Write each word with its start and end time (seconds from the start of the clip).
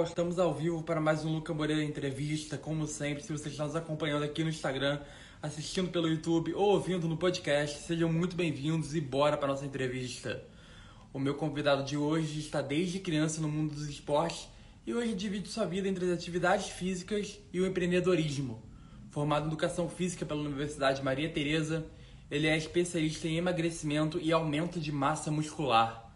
Estamos 0.00 0.38
ao 0.38 0.54
vivo 0.54 0.82
para 0.82 1.02
mais 1.02 1.22
um 1.22 1.34
Luca 1.34 1.52
Moreira 1.52 1.84
Entrevista, 1.84 2.56
como 2.56 2.86
sempre. 2.86 3.22
Se 3.22 3.30
você 3.30 3.50
está 3.50 3.66
nos 3.66 3.76
acompanhando 3.76 4.22
aqui 4.22 4.42
no 4.42 4.48
Instagram, 4.48 4.98
assistindo 5.42 5.90
pelo 5.90 6.08
YouTube 6.08 6.54
ou 6.54 6.70
ouvindo 6.70 7.06
no 7.06 7.18
podcast, 7.18 7.78
sejam 7.80 8.10
muito 8.10 8.34
bem-vindos 8.34 8.94
e 8.94 9.02
bora 9.02 9.36
para 9.36 9.48
nossa 9.48 9.66
entrevista. 9.66 10.42
O 11.12 11.18
meu 11.18 11.34
convidado 11.34 11.84
de 11.84 11.98
hoje 11.98 12.40
está 12.40 12.62
desde 12.62 13.00
criança 13.00 13.42
no 13.42 13.48
mundo 13.48 13.74
dos 13.74 13.86
esportes 13.86 14.48
e 14.86 14.94
hoje 14.94 15.14
divide 15.14 15.50
sua 15.50 15.66
vida 15.66 15.86
entre 15.86 16.06
as 16.06 16.10
atividades 16.12 16.68
físicas 16.68 17.38
e 17.52 17.60
o 17.60 17.66
empreendedorismo. 17.66 18.62
Formado 19.10 19.44
em 19.44 19.48
Educação 19.48 19.90
Física 19.90 20.24
pela 20.24 20.40
Universidade 20.40 21.02
Maria 21.02 21.28
Tereza, 21.28 21.84
ele 22.30 22.46
é 22.46 22.56
especialista 22.56 23.28
em 23.28 23.36
emagrecimento 23.36 24.18
e 24.18 24.32
aumento 24.32 24.80
de 24.80 24.90
massa 24.90 25.30
muscular. 25.30 26.10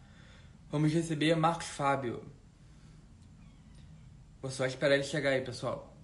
Vamos 0.72 0.90
receber 0.94 1.36
Marcos 1.36 1.66
Fábio. 1.66 2.22
Vou 4.46 4.52
só 4.52 4.64
esperar 4.64 4.94
ele 4.94 5.02
chegar 5.02 5.30
aí, 5.30 5.40
pessoal. 5.40 5.95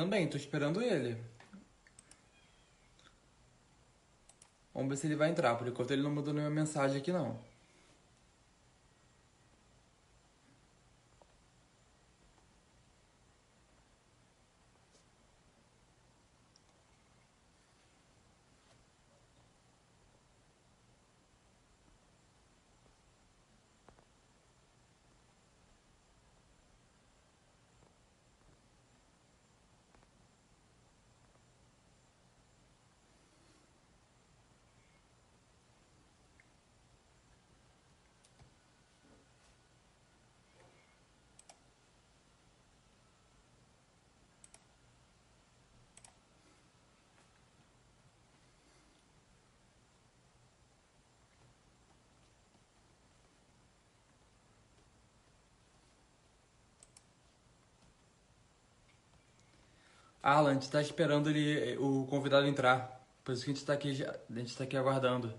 Também, 0.00 0.26
tô 0.26 0.38
esperando 0.38 0.80
ele. 0.80 1.14
Vamos 4.72 4.88
ver 4.88 4.96
se 4.96 5.06
ele 5.06 5.14
vai 5.14 5.28
entrar. 5.28 5.54
Por 5.56 5.68
enquanto 5.68 5.90
ele 5.90 6.00
não 6.00 6.10
mandou 6.10 6.32
nenhuma 6.32 6.50
mensagem 6.50 6.96
aqui 6.96 7.12
não. 7.12 7.38
Alan, 60.22 60.50
a 60.50 60.54
gente 60.54 60.70
tá 60.70 60.80
esperando 60.80 61.30
ele, 61.30 61.76
o 61.78 62.06
convidado 62.06 62.46
entrar. 62.46 63.00
Por 63.24 63.32
isso 63.32 63.44
que 63.44 63.50
a 63.50 63.54
gente 63.54 63.64
tá 63.66 63.72
aqui, 63.74 64.04
a 64.04 64.38
gente 64.38 64.56
tá 64.56 64.64
aqui 64.64 64.76
aguardando. 64.76 65.32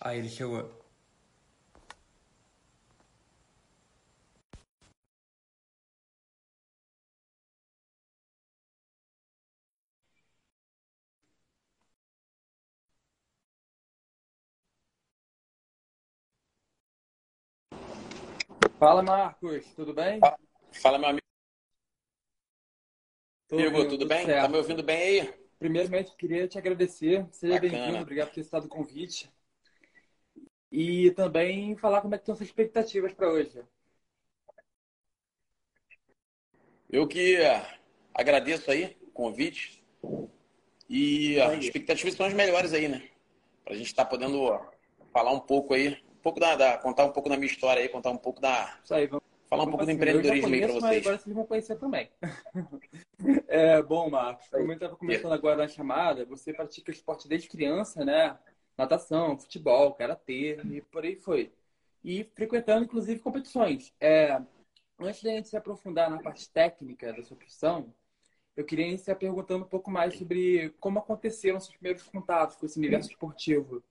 Aí 0.00 0.18
ele 0.18 0.28
chegou. 0.28 0.83
Fala, 18.84 19.02
Marcos, 19.02 19.64
tudo 19.74 19.94
bem? 19.94 20.20
Fala, 20.82 20.98
meu 20.98 21.08
amigo, 21.08 21.24
Tô 23.48 23.56
tudo 23.56 23.88
tudo 23.88 24.06
bem? 24.06 24.26
Tá 24.26 24.26
me 24.26 24.38
certo. 24.42 24.56
ouvindo 24.56 24.82
bem 24.82 25.22
aí? 25.22 25.34
Primeiramente, 25.58 26.14
queria 26.18 26.46
te 26.46 26.58
agradecer. 26.58 27.26
Seja 27.32 27.58
bem-vindo, 27.58 27.96
obrigado 27.96 28.28
por 28.28 28.34
ter 28.34 28.40
aceitado 28.42 28.66
o 28.66 28.68
convite. 28.68 29.32
E 30.70 31.12
também 31.12 31.74
falar 31.78 32.02
como 32.02 32.14
é 32.14 32.18
que 32.18 32.24
estão 32.24 32.36
suas 32.36 32.50
expectativas 32.50 33.14
para 33.14 33.32
hoje. 33.32 33.64
Eu 36.90 37.08
que 37.08 37.38
agradeço 38.12 38.70
aí 38.70 38.98
o 39.00 39.10
convite 39.12 39.82
e 40.90 41.40
as 41.40 41.64
expectativas 41.64 42.12
são 42.12 42.26
as 42.26 42.34
melhores 42.34 42.74
aí, 42.74 42.86
né? 42.86 43.08
Pra 43.64 43.74
gente 43.74 43.86
estar 43.86 44.04
podendo 44.04 44.52
ah, 44.52 44.70
falar 45.10 45.32
um 45.32 45.40
pouco 45.40 45.72
aí, 45.72 46.03
pouco 46.24 46.40
da, 46.40 46.56
da- 46.56 46.78
contar 46.78 47.04
um 47.04 47.12
pouco 47.12 47.28
da 47.28 47.36
minha 47.36 47.46
história 47.50 47.82
aí, 47.82 47.88
contar 47.88 48.10
um 48.10 48.16
pouco 48.16 48.40
da, 48.40 48.78
Isso 48.82 48.94
aí, 48.94 49.06
vamos, 49.06 49.22
falar 49.46 49.64
um 49.64 49.66
pouco 49.66 49.84
do 49.84 49.86
já 49.86 49.92
empreendedorismo 49.92 50.46
aí 50.54 50.60
conheço, 50.60 50.74
mas 50.74 50.82
vocês. 50.82 51.06
agora 51.06 51.18
vocês 51.18 51.34
vão 51.36 51.46
conhecer 51.46 51.76
também. 51.76 52.10
É, 53.46 53.80
bom, 53.80 54.10
Marcos, 54.10 54.52
aí. 54.52 54.60
como 54.60 54.72
eu 54.72 54.74
estava 54.74 54.96
começando 54.96 55.32
agora 55.32 55.56
na 55.56 55.68
chamada, 55.68 56.24
você 56.26 56.52
pratica 56.52 56.90
esporte 56.90 57.28
desde 57.28 57.48
criança, 57.48 58.04
né? 58.04 58.36
Natação, 58.76 59.38
futebol, 59.38 59.94
karatê 59.94 60.58
e 60.64 60.80
por 60.80 61.04
aí 61.04 61.14
foi. 61.14 61.52
E 62.02 62.24
frequentando, 62.34 62.84
inclusive, 62.84 63.20
competições. 63.20 63.94
É, 64.00 64.42
antes 64.98 65.22
da 65.22 65.30
gente 65.30 65.48
se 65.48 65.56
aprofundar 65.56 66.10
na 66.10 66.20
parte 66.20 66.50
técnica 66.50 67.12
da 67.12 67.22
sua 67.22 67.36
profissão, 67.36 67.94
eu 68.56 68.64
queria 68.64 68.86
iniciar 68.86 69.14
perguntando 69.14 69.64
um 69.64 69.68
pouco 69.68 69.90
mais 69.90 70.18
sobre 70.18 70.74
como 70.80 70.98
aconteceram 70.98 71.60
seus 71.60 71.76
primeiros 71.76 72.02
contatos 72.02 72.56
com 72.56 72.66
esse 72.66 72.78
universo 72.78 73.10
esportivo. 73.10 73.82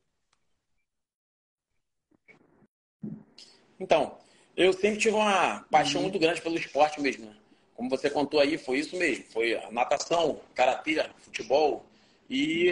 Então, 3.79 4.17
eu 4.55 4.71
sempre 4.73 4.99
tive 4.99 5.15
uma 5.15 5.65
paixão 5.71 6.01
Uhum. 6.01 6.07
muito 6.07 6.19
grande 6.19 6.41
pelo 6.41 6.55
esporte 6.57 7.01
mesmo, 7.01 7.25
né? 7.25 7.35
Como 7.75 7.89
você 7.89 8.09
contou 8.09 8.39
aí, 8.39 8.57
foi 8.57 8.77
isso 8.79 8.95
mesmo. 8.95 9.25
Foi 9.25 9.55
a 9.55 9.71
natação, 9.71 10.39
karatê, 10.53 11.03
futebol. 11.19 11.85
E 12.29 12.71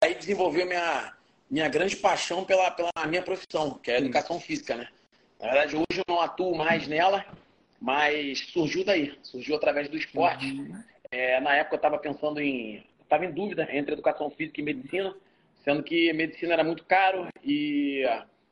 daí 0.00 0.14
desenvolveu 0.14 0.66
minha, 0.66 1.12
minha 1.50 1.68
grande 1.68 1.96
paixão 1.96 2.44
pela, 2.44 2.70
pela 2.70 2.90
minha 3.08 3.22
profissão, 3.22 3.78
que 3.82 3.90
é 3.90 3.94
a 3.96 3.98
Sim. 3.98 4.04
educação 4.04 4.38
física, 4.38 4.76
né? 4.76 4.88
Na 5.40 5.46
verdade, 5.46 5.76
hoje 5.76 6.00
eu 6.00 6.04
não 6.08 6.20
atuo 6.20 6.54
mais 6.56 6.86
nela, 6.86 7.24
mas 7.80 8.40
surgiu 8.52 8.84
daí. 8.84 9.18
Surgiu 9.22 9.56
através 9.56 9.88
do 9.88 9.96
esporte. 9.96 10.46
Uhum. 10.46 10.82
É, 11.10 11.40
na 11.40 11.54
época 11.54 11.76
eu 11.76 11.78
estava 11.78 11.98
pensando 11.98 12.40
em. 12.40 12.84
Estava 13.02 13.24
em 13.24 13.30
dúvida 13.32 13.68
entre 13.70 13.92
educação 13.92 14.28
física 14.30 14.60
e 14.60 14.64
medicina, 14.64 15.14
sendo 15.64 15.82
que 15.82 16.12
medicina 16.12 16.54
era 16.54 16.64
muito 16.64 16.84
caro 16.84 17.28
e 17.42 18.02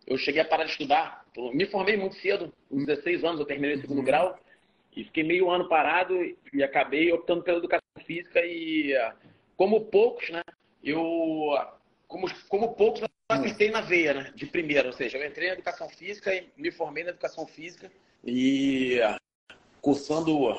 eu 0.06 0.16
cheguei 0.18 0.42
a 0.42 0.44
parar 0.44 0.64
de 0.64 0.70
estudar. 0.70 1.24
Me 1.52 1.66
formei 1.66 1.96
muito 1.96 2.16
cedo, 2.16 2.52
com 2.68 2.84
16 2.84 3.24
anos 3.24 3.40
eu 3.40 3.46
terminei 3.46 3.76
o 3.76 3.80
segundo 3.80 3.98
Uhum. 3.98 4.04
grau 4.04 4.38
e 4.96 5.04
fiquei 5.04 5.24
meio 5.24 5.50
ano 5.50 5.68
parado 5.68 6.14
e 6.52 6.62
acabei 6.62 7.12
optando 7.12 7.42
pela 7.42 7.58
educação 7.58 7.82
física 8.06 8.40
e, 8.44 8.94
ah, 8.96 9.14
como 9.56 9.86
poucos, 9.86 10.30
né? 10.30 10.42
Eu, 10.82 11.02
como, 12.06 12.26
como 12.48 12.74
poucos, 12.74 13.00
eu 13.00 13.08
acertei 13.28 13.70
na 13.70 13.80
veia, 13.80 14.14
né? 14.14 14.32
De 14.34 14.46
primeira, 14.46 14.86
ou 14.86 14.92
seja, 14.92 15.18
eu 15.18 15.26
entrei 15.26 15.48
na 15.48 15.54
educação 15.54 15.88
física 15.88 16.34
e 16.34 16.48
me 16.56 16.70
formei 16.70 17.02
na 17.04 17.10
educação 17.10 17.46
física 17.46 17.90
e 18.22 19.00
ah, 19.02 19.16
cursando 19.80 20.58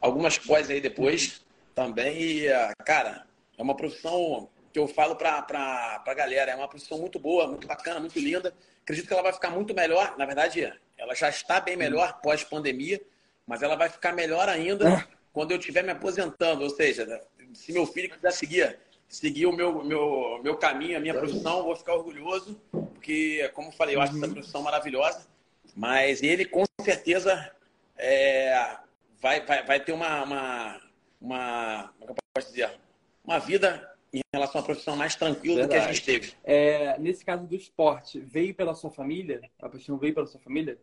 algumas 0.00 0.38
pós 0.38 0.70
aí 0.70 0.80
depois 0.80 1.44
também. 1.74 2.20
E, 2.22 2.48
ah, 2.48 2.72
cara, 2.84 3.26
é 3.58 3.62
uma 3.62 3.76
profissão 3.76 4.48
que 4.74 4.78
eu 4.80 4.88
falo 4.88 5.14
pra, 5.14 5.40
pra, 5.40 6.00
pra 6.00 6.14
galera, 6.14 6.50
é 6.50 6.56
uma 6.56 6.66
profissão 6.66 6.98
muito 6.98 7.16
boa, 7.16 7.46
muito 7.46 7.64
bacana, 7.64 8.00
muito 8.00 8.18
linda. 8.18 8.52
Acredito 8.82 9.06
que 9.06 9.12
ela 9.12 9.22
vai 9.22 9.32
ficar 9.32 9.48
muito 9.50 9.72
melhor. 9.72 10.16
Na 10.18 10.26
verdade, 10.26 10.68
ela 10.98 11.14
já 11.14 11.28
está 11.28 11.60
bem 11.60 11.76
melhor 11.76 12.20
pós-pandemia, 12.20 13.00
mas 13.46 13.62
ela 13.62 13.76
vai 13.76 13.88
ficar 13.88 14.12
melhor 14.12 14.48
ainda 14.48 14.88
é. 14.88 15.04
quando 15.32 15.52
eu 15.52 15.58
estiver 15.58 15.84
me 15.84 15.92
aposentando. 15.92 16.64
Ou 16.64 16.70
seja, 16.70 17.22
se 17.52 17.72
meu 17.72 17.86
filho 17.86 18.10
quiser 18.10 18.32
seguir, 18.32 18.76
seguir 19.08 19.46
o 19.46 19.52
meu, 19.52 19.84
meu, 19.84 20.40
meu 20.42 20.56
caminho, 20.56 20.96
a 20.96 21.00
minha 21.00 21.14
profissão, 21.14 21.58
eu 21.58 21.64
vou 21.66 21.76
ficar 21.76 21.94
orgulhoso, 21.94 22.60
porque, 22.72 23.48
como 23.54 23.68
eu 23.68 23.72
falei, 23.74 23.94
eu 23.94 24.00
acho 24.00 24.16
essa 24.16 24.26
uhum. 24.26 24.32
profissão 24.32 24.60
maravilhosa, 24.60 25.24
mas 25.76 26.20
ele 26.20 26.44
com 26.44 26.64
certeza 26.82 27.48
é, 27.96 28.76
vai, 29.22 29.46
vai, 29.46 29.64
vai 29.64 29.78
ter 29.78 29.92
uma, 29.92 30.24
uma, 30.24 30.80
uma, 31.20 31.94
como 32.00 32.10
eu 32.10 32.16
posso 32.34 32.48
dizer, 32.48 32.72
uma 33.24 33.38
vida 33.38 33.93
em 34.14 34.22
relação 34.32 34.60
à 34.60 34.64
profissão 34.64 34.96
mais 34.96 35.16
tranquila 35.16 35.56
Verdade. 35.56 35.80
do 35.80 35.84
que 35.84 35.90
a 35.90 35.92
gente 35.92 36.04
teve. 36.04 36.34
É, 36.44 36.96
nesse 36.98 37.24
caso 37.24 37.46
do 37.46 37.54
esporte, 37.56 38.20
veio 38.20 38.54
pela 38.54 38.74
sua 38.74 38.90
família? 38.90 39.42
A 39.60 39.68
paixão 39.68 39.98
veio 39.98 40.14
pela 40.14 40.26
sua 40.26 40.40
família? 40.40 40.78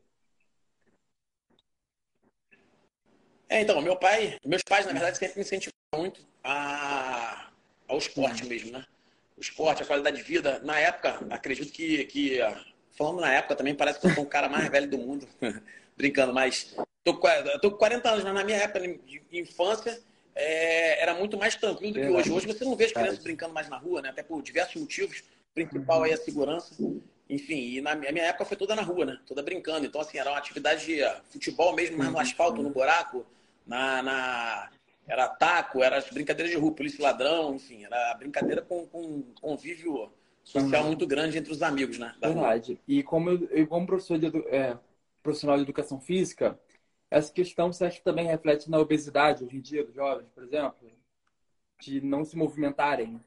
É, 3.47 3.61
então, 3.61 3.81
meu 3.81 3.95
pai, 3.95 4.37
meus 4.45 4.63
pais, 4.63 4.85
na 4.85 4.91
verdade, 4.91 5.17
sempre 5.17 5.35
me 5.35 5.41
incentivaram 5.41 5.75
muito 5.97 6.25
a, 6.43 7.51
ao 7.87 7.97
esporte 7.97 8.45
mesmo, 8.45 8.71
né? 8.71 8.85
O 9.37 9.41
esporte, 9.41 9.83
a 9.83 9.85
qualidade 9.85 10.17
de 10.17 10.23
vida. 10.23 10.59
Na 10.59 10.79
época, 10.79 11.25
acredito 11.29 11.71
que, 11.71 12.05
que 12.05 12.39
falando 12.91 13.21
na 13.21 13.33
época 13.33 13.55
também, 13.55 13.75
parece 13.75 13.99
que 13.99 14.07
eu 14.07 14.13
sou 14.13 14.23
o 14.23 14.27
cara 14.27 14.49
mais 14.49 14.69
velho 14.69 14.89
do 14.89 14.97
mundo, 14.97 15.27
brincando, 15.97 16.33
mas 16.33 16.75
tô, 17.03 17.19
tô 17.61 17.71
com 17.71 17.77
40 17.77 18.09
anos, 18.09 18.23
mas 18.23 18.33
na 18.33 18.43
minha 18.43 18.57
época 18.57 18.79
de 18.81 19.21
infância, 19.39 20.01
é, 20.35 21.01
era 21.01 21.13
muito 21.13 21.37
mais 21.37 21.55
tranquilo 21.55 21.93
do 21.93 21.99
que 21.99 22.07
hoje. 22.07 22.31
Hoje 22.31 22.47
você 22.47 22.63
não 22.63 22.75
vê 22.75 22.85
as 22.85 22.91
crianças 22.91 23.19
brincando 23.19 23.53
mais 23.53 23.69
na 23.69 23.77
rua, 23.77 24.01
né? 24.01 24.09
Até 24.09 24.23
por 24.23 24.41
diversos 24.41 24.81
motivos. 24.81 25.19
O 25.19 25.53
principal 25.53 26.03
aí 26.03 26.11
é 26.11 26.13
a 26.13 26.17
segurança. 26.17 26.75
Enfim, 27.29 27.77
e 27.77 27.81
na 27.81 27.95
minha 27.95 28.23
época 28.23 28.45
foi 28.45 28.57
toda 28.57 28.75
na 28.75 28.81
rua, 28.81 29.05
né? 29.05 29.19
Toda 29.25 29.41
brincando. 29.41 29.85
Então, 29.85 30.01
assim, 30.01 30.17
era 30.17 30.29
uma 30.29 30.37
atividade 30.37 30.85
de 30.85 31.01
futebol 31.29 31.73
mesmo, 31.73 31.97
mas 31.97 32.07
no 32.07 32.13
uhum. 32.13 32.19
asfalto, 32.19 32.61
no 32.61 32.69
buraco, 32.69 33.25
na, 33.65 34.01
na... 34.01 34.69
Era 35.07 35.27
taco, 35.27 35.83
era 35.83 35.97
as 35.97 36.09
brincadeiras 36.09 36.51
de 36.51 36.57
rua, 36.57 36.73
polícia 36.73 37.03
ladrão, 37.03 37.55
enfim, 37.55 37.83
era 37.83 38.13
brincadeira 38.15 38.61
com, 38.61 38.85
com 38.85 39.23
convívio 39.41 40.11
social 40.43 40.81
uhum. 40.81 40.87
muito 40.87 41.07
grande 41.07 41.37
entre 41.37 41.51
os 41.51 41.61
amigos, 41.61 41.97
né? 41.97 42.13
Verdade. 42.21 42.79
E 42.87 43.03
como, 43.03 43.29
eu, 43.29 43.67
como 43.67 43.87
professor 43.87 44.17
de, 44.17 44.27
é, 44.49 44.77
profissional 45.23 45.57
de 45.57 45.63
educação 45.63 45.99
física, 45.99 46.57
essa 47.11 47.31
questão 47.31 47.71
você 47.71 47.83
acha 47.83 47.97
que 47.97 48.03
também 48.03 48.25
reflete 48.25 48.71
na 48.71 48.79
obesidade 48.79 49.43
hoje 49.43 49.57
em 49.57 49.61
dia 49.61 49.83
dos 49.83 49.93
jovens, 49.93 50.29
por 50.33 50.43
exemplo? 50.43 50.89
De 51.77 51.99
não 51.99 52.23
se 52.23 52.37
movimentarem? 52.37 53.19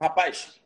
Rapaz, 0.00 0.60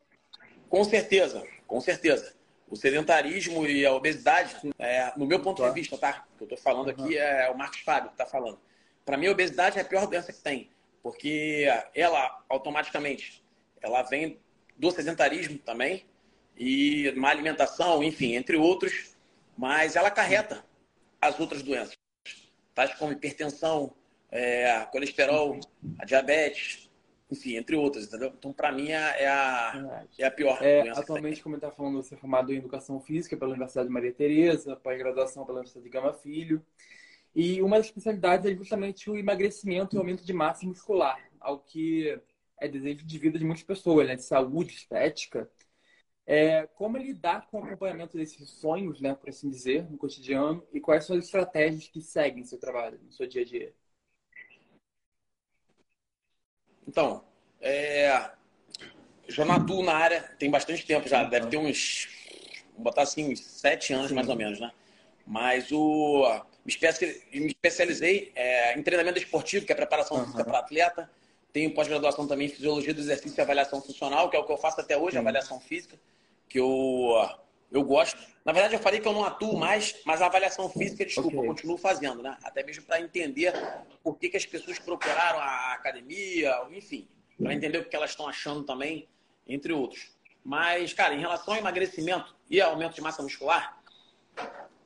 com 0.69 0.83
certeza, 0.83 1.47
com 1.69 1.81
certeza. 1.81 2.35
O 2.67 2.75
sedentarismo 2.75 3.65
e 3.65 3.87
a 3.87 3.95
obesidade, 3.95 4.57
é, 4.77 5.13
no 5.17 5.25
meu 5.25 5.41
ponto 5.41 5.63
de 5.63 5.73
vista, 5.73 5.97
tá? 5.97 6.27
O 6.35 6.39
que 6.39 6.43
eu 6.43 6.57
estou 6.57 6.59
falando 6.59 6.91
aqui 6.91 7.17
é 7.17 7.49
o 7.49 7.57
Marcos 7.57 7.81
Fábio 7.81 8.09
que 8.09 8.15
está 8.15 8.27
falando. 8.27 8.59
Para 9.05 9.17
mim, 9.17 9.29
a 9.29 9.33
obesidade 9.33 9.79
é 9.79 9.83
a 9.83 9.85
pior 9.85 10.07
doença 10.07 10.33
que 10.33 10.43
tem, 10.43 10.69
porque 11.01 11.67
ela 11.95 12.43
automaticamente 12.49 13.43
ela 13.81 14.03
vem 14.03 14.41
do 14.77 14.91
sedentarismo 14.91 15.59
também 15.59 16.05
e 16.57 17.13
má 17.17 17.31
alimentação, 17.31 18.03
enfim, 18.03 18.35
entre 18.35 18.57
outros, 18.57 19.17
mas 19.57 19.95
ela 19.95 20.11
carreta 20.11 20.68
as 21.21 21.39
outras 21.39 21.63
doenças, 21.63 21.97
tais 22.75 22.95
como 22.95 23.13
hipertensão, 23.13 23.95
é, 24.31 24.87
colesterol, 24.93 25.59
a 25.99 26.05
diabetes, 26.05 26.89
enfim, 27.31 27.57
entre 27.57 27.77
outras, 27.77 28.07
entendeu? 28.07 28.33
Então, 28.37 28.53
para 28.53 28.73
mim, 28.73 28.89
é, 28.89 29.23
é 29.23 29.29
a, 29.29 30.01
é 30.19 30.25
a 30.25 30.31
pior 30.31 30.59
é, 30.63 30.83
doença. 30.83 31.01
Atualmente, 31.01 31.43
como 31.43 31.57
está 31.57 31.71
falando, 31.71 32.03
você 32.03 32.15
é 32.15 32.19
formado 32.19 32.53
em 32.53 32.57
Educação 32.57 33.01
Física 33.01 33.37
pela 33.37 33.51
Universidade 33.51 33.89
de 33.89 33.93
Maria 33.93 34.13
Tereza, 34.13 34.77
pós-graduação 34.77 35.45
pela 35.45 35.59
Universidade 35.59 35.85
de 35.85 35.91
Gama 35.91 36.15
Filho. 36.15 36.65
E 37.35 37.61
uma 37.61 37.77
das 37.77 37.87
especialidades 37.87 38.47
é 38.51 38.55
justamente 38.55 39.11
o 39.11 39.17
emagrecimento 39.17 39.95
e 39.95 39.99
o 39.99 40.01
aumento 40.01 40.25
de 40.25 40.33
massa 40.33 40.67
muscular, 40.67 41.23
ao 41.39 41.59
que 41.59 42.19
é 42.59 42.67
desejo 42.67 43.05
de 43.05 43.19
vida 43.19 43.39
de 43.39 43.45
muitas 43.45 43.63
pessoas, 43.63 44.07
né? 44.07 44.17
De 44.17 44.25
saúde, 44.25 44.75
estética. 44.75 45.51
É, 46.31 46.67
como 46.75 46.99
lidar 46.99 47.47
com 47.47 47.59
o 47.59 47.65
acompanhamento 47.65 48.19
desses 48.19 48.51
sonhos, 48.51 49.01
né, 49.01 49.15
por 49.15 49.31
assim 49.31 49.49
dizer, 49.49 49.91
no 49.91 49.97
cotidiano, 49.97 50.63
e 50.75 50.79
quais 50.79 51.07
são 51.07 51.17
as 51.17 51.25
estratégias 51.25 51.89
que 51.89 52.03
seguem 52.03 52.45
seu 52.45 52.61
trabalho, 52.61 53.01
no 53.03 53.11
seu 53.11 53.27
dia 53.27 53.41
a 53.41 53.45
dia? 53.47 53.73
Então, 56.87 57.25
é, 57.63 58.31
já 59.27 59.55
atuo 59.55 59.83
na 59.83 59.95
área 59.95 60.21
tem 60.39 60.51
bastante 60.51 60.85
tempo 60.85 61.09
já, 61.09 61.25
deve 61.25 61.47
ter 61.47 61.57
uns, 61.57 62.07
vou 62.75 62.85
botar 62.85 63.03
assim, 63.03 63.33
uns 63.33 63.41
sete 63.41 63.95
anos 63.95 64.11
Sim. 64.11 64.15
mais 64.15 64.29
ou 64.29 64.37
menos, 64.37 64.61
né? 64.61 64.71
Mas 65.27 65.73
o, 65.73 66.27
me, 66.63 67.47
especializei 67.47 68.33
é, 68.35 68.79
em 68.79 68.83
treinamento 68.83 69.19
esportivo, 69.19 69.65
que 69.65 69.73
é 69.73 69.75
preparação 69.75 70.19
uhum. 70.19 70.25
física 70.25 70.45
para 70.45 70.59
atleta. 70.59 71.11
Tenho 71.55 71.73
pós-graduação 71.73 72.29
também 72.29 72.49
em 72.49 72.51
fisiologia 72.51 72.93
do 72.93 73.01
exercício 73.01 73.41
e 73.41 73.43
avaliação 73.43 73.81
funcional, 73.81 74.29
que 74.29 74.37
é 74.37 74.39
o 74.39 74.45
que 74.45 74.53
eu 74.53 74.59
faço 74.59 74.79
até 74.79 74.95
hoje, 74.95 75.13
Sim. 75.13 75.21
avaliação 75.21 75.59
física 75.59 75.99
que 76.49 76.59
eu, 76.59 77.29
eu 77.71 77.83
gosto. 77.83 78.19
Na 78.45 78.53
verdade, 78.53 78.75
eu 78.75 78.81
falei 78.81 78.99
que 78.99 79.07
eu 79.07 79.13
não 79.13 79.25
atuo 79.25 79.59
mais, 79.59 79.97
mas 80.05 80.23
a 80.23 80.27
avaliação 80.27 80.71
física, 80.71 81.05
desculpa, 81.05 81.37
okay. 81.37 81.41
eu 81.41 81.47
continuo 81.47 81.77
fazendo, 81.77 82.23
né? 82.23 82.37
Até 82.43 82.63
mesmo 82.63 82.83
para 82.85 83.01
entender 83.01 83.53
por 84.03 84.19
que, 84.19 84.31
que 84.31 84.37
as 84.37 84.47
pessoas 84.47 84.79
procuraram 84.79 85.39
a 85.39 85.75
academia, 85.75 86.59
enfim, 86.71 87.07
para 87.41 87.53
entender 87.53 87.79
o 87.79 87.85
que 87.85 87.95
elas 87.95 88.11
estão 88.11 88.27
achando 88.27 88.65
também, 88.65 89.07
entre 89.47 89.73
outros. 89.73 90.11
Mas, 90.43 90.95
cara, 90.95 91.15
em 91.15 91.21
relação 91.21 91.55
ao 91.55 91.61
emagrecimento 91.61 92.35
e 92.49 92.61
aumento 92.61 92.95
de 92.95 93.03
massa 93.03 93.23
muscular, 93.23 93.79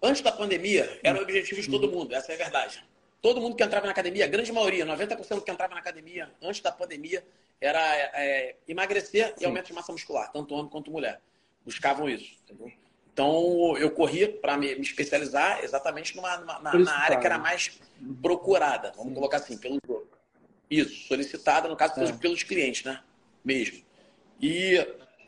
antes 0.03 0.23
da 0.23 0.33
pandemia, 0.33 0.99
era 1.05 1.19
o 1.19 1.23
objetivo 1.23 1.61
de 1.61 1.71
todo 1.71 1.89
mundo, 1.89 2.15
essa 2.15 2.33
é 2.33 2.35
a 2.35 2.39
verdade. 2.39 2.83
Todo 3.21 3.41
mundo 3.41 3.55
que 3.55 3.63
entrava 3.63 3.87
na 3.87 3.93
academia, 3.93 4.25
a 4.25 4.29
grande 4.29 4.51
maioria, 4.51 4.85
90% 4.85 5.45
que 5.45 5.51
entrava 5.53 5.75
na 5.75 5.81
academia 5.81 6.29
antes 6.43 6.61
da 6.61 6.73
pandemia, 6.73 7.25
era 7.61 7.81
é, 7.97 8.57
emagrecer 8.67 9.29
Sim. 9.29 9.35
e 9.43 9.45
aumento 9.45 9.67
de 9.67 9.73
massa 9.73 9.93
muscular, 9.93 10.33
tanto 10.33 10.53
homem 10.53 10.69
quanto 10.69 10.91
mulher 10.91 11.21
buscavam 11.65 12.09
isso. 12.09 12.37
Entendeu? 12.45 12.73
Então, 13.13 13.77
eu 13.79 13.91
corria 13.91 14.33
para 14.33 14.57
me, 14.57 14.69
especializar 14.81 15.63
exatamente 15.63 16.17
numa, 16.17 16.39
numa 16.39 16.61
na, 16.61 16.79
na, 16.79 16.99
área 16.99 17.19
que 17.19 17.27
era 17.27 17.39
mais 17.39 17.79
procurada, 18.23 18.91
vamos 18.93 19.11
Sim. 19.11 19.15
colocar 19.15 19.37
assim, 19.37 19.59
pelo 19.59 19.79
Isso, 20.71 21.09
solicitada, 21.09 21.69
no 21.69 21.77
caso, 21.77 22.01
é. 22.01 22.13
pelos 22.13 22.43
clientes, 22.43 22.85
né? 22.85 23.03
Mesmo. 23.45 23.85
E 24.41 24.79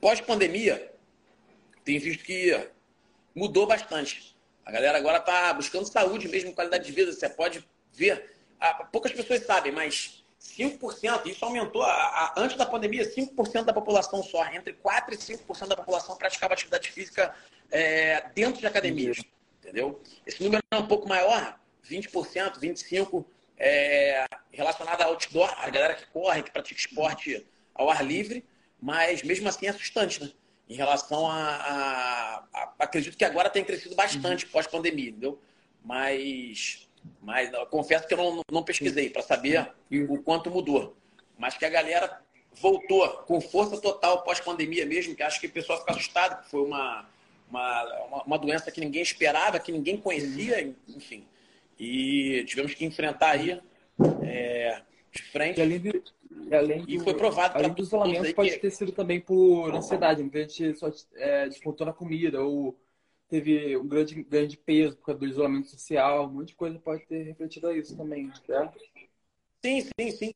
pós-pandemia, 0.01 0.93
tem 1.85 1.99
visto 1.99 2.25
que 2.25 2.69
mudou 3.35 3.67
bastante. 3.67 4.35
A 4.65 4.73
galera 4.73 4.97
agora 4.97 5.19
está 5.19 5.53
buscando 5.53 5.85
saúde 5.85 6.27
mesmo, 6.27 6.55
qualidade 6.55 6.87
de 6.87 6.93
vida. 6.93 7.13
Você 7.13 7.29
pode 7.29 7.63
ver. 7.93 8.35
Ah, 8.59 8.85
poucas 8.85 9.13
pessoas 9.13 9.45
sabem, 9.45 9.73
mas 9.73 10.24
5%, 10.45 11.27
isso 11.27 11.45
aumentou, 11.45 11.83
a, 11.83 11.91
a, 11.91 12.35
antes 12.37 12.57
da 12.57 12.67
pandemia, 12.67 13.05
5% 13.11 13.65
da 13.65 13.73
população 13.73 14.23
só, 14.23 14.47
entre 14.53 14.75
4% 14.75 15.13
e 15.13 15.37
5% 15.37 15.69
da 15.69 15.77
população 15.77 16.17
praticava 16.17 16.55
atividade 16.55 16.91
física 16.91 17.35
é, 17.71 18.29
dentro 18.35 18.61
de 18.61 18.67
academias, 18.67 19.19
entendeu? 19.63 20.01
Esse 20.27 20.43
número 20.43 20.63
é 20.71 20.77
um 20.77 20.87
pouco 20.87 21.09
maior, 21.09 21.59
20%, 21.89 22.61
25% 22.61 23.25
é, 23.59 24.27
relacionado 24.53 25.03
ao 25.03 25.11
outdoor, 25.11 25.53
a 25.59 25.69
galera 25.71 25.95
que 25.95 26.07
corre, 26.07 26.43
que 26.43 26.51
pratica 26.51 26.79
esporte 26.79 27.47
ao 27.75 27.91
ar 27.91 28.05
livre, 28.05 28.45
mas 28.81 29.23
mesmo 29.23 29.49
assim 29.49 29.67
é 29.67 29.71
assustante, 29.71 30.23
né? 30.23 30.31
Em 30.69 30.75
relação 30.75 31.31
a, 31.31 31.37
a, 31.37 32.45
a 32.53 32.75
acredito 32.79 33.17
que 33.17 33.25
agora 33.25 33.51
tem 33.51 33.65
crescido 33.65 33.95
bastante 33.95 34.45
uhum. 34.47 34.51
pós-pandemia, 34.53 35.11
entendeu? 35.11 35.41
Mas 35.85 36.84
mas 37.23 37.53
eu 37.53 37.67
confesso 37.67 38.07
que 38.07 38.15
eu 38.15 38.19
não, 38.19 38.41
não 38.51 38.63
pesquisei 38.63 39.11
para 39.11 39.23
saber 39.23 39.71
o 40.09 40.23
quanto 40.23 40.51
mudou. 40.51 40.97
Mas 41.39 41.57
que 41.57 41.65
a 41.65 41.71
galera 41.71 42.21
voltou 42.61 43.09
com 43.27 43.41
força 43.41 43.81
total 43.81 44.23
pós-pandemia 44.23 44.87
mesmo, 44.87 45.15
que 45.15 45.23
acho 45.23 45.41
que 45.41 45.47
o 45.47 45.53
pessoal 45.53 45.79
fica 45.81 45.93
assustado, 45.93 46.43
que 46.43 46.51
foi 46.51 46.63
uma, 46.63 47.07
uma, 47.51 48.23
uma 48.27 48.39
doença 48.39 48.71
que 48.71 48.81
ninguém 48.81 49.03
esperava, 49.03 49.59
que 49.59 49.73
ninguém 49.73 49.97
conhecia, 49.97 50.75
enfim. 50.89 51.25
E 51.79 52.45
tivemos 52.47 52.75
que 52.75 52.85
enfrentar 52.85 53.31
aí 53.31 53.61
é, 54.23 54.81
de 55.11 55.23
frente. 55.23 55.59
E, 55.59 55.63
além 55.63 55.81
de, 55.81 56.03
além 56.53 56.85
e 56.87 57.01
foi 57.01 57.15
provado 57.15 57.57
além 57.57 57.73
do 57.73 57.83
isolamento 57.83 58.35
pode 58.35 58.51
que... 58.51 58.59
ter 58.59 58.71
sido 58.71 58.93
também 58.93 59.21
por 59.21 59.75
ansiedade, 59.75 60.23
muita 60.23 60.41
gente 60.41 60.75
só 60.77 60.91
é, 61.17 61.49
descontou 61.49 61.87
na 61.87 61.93
comida 61.93 62.43
ou 62.43 62.77
teve 63.35 63.77
um 63.77 63.89
grande 63.89 64.23
ganho 64.23 64.47
de 64.47 64.57
peso 64.57 64.97
por 64.97 65.07
causa 65.07 65.19
do 65.19 65.27
isolamento 65.27 65.69
social, 65.69 66.27
um 66.27 66.35
monte 66.35 66.49
de 66.49 66.55
coisa 66.55 66.79
pode 66.79 67.05
ter 67.07 67.25
refletido 67.25 67.67
a 67.67 67.77
isso 67.77 67.97
também, 67.97 68.31
certo? 68.47 68.79
Sim, 69.65 69.81
sim, 69.99 70.11
sim. 70.13 70.35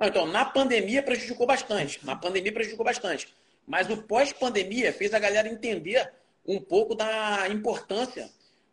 Então, 0.00 0.26
na 0.26 0.44
pandemia 0.44 1.04
prejudicou 1.04 1.46
bastante. 1.46 2.04
Na 2.04 2.16
pandemia 2.16 2.52
prejudicou 2.52 2.84
bastante. 2.84 3.32
Mas 3.64 3.88
o 3.90 4.02
pós-pandemia 4.02 4.92
fez 4.92 5.14
a 5.14 5.20
galera 5.20 5.48
entender 5.48 6.12
um 6.44 6.60
pouco 6.60 6.96
da 6.96 7.48
importância 7.48 8.28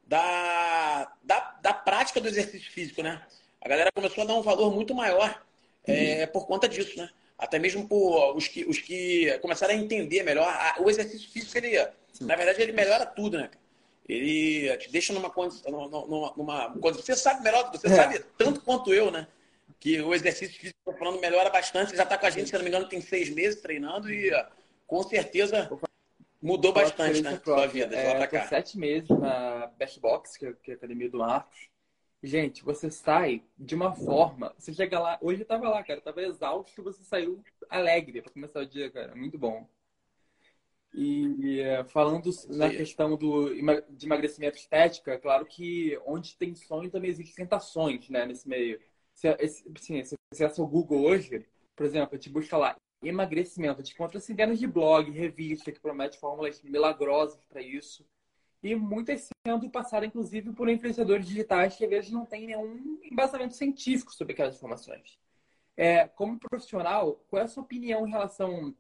da, 0.08 1.14
da, 1.24 1.60
da, 1.62 1.72
prática 1.72 2.20
do 2.20 2.28
exercício 2.28 2.72
físico, 2.72 3.04
né? 3.04 3.24
A 3.62 3.70
galera 3.70 3.92
começou 3.94 4.24
a 4.24 4.28
dar 4.28 4.34
um 4.34 4.42
valor 4.42 4.74
muito 4.74 4.96
maior 4.96 5.44
é, 5.84 6.26
por 6.26 6.48
conta 6.48 6.68
disso, 6.68 6.98
né? 6.98 7.08
Até 7.40 7.58
mesmo 7.58 7.88
por 7.88 8.36
os 8.36 8.48
que, 8.48 8.66
os 8.66 8.78
que 8.78 9.40
começaram 9.42 9.74
a 9.74 9.78
entender 9.78 10.22
melhor. 10.24 10.48
O 10.80 10.90
exercício 10.90 11.32
físico, 11.32 11.58
ele, 11.58 11.78
na 12.22 12.36
verdade, 12.36 12.62
ele 12.62 12.74
melhora 12.74 13.06
tudo, 13.06 13.38
né? 13.38 13.50
ele 14.10 14.76
te 14.78 14.92
deixa 14.92 15.14
numa 15.14 15.30
condição, 15.30 15.72
numa, 15.72 16.34
numa, 16.36 16.68
você 16.80 17.16
sabe 17.16 17.44
melhor, 17.44 17.72
você 17.72 17.86
é. 17.86 17.96
sabe 17.96 18.20
tanto 18.38 18.62
quanto 18.62 18.92
eu, 18.92 19.12
né? 19.12 19.28
Que 19.80 20.02
o 20.02 20.14
exercício 20.16 20.60
físico, 20.60 20.80
estou 20.80 20.98
falando, 20.98 21.22
melhora 21.22 21.50
bastante. 21.52 21.92
Você 21.92 21.96
já 21.96 22.04
está 22.04 22.18
com 22.18 22.26
a 22.26 22.30
gente, 22.32 22.50
se 22.50 22.54
não 22.56 22.64
me 22.64 22.70
engano, 22.70 22.90
tem 22.90 23.00
seis 23.02 23.30
meses 23.30 23.62
treinando 23.62 24.12
e 24.12 24.32
com 24.88 25.04
certeza 25.04 25.70
mudou 26.42 26.74
bastante, 26.74 27.22
né? 27.22 27.40
Sua 27.44 27.68
vida, 27.68 27.96
é, 27.96 28.16
pra 28.16 28.28
cá. 28.28 28.48
sete 28.48 28.80
meses 28.80 29.08
na 29.10 29.68
Best 29.78 30.00
Box, 30.00 30.38
que 30.38 30.48
é, 30.48 30.54
que 30.64 30.72
é 30.72 30.74
a 30.74 30.78
academia 30.78 31.10
do 31.10 31.20
Marcos. 31.20 31.69
Gente, 32.22 32.64
você 32.64 32.92
sai 32.92 33.44
de 33.58 33.76
uma 33.76 33.94
forma. 33.94 34.54
Você 34.58 34.74
chega 34.74 35.00
lá. 35.00 35.18
Hoje 35.22 35.42
eu 35.42 35.48
tava 35.48 35.70
lá, 35.70 35.84
cara. 35.84 36.00
Eu 36.00 36.04
tava 36.04 36.22
exausto. 36.22 36.84
Você 36.84 37.04
saiu 37.04 37.42
alegre 37.70 38.22
para 38.22 38.32
começar 38.32 38.60
o 38.60 38.66
dia, 38.66 38.92
cara. 38.92 39.16
Muito 39.16 39.38
bom. 39.38 39.68
E 40.94 41.60
é, 41.62 41.84
falando 41.84 42.30
na 42.50 42.70
questão 42.70 43.16
do, 43.16 43.54
de 43.90 44.06
emagrecimento 44.06 44.58
estética, 44.58 45.14
é 45.14 45.18
claro 45.18 45.46
que 45.46 46.00
onde 46.06 46.36
tem 46.36 46.56
sonho 46.56 46.90
também 46.90 47.12
existem 47.12 47.46
tentações, 47.46 48.10
né, 48.10 48.26
nesse 48.26 48.48
meio. 48.48 48.80
Se, 49.14 49.28
assim, 49.28 50.04
se 50.04 50.16
você 50.34 50.44
acessa 50.46 50.64
o 50.64 50.68
Google 50.68 51.04
hoje, 51.04 51.46
por 51.76 51.86
exemplo, 51.86 52.18
te 52.18 52.30
busca 52.30 52.58
lá 52.58 52.76
emagrecimento, 53.02 53.82
te 53.82 53.94
encontra 53.94 54.20
centenas 54.20 54.60
de 54.60 54.68
blog, 54.68 55.10
revista 55.12 55.72
que 55.72 55.80
promete 55.80 56.20
fórmulas 56.20 56.62
milagrosas 56.64 57.40
para 57.48 57.62
isso. 57.62 58.06
E 58.62 58.76
muitas 58.76 59.30
sendo 59.46 59.70
passadas, 59.70 60.10
inclusive, 60.10 60.52
por 60.54 60.70
influenciadores 60.70 61.26
digitais 61.26 61.76
que 61.76 61.86
às 61.86 61.90
vezes 61.90 62.12
não 62.12 62.26
têm 62.26 62.48
nenhum 62.48 63.00
embasamento 63.04 63.56
científico 63.56 64.14
sobre 64.14 64.34
aquelas 64.34 64.56
informações. 64.56 65.18
É, 65.78 66.08
como 66.10 66.38
profissional, 66.38 67.24
qual 67.30 67.42
é 67.42 67.46
a 67.46 67.48
sua 67.48 67.64
opinião 67.64 68.06
em 68.06 68.12
relação 68.12 68.76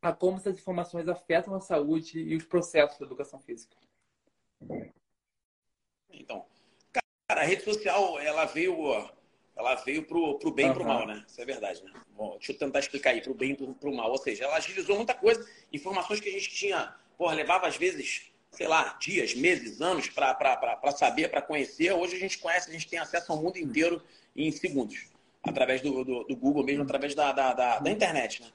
a 0.00 0.12
como 0.12 0.36
essas 0.36 0.56
informações 0.56 1.08
afetam 1.08 1.54
a 1.54 1.60
saúde 1.60 2.20
e 2.20 2.36
os 2.36 2.44
processos 2.44 2.96
da 2.96 3.06
educação 3.06 3.40
física? 3.40 3.76
Então, 6.12 6.46
cara, 6.92 7.40
a 7.40 7.44
rede 7.44 7.64
social, 7.64 8.20
ela 8.20 8.44
veio, 8.44 8.76
ela 9.56 9.74
veio 9.76 10.06
pro, 10.06 10.38
pro 10.38 10.52
bem 10.52 10.66
e 10.66 10.68
uhum. 10.68 10.74
pro 10.74 10.84
mal, 10.84 11.06
né? 11.06 11.24
Isso 11.26 11.40
é 11.40 11.44
verdade, 11.44 11.82
né? 11.82 11.92
Bom, 12.10 12.36
deixa 12.36 12.52
eu 12.52 12.58
tentar 12.58 12.78
explicar 12.78 13.10
aí, 13.10 13.20
pro 13.20 13.34
bem 13.34 13.50
e 13.50 13.56
pro, 13.56 13.74
pro 13.74 13.92
mal. 13.92 14.10
Ou 14.10 14.18
seja, 14.18 14.44
ela 14.44 14.56
agilizou 14.56 14.94
muita 14.94 15.14
coisa, 15.14 15.44
informações 15.72 16.20
que 16.20 16.28
a 16.28 16.32
gente 16.32 16.50
tinha, 16.50 16.94
porra, 17.18 17.34
levava 17.34 17.66
às 17.66 17.76
vezes, 17.76 18.32
sei 18.54 18.68
lá, 18.68 18.96
dias, 19.00 19.34
meses, 19.34 19.80
anos 19.80 20.08
para 20.08 20.78
saber, 20.96 21.28
para 21.28 21.42
conhecer. 21.42 21.92
Hoje 21.92 22.16
a 22.16 22.18
gente 22.18 22.38
conhece, 22.38 22.70
a 22.70 22.72
gente 22.72 22.88
tem 22.88 22.98
acesso 22.98 23.32
ao 23.32 23.42
mundo 23.42 23.58
inteiro 23.58 24.02
em 24.34 24.50
segundos, 24.50 25.08
através 25.42 25.80
do, 25.80 26.04
do, 26.04 26.24
do 26.24 26.36
Google 26.36 26.64
mesmo, 26.64 26.82
através 26.82 27.14
da, 27.14 27.32
da, 27.32 27.52
da, 27.52 27.78
da 27.78 27.90
internet, 27.90 28.42
né? 28.42 28.48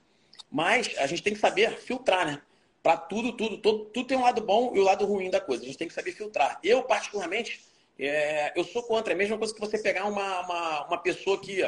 Mas 0.52 0.96
a 0.98 1.06
gente 1.06 1.22
tem 1.22 1.34
que 1.34 1.40
saber 1.40 1.78
filtrar, 1.78 2.26
né? 2.26 2.42
Para 2.82 2.98
tudo, 2.98 3.34
tudo, 3.34 3.58
tudo, 3.58 3.86
tudo 3.86 4.08
tem 4.08 4.18
um 4.18 4.24
lado 4.24 4.42
bom 4.42 4.74
e 4.74 4.80
o 4.80 4.82
um 4.82 4.86
lado 4.86 5.06
ruim 5.06 5.30
da 5.30 5.40
coisa. 5.40 5.64
A 5.64 5.66
gente 5.66 5.78
tem 5.78 5.88
que 5.88 5.94
saber 5.94 6.14
filtrar. 6.14 6.60
Eu, 6.64 6.82
particularmente, 6.84 7.62
é, 8.00 8.58
eu 8.58 8.64
sou 8.64 8.82
contra. 8.82 9.14
É 9.14 9.16
a 9.16 9.18
mesma 9.18 9.38
coisa 9.38 9.54
que 9.54 9.60
você 9.60 9.78
pegar 9.78 10.06
uma, 10.06 10.40
uma, 10.42 10.88
uma 10.88 10.98
pessoa 10.98 11.40
que, 11.40 11.62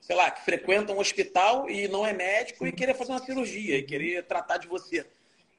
sei 0.00 0.14
lá, 0.14 0.30
que 0.30 0.44
frequenta 0.44 0.92
um 0.92 1.00
hospital 1.00 1.68
e 1.68 1.88
não 1.88 2.06
é 2.06 2.12
médico 2.12 2.66
e 2.66 2.72
querer 2.72 2.94
fazer 2.94 3.12
uma 3.12 3.24
cirurgia 3.24 3.78
e 3.78 3.82
querer 3.82 4.24
tratar 4.24 4.58
de 4.58 4.68
você. 4.68 5.06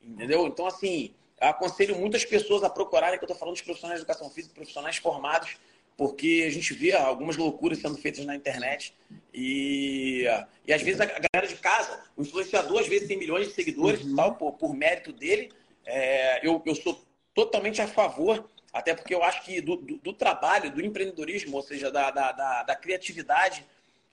Entendeu? 0.01 0.47
Então, 0.47 0.65
assim, 0.65 1.13
aconselho 1.39 1.97
muitas 1.97 2.25
pessoas 2.25 2.63
a 2.63 2.69
procurarem, 2.69 3.17
que 3.17 3.23
eu 3.23 3.27
estou 3.27 3.37
falando 3.37 3.55
dos 3.55 3.63
profissionais 3.63 3.99
de 3.99 4.03
educação 4.03 4.29
física, 4.29 4.53
profissionais 4.53 4.97
formados, 4.97 5.57
porque 5.97 6.45
a 6.47 6.49
gente 6.49 6.73
vê 6.73 6.93
algumas 6.93 7.35
loucuras 7.35 7.79
sendo 7.79 7.97
feitas 7.97 8.25
na 8.25 8.35
internet 8.35 8.93
e, 9.33 10.23
e 10.65 10.73
às 10.73 10.81
vezes 10.81 11.01
a 11.01 11.05
galera 11.05 11.45
de 11.45 11.55
casa, 11.55 12.01
o 12.15 12.21
influenciador 12.21 12.79
às 12.79 12.87
vezes 12.87 13.07
tem 13.07 13.17
milhões 13.17 13.49
de 13.49 13.53
seguidores 13.53 14.03
uhum. 14.03 14.15
tal, 14.15 14.35
por, 14.35 14.53
por 14.53 14.73
mérito 14.73 15.11
dele. 15.11 15.51
É, 15.85 16.45
eu, 16.47 16.61
eu 16.65 16.75
sou 16.75 17.03
totalmente 17.33 17.81
a 17.81 17.87
favor, 17.87 18.49
até 18.71 18.93
porque 18.93 19.13
eu 19.13 19.23
acho 19.23 19.43
que 19.43 19.59
do, 19.59 19.75
do, 19.75 19.97
do 19.97 20.13
trabalho, 20.13 20.71
do 20.71 20.83
empreendedorismo, 20.83 21.57
ou 21.57 21.63
seja, 21.63 21.91
da, 21.91 22.11
da, 22.11 22.31
da, 22.31 22.63
da 22.63 22.75
criatividade, 22.75 23.65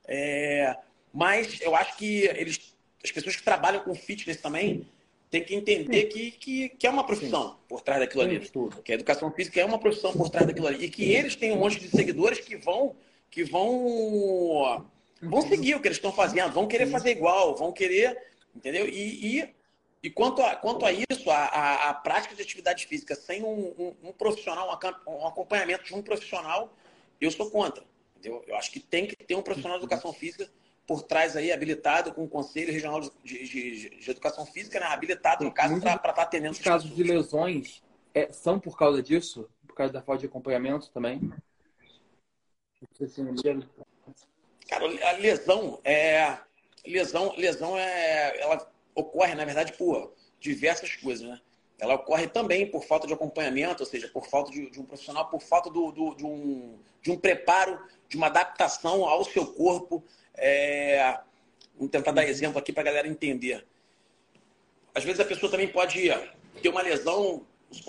é, 0.08 0.76
mas 1.12 1.60
eu 1.60 1.76
acho 1.76 1.96
que 1.96 2.24
eles, 2.24 2.74
as 3.02 3.12
pessoas 3.12 3.36
que 3.36 3.42
trabalham 3.42 3.84
com 3.84 3.94
fitness 3.94 4.40
também 4.40 4.88
tem 5.30 5.42
que 5.42 5.54
entender 5.54 6.04
que, 6.04 6.30
que, 6.30 6.68
que, 6.70 6.86
é 6.86 6.90
uma 6.90 7.04
profissão 7.04 7.50
Sim. 7.50 7.56
por 7.68 7.80
trás 7.82 8.00
daquilo 8.00 8.22
ali. 8.22 8.40
Que 8.84 8.92
a 8.92 8.94
educação 8.94 9.30
física 9.32 9.60
é 9.60 9.64
uma 9.64 9.78
profissão 9.78 10.12
por 10.12 10.30
trás 10.30 10.46
daquilo 10.46 10.68
ali. 10.68 10.84
E 10.84 10.90
que 10.90 11.12
eles 11.12 11.34
têm 11.34 11.52
um 11.52 11.58
monte 11.58 11.80
de 11.80 11.88
seguidores 11.88 12.40
que 12.40 12.56
vão, 12.56 12.94
que 13.30 13.42
vão, 13.44 14.86
vão 15.20 15.42
seguir 15.42 15.74
o 15.74 15.80
que 15.80 15.88
eles 15.88 15.98
estão 15.98 16.12
fazendo, 16.12 16.52
vão 16.52 16.66
querer 16.66 16.86
fazer 16.86 17.10
igual, 17.10 17.56
vão 17.56 17.72
querer. 17.72 18.16
Entendeu? 18.54 18.88
E, 18.88 19.40
e, 19.40 19.54
e 20.02 20.10
quanto, 20.10 20.40
a, 20.42 20.54
quanto 20.54 20.86
a 20.86 20.92
isso, 20.92 21.30
a, 21.30 21.36
a, 21.36 21.90
a 21.90 21.94
prática 21.94 22.34
de 22.34 22.42
atividade 22.42 22.86
física 22.86 23.14
sem 23.14 23.42
um, 23.42 23.74
um, 23.78 23.94
um, 24.04 24.12
profissional, 24.12 24.78
um 25.06 25.26
acompanhamento 25.26 25.84
de 25.84 25.94
um 25.94 26.02
profissional, 26.02 26.72
eu 27.20 27.30
sou 27.30 27.50
contra. 27.50 27.84
Entendeu? 28.16 28.44
Eu 28.46 28.56
acho 28.56 28.70
que 28.70 28.80
tem 28.80 29.06
que 29.06 29.16
ter 29.16 29.34
um 29.34 29.42
profissional 29.42 29.78
de 29.78 29.84
educação 29.84 30.12
física 30.12 30.48
por 30.86 31.02
trás 31.02 31.36
aí, 31.36 31.50
habilitado 31.50 32.14
com 32.14 32.24
o 32.24 32.28
Conselho 32.28 32.72
Regional 32.72 33.00
de, 33.00 33.10
de, 33.22 33.98
de 33.98 34.10
Educação 34.10 34.46
Física, 34.46 34.78
né? 34.78 34.86
habilitado, 34.86 35.44
no 35.44 35.52
caso, 35.52 35.80
para 35.80 35.94
estar 35.94 36.12
tá 36.12 36.22
atendendo 36.22 36.52
Os 36.52 36.60
casos 36.60 36.90
pessoas. 36.90 37.06
de 37.06 37.12
lesões 37.12 37.82
é, 38.14 38.32
são 38.32 38.58
por 38.58 38.78
causa 38.78 39.02
disso? 39.02 39.48
Por 39.66 39.74
causa 39.74 39.92
da 39.92 40.00
falta 40.00 40.20
de 40.20 40.26
acompanhamento 40.26 40.90
também? 40.90 41.20
Cara, 44.68 44.84
a 45.08 45.12
lesão 45.12 45.80
é. 45.84 46.38
Lesão, 46.86 47.34
lesão 47.36 47.76
é. 47.76 48.40
Ela 48.40 48.72
ocorre, 48.94 49.34
na 49.34 49.44
verdade, 49.44 49.72
por 49.74 50.14
diversas 50.40 50.96
coisas, 50.96 51.28
né? 51.28 51.40
Ela 51.78 51.94
ocorre 51.94 52.26
também 52.26 52.70
por 52.70 52.84
falta 52.84 53.06
de 53.06 53.12
acompanhamento, 53.12 53.82
ou 53.82 53.86
seja, 53.86 54.08
por 54.08 54.26
falta 54.26 54.50
de, 54.50 54.70
de 54.70 54.80
um 54.80 54.86
profissional, 54.86 55.28
por 55.28 55.42
falta 55.42 55.68
do, 55.68 55.92
do, 55.92 56.14
de, 56.14 56.24
um, 56.24 56.78
de 57.02 57.10
um 57.10 57.18
preparo, 57.18 57.78
de 58.08 58.16
uma 58.16 58.28
adaptação 58.28 59.04
ao 59.04 59.24
seu 59.24 59.46
corpo, 59.52 60.02
é... 60.36 61.18
Vamos 61.76 61.90
tentar 61.90 62.12
dar 62.12 62.24
exemplo 62.24 62.58
aqui 62.58 62.72
para 62.72 62.82
a 62.82 62.86
galera 62.86 63.08
entender. 63.08 63.66
Às 64.94 65.04
vezes 65.04 65.20
a 65.20 65.24
pessoa 65.24 65.50
também 65.50 65.68
pode 65.68 66.10
ter 66.62 66.68
uma 66.70 66.80
lesão, 66.80 67.46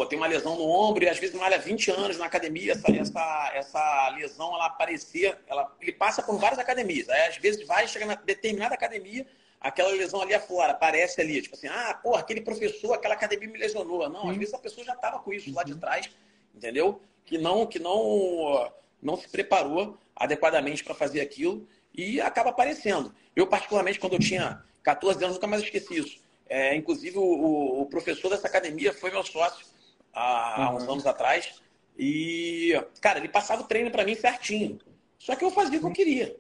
ter 0.10 0.16
uma 0.18 0.27
lesão 0.27 0.58
no 0.58 0.68
ombro 0.68 1.06
e 1.06 1.10
às 1.10 1.18
vezes 1.18 1.36
malha 1.36 1.58
20 1.58 1.92
anos 1.92 2.18
na 2.18 2.25
academia, 2.25 2.74
essa, 2.74 2.92
essa, 2.92 3.51
essa 3.56 4.10
lesão 4.10 4.54
ela 4.54 4.66
aparecer, 4.66 5.38
ela, 5.48 5.74
ele 5.80 5.94
passa 5.94 6.22
por 6.22 6.38
várias 6.38 6.60
academias. 6.60 7.08
Aí, 7.08 7.27
às 7.27 7.38
vezes 7.38 7.66
vai, 7.66 7.88
chega 7.88 8.06
na 8.06 8.16
determinada 8.16 8.75
academia, 8.75 9.25
aquela 9.62 9.89
lesão 9.92 10.22
ali 10.22 10.34
afora, 10.34 10.74
aparece 10.74 11.22
ali, 11.22 11.42
tipo 11.42 11.56
assim, 11.56 11.68
ah, 11.68 11.98
pô, 12.04 12.16
aquele 12.16 12.42
professor, 12.42 12.94
aquela 12.94 13.13
academia 13.13 13.48
me 13.48 13.58
lesionou. 13.58 14.10
Não, 14.10 14.30
às 14.30 14.36
vezes 14.36 14.54
a 14.54 14.60
pessoa 14.60 14.86
já 14.86 14.94
estava 14.94 15.20
com 15.20 15.32
isso 15.32 15.54
lá 15.54 15.63
de 15.63 15.75
trás, 15.75 16.10
entendeu? 16.54 17.01
Que 17.25 17.38
não, 17.38 17.66
que 17.66 17.80
não, 17.80 18.70
não 19.01 19.16
se 19.16 19.30
preparou 19.30 19.98
adequadamente 20.13 20.84
para 20.84 20.94
fazer 20.94 21.22
aquilo 21.22 21.66
e 21.98 22.22
acaba 22.22 22.51
aparecendo. 22.51 23.13
Eu, 23.36 23.48
particularmente, 23.48 24.00
quando 24.00 24.13
eu 24.13 24.20
tinha 24.20 24.63
14 24.84 25.24
anos, 25.24 25.36
nunca 25.36 25.48
mais 25.48 25.63
esqueci 25.63 25.98
isso. 25.98 26.22
É, 26.48 26.75
inclusive, 26.75 27.18
o, 27.18 27.82
o, 27.82 27.86
professor 27.88 28.30
dessa 28.30 28.48
academia 28.48 28.94
foi 28.94 29.10
meu 29.10 29.24
sócio 29.24 29.66
há, 30.13 30.63
há 30.63 30.75
uns 30.75 30.84
uhum. 30.84 30.94
anos 30.94 31.06
atrás. 31.08 31.62
E, 31.98 32.72
cara, 33.01 33.18
ele 33.18 33.27
passava 33.27 33.63
o 33.63 33.66
treino 33.66 33.89
para 33.89 34.06
mim 34.06 34.16
certinho. 34.16 34.80
Só 35.18 35.36
que 35.36 35.44
eu 35.44 35.50
fazia 35.50 35.77
o 35.77 35.82
que 35.82 35.88
eu 35.88 35.92
queria. 35.92 36.38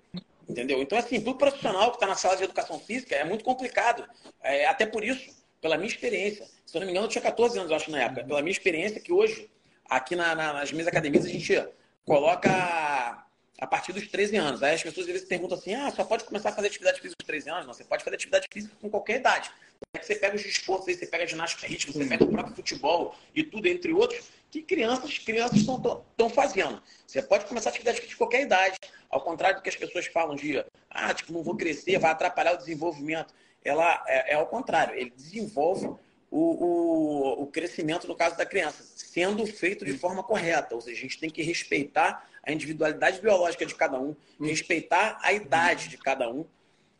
Entendeu? 0.47 0.81
Então, 0.81 0.97
assim, 0.97 1.19
para 1.19 1.31
o 1.31 1.35
profissional 1.35 1.89
que 1.89 1.97
está 1.97 2.07
na 2.07 2.15
sala 2.15 2.37
de 2.37 2.43
educação 2.43 2.79
física 2.79 3.15
é 3.15 3.25
muito 3.25 3.43
complicado. 3.43 4.07
É, 4.41 4.65
até 4.67 4.85
por 4.85 5.03
isso, 5.03 5.35
pela 5.59 5.75
minha 5.75 5.89
experiência. 5.89 6.45
Se 6.65 6.77
eu 6.77 6.79
não 6.79 6.85
me 6.85 6.91
engano, 6.91 7.07
eu 7.07 7.09
tinha 7.09 7.21
14 7.21 7.57
anos, 7.57 7.71
eu 7.71 7.75
acho, 7.75 7.91
na 7.91 8.03
época. 8.03 8.23
Pela 8.23 8.41
minha 8.41 8.51
experiência, 8.51 9.01
que 9.01 9.11
hoje, 9.11 9.49
aqui 9.89 10.15
na, 10.15 10.35
na, 10.35 10.53
nas 10.53 10.71
minhas 10.71 10.87
academias, 10.87 11.25
a 11.25 11.29
gente 11.29 11.67
coloca 12.05 13.26
a 13.59 13.65
partir 13.65 13.91
dos 13.91 14.07
13 14.07 14.35
anos. 14.37 14.63
Aí 14.63 14.75
as 14.75 14.83
pessoas 14.83 15.07
às 15.07 15.11
vezes 15.11 15.27
perguntam 15.27 15.57
assim: 15.57 15.73
ah, 15.73 15.91
só 15.91 16.03
pode 16.03 16.23
começar 16.23 16.49
a 16.49 16.53
fazer 16.53 16.67
atividade 16.67 17.01
física 17.01 17.17
aos 17.21 17.27
13 17.27 17.49
anos? 17.49 17.65
Não, 17.65 17.73
você 17.73 17.83
pode 17.83 18.03
fazer 18.03 18.15
atividade 18.15 18.47
física 18.51 18.75
com 18.79 18.89
qualquer 18.89 19.19
idade. 19.19 19.51
É 19.93 19.99
que 19.99 20.05
você 20.05 20.15
pega 20.15 20.35
os 20.35 20.43
desportos 20.43 20.87
aí, 20.87 20.95
você 20.95 21.05
pega 21.05 21.23
a 21.23 21.27
ginástica 21.27 21.67
rítmica, 21.67 21.99
você 21.99 22.05
pega 22.05 22.23
o 22.23 22.31
próprio 22.31 22.55
futebol 22.55 23.15
e 23.35 23.43
tudo, 23.43 23.67
entre 23.67 23.93
outros, 23.93 24.25
que 24.49 24.61
crianças 24.61 25.17
crianças 25.19 25.57
estão 25.57 26.29
fazendo. 26.33 26.81
Você 27.05 27.21
pode 27.21 27.45
começar 27.45 27.69
a 27.69 27.71
atividade 27.71 27.97
física 27.97 28.13
de 28.13 28.17
qualquer 28.17 28.41
idade. 28.41 28.77
Ao 29.09 29.21
contrário 29.21 29.57
do 29.57 29.63
que 29.63 29.69
as 29.69 29.75
pessoas 29.75 30.07
falam 30.07 30.35
de, 30.35 30.63
ah, 30.89 31.13
tipo, 31.13 31.31
não 31.31 31.43
vou 31.43 31.55
crescer, 31.55 31.97
vai 31.99 32.11
atrapalhar 32.11 32.53
o 32.53 32.57
desenvolvimento. 32.57 33.33
Ela 33.63 34.03
é, 34.07 34.33
é 34.33 34.35
ao 34.35 34.47
contrário, 34.47 34.95
ele 34.95 35.11
desenvolve 35.11 35.87
o, 36.29 36.39
o, 36.39 37.43
o 37.43 37.47
crescimento, 37.47 38.07
no 38.07 38.15
caso 38.15 38.35
da 38.35 38.45
criança, 38.45 38.83
sendo 38.83 39.45
feito 39.45 39.85
de 39.85 39.93
forma 39.97 40.23
correta. 40.23 40.75
Ou 40.75 40.81
seja, 40.81 40.97
a 40.97 41.01
gente 41.01 41.19
tem 41.19 41.29
que 41.29 41.41
respeitar 41.41 42.27
a 42.47 42.51
individualidade 42.53 43.19
biológica 43.19 43.65
de 43.65 43.75
cada 43.75 43.99
um, 43.99 44.15
respeitar 44.39 45.19
a 45.21 45.33
idade 45.33 45.89
de 45.89 45.97
cada 45.97 46.29
um. 46.29 46.45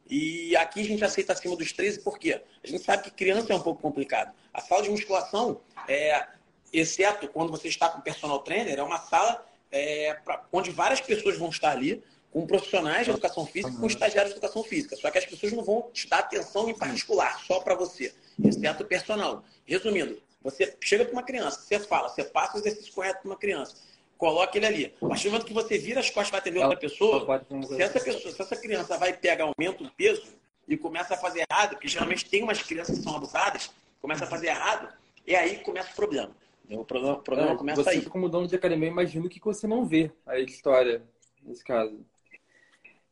E 0.10 0.56
aqui 0.58 0.82
a 0.82 0.84
gente 0.84 1.04
aceita 1.04 1.32
acima 1.32 1.56
dos 1.56 1.72
13, 1.72 2.02
por 2.02 2.20
quê? 2.20 2.42
A 2.62 2.68
gente 2.68 2.84
sabe 2.84 3.04
que 3.04 3.12
criança 3.12 3.54
é 3.54 3.56
um 3.56 3.62
pouco 3.62 3.82
complicado. 3.82 4.34
A 4.54 4.60
sala 4.62 4.84
de 4.84 4.90
musculação, 4.90 5.62
é, 5.88 6.28
exceto 6.72 7.30
quando 7.30 7.50
você 7.50 7.70
está 7.70 7.88
com 7.88 8.02
personal 8.02 8.40
trainer, 8.40 8.78
é 8.78 8.84
uma 8.84 9.00
sala 9.00 9.46
é, 9.72 10.16
pra, 10.16 10.44
onde 10.52 10.70
várias 10.70 11.00
pessoas 11.00 11.38
vão 11.38 11.50
estar 11.50 11.72
ali, 11.72 12.04
com 12.30 12.46
profissionais 12.46 13.06
de 13.06 13.12
educação 13.12 13.46
física 13.46 13.74
e 13.74 13.78
com 13.78 13.88
estagiários 13.88 14.34
de 14.34 14.38
educação 14.38 14.64
física. 14.64 14.98
Só 14.98 15.10
que 15.10 15.18
as 15.18 15.26
pessoas 15.26 15.54
não 15.54 15.64
vão 15.64 15.90
te 15.94 16.10
dar 16.10 16.20
atenção 16.20 16.70
em 16.70 16.78
particular, 16.78 17.40
só 17.48 17.62
para 17.62 17.74
você, 17.74 18.14
exceto 18.44 18.84
o 18.84 18.86
personal. 18.86 19.44
Resumindo, 19.66 20.22
Você 20.44 20.76
chega 20.82 21.06
para 21.06 21.14
uma 21.14 21.24
criança, 21.24 21.62
você 21.62 21.80
fala, 21.80 22.10
você 22.10 22.24
passa 22.26 22.58
o 22.58 22.60
exercício 22.60 22.94
correto 22.94 23.22
para 23.22 23.32
uma 23.32 23.38
criança, 23.38 23.76
coloca 24.18 24.58
ele 24.58 24.66
ali. 24.66 24.96
A 25.02 25.08
partir 25.08 25.26
do 25.26 25.32
momento 25.32 25.46
que 25.46 25.54
você 25.54 25.78
vira 25.78 26.00
as 26.00 26.10
costas 26.10 26.30
para 26.30 26.40
atender 26.40 26.60
outra 26.60 26.78
pessoa, 26.78 27.46
se 27.68 27.82
essa 27.82 28.00
pessoa, 28.00 28.34
se 28.34 28.42
essa 28.42 28.56
criança 28.56 28.98
vai 28.98 29.14
pegar, 29.14 29.46
aumenta 29.46 29.84
o 29.84 29.92
peso 29.92 30.28
e 30.68 30.76
começa 30.76 31.14
a 31.14 31.18
fazer 31.18 31.46
errado, 31.50 31.72
porque 31.72 31.88
geralmente 31.88 32.26
tem 32.26 32.44
umas 32.44 32.62
crianças 32.62 32.98
que 32.98 33.04
são 33.04 33.16
abusadas, 33.16 33.72
começa 34.02 34.26
a 34.26 34.28
fazer 34.28 34.48
errado, 34.48 34.92
e 35.26 35.36
aí 35.36 35.60
começa 35.60 35.92
o 35.92 35.96
problema. 35.96 36.36
O 36.70 36.84
problema, 36.84 37.16
o 37.16 37.22
problema 37.22 37.52
é, 37.52 37.56
começa 37.56 37.84
você 37.84 37.90
aí. 37.92 38.02
Você, 38.02 38.10
como 38.10 38.28
dono 38.28 38.48
de 38.48 38.56
academia, 38.56 38.90
imagino 38.90 39.30
que 39.30 39.40
você 39.40 39.66
não 39.66 39.86
vê 39.86 40.12
a 40.26 40.38
história 40.40 41.02
nesse 41.42 41.64
caso. 41.64 42.06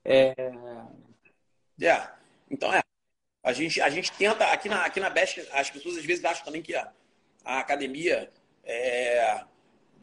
É... 0.03 0.33
é. 1.81 2.09
Então, 2.51 2.73
é. 2.73 2.81
A 3.41 3.53
gente, 3.53 3.79
a 3.79 3.89
gente 3.89 4.11
tenta, 4.11 4.45
aqui 4.47 4.67
na, 4.67 4.83
aqui 4.83 4.99
na 4.99 5.09
Best, 5.09 5.47
as 5.51 5.69
pessoas 5.69 5.97
às 5.97 6.05
vezes 6.05 6.25
acham 6.25 6.43
também 6.43 6.61
que 6.61 6.75
a, 6.75 6.91
a 7.45 7.59
academia 7.59 8.29
é, 8.63 9.45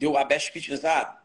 deu 0.03 0.17
a 0.17 0.23
Best 0.25 0.51
Fitness, 0.51 0.83
ah, 0.83 1.17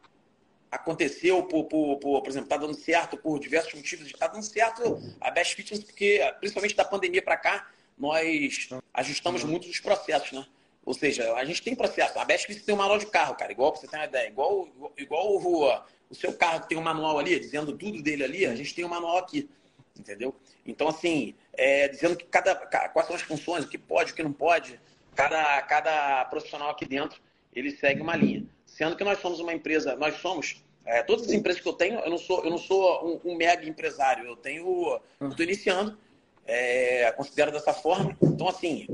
aconteceu 0.71 1.43
por, 1.43 1.65
por, 1.65 1.97
por, 1.97 2.23
por 2.23 2.29
exemplo, 2.29 2.47
está 2.47 2.57
dando 2.57 2.75
certo 2.75 3.17
por 3.17 3.41
diversos 3.41 3.75
motivos, 3.75 4.07
está 4.07 4.29
dando 4.29 4.45
certo 4.45 5.03
a 5.21 5.33
Best 5.33 5.57
Fitness 5.57 5.83
porque, 5.83 6.21
principalmente 6.39 6.77
da 6.77 6.85
pandemia 6.85 7.21
para 7.21 7.37
cá, 7.37 7.69
nós 7.99 8.69
ajustamos 8.95 9.43
muito 9.43 9.69
os 9.69 9.81
processos, 9.81 10.31
né? 10.31 10.47
Ou 10.85 10.95
seja, 10.95 11.35
a 11.35 11.45
gente 11.45 11.61
tem 11.61 11.75
processo. 11.75 12.17
A 12.21 12.25
Best 12.25 12.47
Fitness 12.47 12.65
tem 12.65 12.73
um 12.73 12.79
manual 12.79 12.99
de 12.99 13.07
carro, 13.07 13.35
cara, 13.35 13.51
igual 13.51 13.75
você 13.75 13.89
ter 13.89 13.97
uma 13.97 14.05
ideia, 14.05 14.29
igual, 14.29 14.69
igual, 14.69 14.93
igual 14.97 15.37
o, 15.37 15.83
o 16.09 16.15
seu 16.15 16.33
carro 16.33 16.61
que 16.61 16.69
tem 16.69 16.79
um 16.79 16.83
manual 16.83 17.19
ali, 17.19 17.39
dizendo 17.41 17.77
tudo 17.77 18.01
dele 18.01 18.23
ali, 18.23 18.47
a 18.47 18.55
gente 18.55 18.73
tem 18.73 18.85
um 18.85 18.89
manual 18.89 19.19
aqui, 19.19 19.51
entendeu? 19.99 20.33
Então, 20.65 20.87
assim, 20.87 21.35
é, 21.55 21.89
dizendo 21.89 22.17
que 22.17 22.27
cada, 22.27 22.55
quais 22.55 23.09
são 23.09 23.17
as 23.17 23.23
funções, 23.23 23.65
o 23.65 23.69
que 23.69 23.77
pode, 23.77 24.13
o 24.13 24.15
que 24.15 24.23
não 24.23 24.33
pode, 24.33 24.79
cada, 25.17 25.63
cada 25.63 26.25
profissional 26.27 26.71
aqui 26.71 26.87
dentro, 26.87 27.21
ele 27.53 27.73
segue 27.73 28.01
uma 28.01 28.15
linha. 28.15 28.47
Sendo 28.79 28.95
que 28.95 29.03
nós 29.03 29.21
somos 29.21 29.41
uma 29.41 29.53
empresa, 29.53 29.97
nós 29.97 30.21
somos, 30.21 30.63
é, 30.87 31.03
todas 31.03 31.27
as 31.27 31.33
empresas 31.33 31.61
que 31.61 31.69
eu 31.69 31.73
tenho, 31.73 31.99
eu 31.99 32.09
não 32.09 32.17
sou, 32.17 32.45
eu 32.45 32.51
não 32.51 32.59
sou 32.59 33.21
um, 33.25 33.33
um 33.33 33.35
mega 33.35 33.69
empresário, 33.69 34.25
eu 34.25 34.37
tenho, 34.37 35.01
estou 35.21 35.45
iniciando, 35.45 35.99
é, 36.47 37.11
considero 37.11 37.51
dessa 37.51 37.73
forma. 37.73 38.17
Então, 38.23 38.47
assim, 38.47 38.87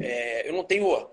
é, 0.00 0.48
eu 0.48 0.52
não 0.52 0.62
tenho 0.62 1.08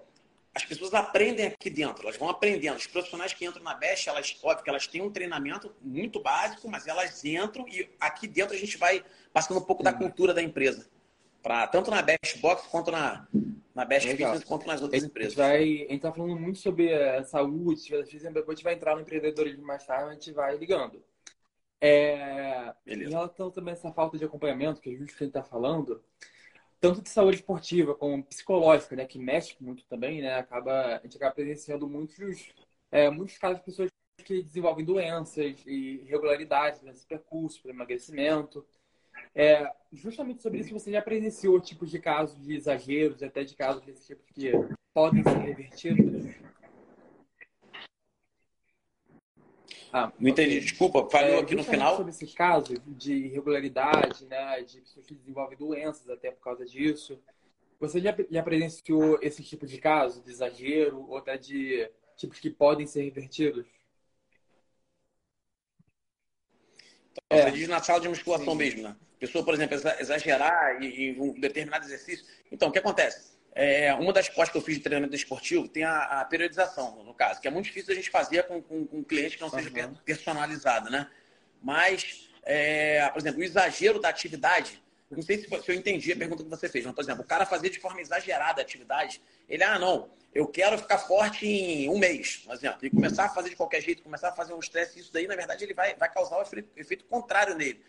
as 0.54 0.64
pessoas 0.64 0.94
aprendem 0.94 1.48
aqui 1.48 1.72
dentro, 1.72 2.04
elas 2.04 2.18
vão 2.18 2.30
aprendendo. 2.30 2.78
Os 2.78 2.86
profissionais 2.86 3.34
que 3.34 3.46
entram 3.46 3.64
na 3.64 3.74
Best, 3.74 4.08
elas, 4.08 4.38
óbvio 4.44 4.64
que 4.64 4.70
elas 4.70 4.86
têm 4.86 5.02
um 5.02 5.10
treinamento 5.10 5.74
muito 5.82 6.22
básico, 6.22 6.70
mas 6.70 6.86
elas 6.86 7.26
entram 7.26 7.68
e 7.68 7.90
aqui 8.00 8.28
dentro 8.28 8.54
a 8.54 8.60
gente 8.60 8.78
vai 8.78 9.04
passando 9.34 9.58
um 9.58 9.64
pouco 9.64 9.82
da 9.82 9.92
cultura 9.92 10.36
da 10.36 10.44
empresa. 10.44 10.88
Tanto 11.72 11.90
na 11.90 12.02
Best 12.02 12.40
Box 12.40 12.68
quanto 12.68 12.92
na, 12.92 13.28
na 13.74 13.86
Best 13.86 14.08
Legal. 14.08 14.34
Fitness, 14.34 14.48
quanto 14.48 14.68
nas 14.68 14.82
outras 14.82 15.04
empresas. 15.04 15.34
Vai, 15.34 15.62
a 15.62 15.64
gente 15.64 15.96
está 15.96 16.12
falando 16.12 16.40
muito 16.40 16.60
sobre 16.60 16.94
a 16.94 17.24
saúde, 17.24 17.90
depois 17.90 18.48
a 18.48 18.52
gente 18.52 18.64
vai 18.64 18.74
entrar 18.74 18.96
no 18.96 19.02
empreendedorismo 19.02 19.66
mais 19.66 19.86
tarde, 19.86 20.10
a 20.10 20.14
gente 20.14 20.32
vai 20.32 20.58
ligando. 20.58 21.04
É, 21.82 22.74
em 22.86 23.08
relação 23.08 23.50
também 23.50 23.72
a 23.74 23.78
essa 23.78 23.92
falta 23.92 24.18
de 24.18 24.26
acompanhamento 24.26 24.82
que 24.82 24.90
a 24.90 24.98
gente 24.98 25.24
está 25.24 25.42
falando, 25.42 26.04
tanto 26.80 27.02
de 27.02 27.10
saúde 27.10 27.38
esportiva 27.38 27.96
como 27.96 28.24
psicológica, 28.24 28.96
né, 28.96 29.06
que 29.06 29.18
mexe 29.18 29.56
muito 29.62 29.86
também, 29.86 30.22
né, 30.22 30.36
acaba, 30.36 30.98
a 30.98 31.00
gente 31.00 31.16
acaba 31.16 31.36
presenciando 31.36 31.88
muitos, 31.88 32.54
é, 32.92 33.10
muitos 33.10 33.38
casos 33.38 33.60
de 33.60 33.66
pessoas 33.66 33.90
que 34.26 34.44
desenvolvem 34.44 34.86
doenças 34.86 35.64
e 35.66 36.02
irregularidades 36.04 36.82
nesse 36.82 37.06
percurso 37.06 37.62
para 37.62 37.72
emagrecimento. 37.72 38.66
É, 39.36 39.72
justamente 39.92 40.42
sobre 40.42 40.60
isso, 40.60 40.74
você 40.74 40.92
já 40.92 41.02
presenciou 41.02 41.60
tipos 41.60 41.90
de 41.90 42.00
casos 42.00 42.42
de 42.42 42.56
exageros, 42.56 43.24
até 43.24 43.44
de 43.44 43.56
casos 43.56 43.84
desse 43.84 44.08
tipo 44.08 44.24
que 44.34 44.52
podem 44.94 45.24
ser 45.24 45.38
revertidos? 45.38 46.26
Ah, 49.92 50.12
não 50.20 50.30
entendi, 50.30 50.60
desculpa, 50.60 51.10
falou 51.10 51.36
é, 51.36 51.40
aqui 51.40 51.56
no 51.56 51.64
final. 51.64 51.96
sobre 51.96 52.12
esses 52.12 52.34
casos 52.34 52.78
de 52.86 53.14
irregularidade, 53.14 54.26
né, 54.26 54.62
de 54.62 54.82
pessoas 54.82 55.06
que 55.08 55.16
desenvolvem 55.16 55.58
doenças 55.58 56.08
até 56.10 56.30
por 56.32 56.44
causa 56.44 56.66
disso. 56.66 57.20
Você 57.80 58.00
já, 58.00 58.16
já 58.30 58.44
presenciou 58.44 59.18
esse 59.22 59.44
tipo 59.44 59.66
de 59.66 59.80
caso, 59.80 60.22
de 60.22 60.30
exagero, 60.30 61.06
ou 61.08 61.18
até 61.18 61.38
de 61.38 61.90
tipos 62.18 62.40
que 62.40 62.50
podem 62.50 62.86
ser 62.86 63.04
revertidos? 63.04 63.66
Então, 67.09 67.09
é. 67.30 67.44
Você 67.44 67.52
diz 67.52 67.68
na 67.68 67.82
sala 67.82 68.00
de 68.00 68.10
musculação 68.10 68.54
Sim. 68.54 68.58
mesmo, 68.58 68.84
né? 68.84 68.96
Pessoa, 69.20 69.44
por 69.44 69.54
exemplo, 69.54 69.76
exagerar 70.00 70.82
em, 70.82 70.88
em 70.88 71.22
um 71.22 71.40
determinado 71.40 71.86
exercício. 71.86 72.26
Então, 72.52 72.70
o 72.70 72.72
que 72.72 72.80
acontece? 72.80 73.38
É, 73.54 73.94
uma 73.94 74.14
das 74.14 74.30
pós 74.30 74.50
que 74.50 74.58
eu 74.58 74.62
fiz 74.62 74.76
de 74.76 74.84
treinamento 74.84 75.16
esportivo 75.16 75.68
tem 75.68 75.84
a, 75.84 76.22
a, 76.22 76.26
periodização, 76.26 77.04
no 77.04 77.14
caso, 77.14 77.42
que 77.42 77.48
é 77.48 77.52
muito 77.52 77.66
difícil 77.66 77.92
a 77.92 77.96
gente 77.96 78.10
fazer 78.10 78.44
com, 78.44 78.62
com, 78.62 78.86
com 78.86 78.98
um 78.98 79.04
cliente 79.04 79.36
que 79.36 79.42
não 79.42 79.50
seja 79.50 79.70
uhum. 79.70 79.96
personalizado, 80.06 80.90
né? 80.90 81.10
Mas, 81.62 82.30
é, 82.44 83.10
por 83.10 83.20
exemplo, 83.20 83.42
o 83.42 83.44
exagero 83.44 84.00
da 84.00 84.10
atividade, 84.10 84.82
não 85.18 85.24
sei 85.24 85.40
se, 85.40 85.48
eu 85.68 85.76
entendi 85.76 86.12
a 86.12 86.16
pergunta 86.16 86.44
que 86.44 86.50
você 86.50 86.70
fez, 86.70 86.86
mas, 86.86 86.94
por 86.94 87.02
exemplo, 87.02 87.24
o 87.24 87.28
cara 87.28 87.46
fazer 87.46 87.70
de 87.70 87.80
forma 87.80 88.00
exagerada 88.00 88.62
a 88.62 88.64
atividade, 88.64 89.22
ele, 89.48 89.64
ah, 89.64 89.80
não, 89.80 90.10
eu 90.34 90.48
quero 90.48 90.78
ficar 90.78 91.00
forte 91.00 91.48
em 91.48 91.90
um 91.90 91.98
mês, 91.98 92.44
por 92.46 92.54
exemplo, 92.54 92.78
e 92.84 92.90
começar 92.90 93.26
a 93.26 93.30
fazer 93.30 93.50
de 93.50 93.56
qualquer 93.56 93.82
jeito, 93.82 94.04
começar 94.04 94.30
a 94.30 94.34
fazer 94.34 94.54
um 94.54 94.60
estresse, 94.60 95.00
isso 95.00 95.12
daí, 95.12 95.26
na 95.26 95.36
verdade, 95.36 95.64
ele 95.64 95.74
vai, 95.74 95.96
vai 95.96 96.12
causar 96.12 96.38
o 96.38 96.42
efeito, 96.44 96.70
efeito 96.78 97.06
contrário 97.06 97.56
nele. 97.56 97.82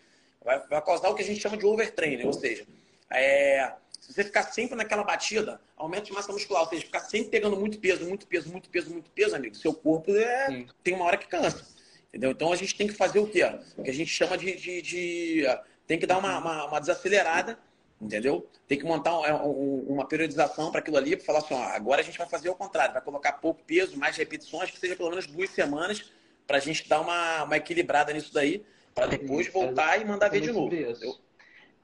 Vai, 0.43 0.59
vai, 0.67 0.81
causar 0.81 1.09
o 1.09 1.15
que 1.15 1.21
a 1.21 1.25
gente 1.25 1.39
chama 1.39 1.55
de 1.55 1.65
overtraining, 1.65 2.25
ou 2.25 2.33
seja, 2.33 2.65
é, 3.11 3.71
se 3.99 4.11
você 4.11 4.23
ficar 4.23 4.43
sempre 4.43 4.75
naquela 4.75 5.03
batida, 5.03 5.61
aumento 5.77 6.05
de 6.05 6.13
massa 6.13 6.31
muscular, 6.31 6.63
ou 6.63 6.69
seja, 6.69 6.83
ficar 6.83 7.01
sempre 7.01 7.29
pegando 7.29 7.55
muito 7.55 7.77
peso, 7.77 8.03
muito 8.03 8.25
peso, 8.25 8.49
muito 8.49 8.67
peso, 8.67 8.89
muito 8.89 9.11
peso, 9.11 9.35
amigo, 9.35 9.55
seu 9.55 9.73
corpo 9.73 10.11
é, 10.15 10.65
tem 10.83 10.95
uma 10.95 11.05
hora 11.05 11.17
que 11.17 11.27
cansa. 11.27 11.63
Entendeu? 12.11 12.31
Então 12.31 12.51
a 12.51 12.55
gente 12.57 12.75
tem 12.75 12.87
que 12.87 12.93
fazer 12.93 13.19
o 13.19 13.27
quê? 13.27 13.41
O 13.77 13.83
que 13.83 13.89
a 13.89 13.93
gente 13.93 14.09
chama 14.11 14.37
de. 14.37 14.53
de, 14.55 14.81
de 14.81 15.45
tem 15.91 15.99
que 15.99 16.07
dar 16.07 16.19
uma, 16.19 16.37
uma, 16.37 16.65
uma, 16.67 16.79
desacelerada, 16.79 17.59
entendeu? 18.01 18.47
Tem 18.65 18.77
que 18.77 18.85
montar 18.85 19.19
um, 19.19 19.25
é, 19.25 19.33
uma 19.33 20.07
periodização 20.07 20.71
para 20.71 20.79
aquilo 20.79 20.95
ali, 20.95 21.17
para 21.17 21.25
falar 21.25 21.39
assim: 21.39 21.53
ó, 21.53 21.63
agora 21.63 21.99
a 21.99 22.03
gente 22.03 22.17
vai 22.17 22.29
fazer 22.29 22.49
o 22.49 22.55
contrário, 22.55 22.93
vai 22.93 23.01
colocar 23.01 23.33
pouco 23.33 23.61
peso, 23.65 23.99
mais 23.99 24.15
repetições, 24.15 24.71
que 24.71 24.79
seja 24.79 24.95
pelo 24.95 25.09
menos 25.09 25.27
duas 25.27 25.49
semanas, 25.49 26.09
para 26.47 26.55
a 26.55 26.59
gente 26.61 26.87
dar 26.87 27.01
uma, 27.01 27.43
uma 27.43 27.57
equilibrada 27.57 28.13
nisso 28.13 28.33
daí, 28.33 28.65
para 28.95 29.05
depois 29.05 29.51
voltar 29.51 29.99
e 29.99 30.05
mandar 30.05 30.29
ver 30.29 30.39
de 30.39 30.53
novo. 30.53 30.73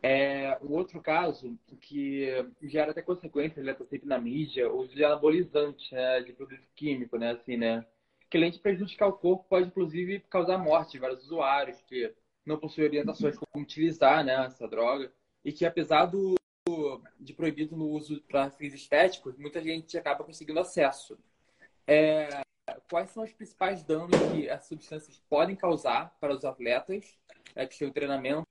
É, 0.02 0.58
um 0.64 0.72
outro 0.76 1.02
caso 1.02 1.58
que 1.82 2.30
gera 2.64 2.92
até 2.92 3.02
consequências, 3.02 3.66
né, 3.66 3.76
sempre 3.90 4.08
na 4.08 4.18
mídia, 4.18 4.72
o 4.72 4.88
de 4.88 5.04
anabolizante, 5.04 5.94
né, 5.94 6.22
de 6.22 6.32
produto 6.32 6.64
químico, 6.78 7.18
né, 7.18 7.32
assim, 7.32 7.58
né, 7.58 7.86
que 8.30 8.38
além 8.38 8.52
de 8.52 8.60
prejudicar 8.60 9.08
o 9.08 9.14
corpo, 9.14 9.46
pode 9.50 9.68
inclusive 9.68 10.22
causar 10.30 10.58
morte 10.58 10.94
de 10.94 11.00
vários 11.00 11.24
usuários 11.24 11.82
que 11.82 12.14
não 12.48 12.60
possuem 12.60 12.88
orientações 12.88 13.36
como 13.38 13.64
utilizar, 13.64 14.24
né, 14.24 14.46
essa 14.46 14.68
droga, 14.68 15.12
e 15.44 15.52
que 15.52 15.66
apesar 15.66 16.06
do 16.06 16.36
de 17.18 17.34
proibido 17.34 17.78
no 17.78 17.88
uso 17.88 18.22
para 18.24 18.50
fins 18.50 18.74
estéticos, 18.74 19.38
muita 19.38 19.62
gente 19.62 19.98
acaba 19.98 20.24
conseguindo 20.24 20.60
acesso. 20.60 21.18
É, 21.88 22.42
quais 22.90 23.10
são 23.12 23.24
os 23.24 23.32
principais 23.32 23.84
danos 23.84 24.20
que 24.32 24.50
essas 24.50 24.68
substâncias 24.68 25.18
podem 25.30 25.56
causar 25.56 26.14
para 26.20 26.34
os 26.34 26.44
atletas 26.44 27.18
é, 27.56 27.66
que 27.66 27.78
têm 27.78 27.88
o 27.88 27.94
treinamento 27.94 28.46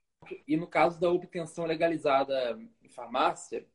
e 0.47 0.57
no 0.57 0.67
caso 0.67 0.99
da 0.99 1.11
obtenção 1.11 1.67
legalizada 1.67 2.59
em 2.83 2.89
farmácia, 2.89 3.67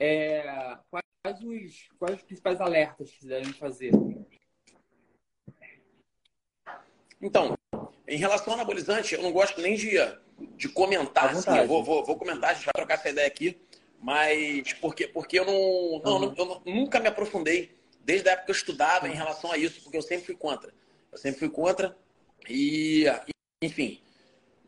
é, 0.00 0.78
quais, 0.90 1.42
os, 1.42 1.88
quais 1.98 2.16
os 2.16 2.22
principais 2.22 2.60
alertas 2.60 3.10
que 3.10 3.26
devem 3.26 3.52
fazer? 3.54 3.92
Então, 7.20 7.56
em 8.08 8.16
relação 8.16 8.52
ao 8.52 8.58
anabolizante, 8.58 9.14
eu 9.14 9.22
não 9.22 9.32
gosto 9.32 9.60
nem 9.60 9.74
de, 9.74 9.96
de 10.56 10.68
comentar. 10.68 11.30
Assim, 11.30 11.56
eu 11.56 11.66
vou, 11.66 11.82
vou, 11.82 12.04
vou, 12.04 12.16
comentar, 12.16 12.50
a 12.50 12.54
gente 12.54 12.64
vai 12.64 12.72
trocar 12.74 12.94
essa 12.94 13.08
ideia 13.08 13.26
aqui, 13.26 13.58
mas 14.00 14.72
porque, 14.74 15.08
porque 15.08 15.38
eu, 15.38 15.44
não, 15.44 16.00
não, 16.04 16.28
uhum. 16.28 16.34
eu 16.36 16.62
nunca 16.72 17.00
me 17.00 17.08
aprofundei, 17.08 17.74
desde 18.04 18.28
a 18.28 18.32
época 18.32 18.46
que 18.46 18.50
eu 18.52 18.56
estudava, 18.56 19.08
em 19.08 19.14
relação 19.14 19.50
a 19.50 19.58
isso, 19.58 19.82
porque 19.82 19.96
eu 19.96 20.02
sempre 20.02 20.26
fui 20.26 20.36
contra. 20.36 20.72
Eu 21.10 21.18
sempre 21.18 21.40
fui 21.40 21.48
contra 21.48 21.96
e, 22.48 23.06
enfim, 23.62 24.00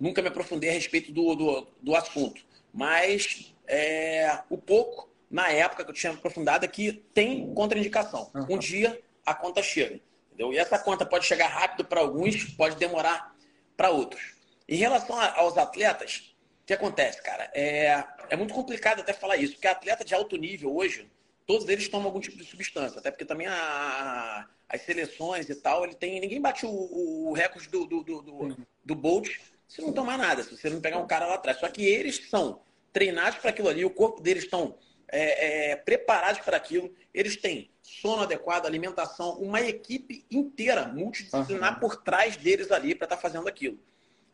nunca 0.01 0.22
me 0.22 0.29
aprofundei 0.29 0.70
a 0.70 0.72
respeito 0.72 1.12
do, 1.12 1.35
do, 1.35 1.66
do 1.81 1.94
assunto. 1.94 2.42
Mas 2.72 3.55
é, 3.66 4.40
o 4.51 4.59
pouco, 4.59 5.09
na 5.31 5.51
época 5.51 5.85
que 5.85 5.90
eu 5.90 5.94
tinha 5.94 6.12
aprofundado, 6.12 6.64
é 6.64 6.68
que 6.68 6.92
tem 7.14 7.53
contraindicação. 7.55 8.31
Uhum. 8.35 8.57
Um 8.57 8.59
dia 8.59 9.01
a 9.24 9.35
conta 9.35 9.62
chega. 9.62 10.01
Entendeu? 10.38 10.53
E 10.53 10.59
essa 10.59 10.79
conta 10.79 11.05
pode 11.05 11.27
chegar 11.27 11.48
rápido 11.48 11.85
para 11.85 12.01
alguns, 12.01 12.44
pode 12.53 12.77
demorar 12.77 13.35
para 13.77 13.90
outros. 13.90 14.37
Em 14.68 14.77
relação 14.77 15.20
aos 15.20 15.59
atletas, 15.59 16.33
o 16.62 16.66
que 16.66 16.72
acontece, 16.72 17.20
cara? 17.20 17.51
É, 17.53 18.05
é 18.31 18.37
muito 18.37 18.55
complicado 18.55 19.01
até 19.01 19.12
falar 19.12 19.37
isso, 19.37 19.55
porque 19.55 19.66
atleta 19.66 20.05
de 20.05 20.14
alto 20.14 20.37
nível 20.37 20.77
hoje, 20.77 21.11
todos 21.44 21.68
eles 21.68 21.88
tomam 21.88 22.07
algum 22.07 22.20
tipo 22.20 22.37
de 22.38 22.44
substância, 22.44 23.01
até 23.01 23.11
porque 23.11 23.24
também 23.24 23.48
a, 23.48 24.46
as 24.68 24.83
seleções 24.83 25.48
e 25.48 25.57
tal, 25.57 25.85
ele 25.85 25.94
tem. 25.94 26.20
Ninguém 26.20 26.40
bate 26.40 26.64
o, 26.64 26.70
o 26.70 27.33
recorde 27.33 27.68
do, 27.68 27.85
do, 27.85 28.05
do, 28.05 28.22
do, 28.22 28.66
do 28.85 28.94
Bolt 28.94 29.29
se 29.66 29.83
não 29.83 29.92
tomar 29.92 30.16
nada, 30.16 30.44
se 30.44 30.57
você 30.57 30.70
não 30.70 30.81
pegar 30.81 30.98
um 30.98 31.07
cara 31.07 31.27
lá 31.27 31.35
atrás. 31.35 31.59
Só 31.59 31.68
que 31.68 31.85
eles 31.85 32.29
são 32.31 32.62
treinados 32.92 33.40
para 33.40 33.51
aquilo 33.51 33.68
ali, 33.68 33.85
o 33.85 33.90
corpo 33.90 34.22
deles 34.22 34.44
estão 34.44 34.79
é, 35.09 35.72
é, 35.72 35.77
preparados 35.77 36.42
para 36.42 36.57
aquilo. 36.57 36.94
Eles 37.12 37.37
têm 37.37 37.70
sono 37.88 38.22
adequado, 38.22 38.66
alimentação, 38.66 39.38
uma 39.38 39.61
equipe 39.61 40.24
inteira, 40.31 40.87
multidisciplinar 40.88 41.74
uhum. 41.74 41.81
por 41.81 41.96
trás 41.96 42.37
deles 42.37 42.70
ali 42.70 42.94
para 42.94 43.07
estar 43.07 43.16
tá 43.16 43.22
fazendo 43.22 43.48
aquilo. 43.48 43.79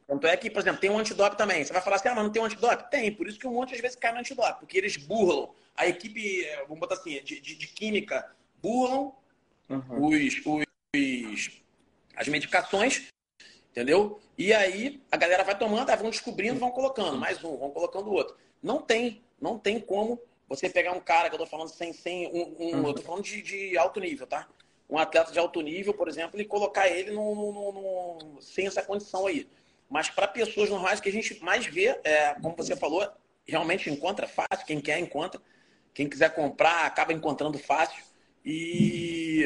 Tanto 0.07 0.27
é 0.27 0.37
que, 0.37 0.51
por 0.51 0.61
exemplo, 0.61 0.81
tem 0.81 0.91
um 0.91 0.99
antidoping 0.99 1.37
também. 1.37 1.65
Você 1.65 1.73
vai 1.73 1.81
falar 1.81 1.97
assim, 1.97 2.09
ah, 2.09 2.15
mas 2.15 2.25
não 2.25 2.33
tem 2.33 2.43
um 2.43 2.45
antidoping? 2.45 2.91
Tem, 2.91 3.15
por 3.15 3.27
isso 3.27 3.39
que 3.39 3.47
um 3.47 3.53
monte 3.53 3.75
às 3.75 3.81
vezes 3.81 3.97
cai 3.97 4.13
no 4.13 4.19
antidoping, 4.19 4.59
porque 4.59 4.77
eles 4.77 4.97
burlam. 4.97 5.55
A 5.77 5.87
equipe, 5.87 6.45
é, 6.45 6.63
vamos 6.63 6.79
botar 6.79 6.95
assim, 6.95 7.23
de, 7.23 7.41
de, 7.41 7.55
de 7.55 7.67
química, 7.69 8.29
burlam 8.61 9.15
uhum. 9.69 10.09
os, 10.09 10.35
os, 10.45 11.63
as 12.17 12.29
medicações, 12.29 13.09
entendeu? 13.71 14.21
E 14.37 14.53
aí 14.53 15.03
a 15.11 15.17
galera 15.17 15.45
vai 15.45 15.57
tomando, 15.57 15.97
vão 15.97 16.11
descobrindo, 16.11 16.61
vão 16.61 16.71
colocando 16.71 17.17
mais 17.17 17.43
um, 17.43 17.57
vão 17.57 17.71
colocando 17.71 18.13
outro. 18.13 18.37
Não 18.63 18.83
tem, 18.83 19.23
não 19.41 19.59
tem 19.59 19.81
como 19.81 20.21
você 20.49 20.69
pegar 20.69 20.93
um 20.93 21.01
cara 21.01 21.29
que 21.29 21.35
eu 21.35 21.39
tô 21.39 21.47
falando 21.47 21.69
sem, 21.69 21.93
sem 21.93 22.27
um, 22.29 22.57
um 22.59 22.81
uhum. 22.81 22.89
eu 22.89 22.95
tô 22.95 23.03
falando 23.03 23.23
de, 23.23 23.43
de, 23.43 23.79
alto 23.79 24.01
nível, 24.01 24.27
tá? 24.27 24.49
Um 24.89 24.99
atleta 24.99 25.33
de 25.33 25.39
alto 25.39 25.61
nível, 25.61 25.95
por 25.95 26.09
exemplo, 26.09 26.41
e 26.41 26.45
colocar 26.45 26.89
ele 26.89 27.11
no, 27.11 27.35
no, 27.35 27.73
no 27.73 28.43
sem 28.43 28.67
essa 28.67 28.83
condição 28.83 29.27
aí. 29.27 29.49
Mas 29.89 30.11
para 30.11 30.29
pessoas 30.29 30.69
normais 30.69 31.01
que 31.01 31.09
a 31.09 31.13
gente 31.13 31.43
mais 31.43 31.67
vê, 31.67 31.99
é, 32.05 32.35
como 32.35 32.57
você 32.57 32.77
falou, 32.77 33.07
realmente 33.47 33.91
encontra 33.91 34.27
fácil, 34.27 34.67
quem 34.67 34.81
quer 34.81 34.99
encontra. 34.99 35.41
Quem 35.93 36.09
quiser 36.09 36.35
comprar, 36.35 36.87
acaba 36.87 37.13
encontrando 37.13 37.59
fácil. 37.59 38.03
E. 38.45 39.45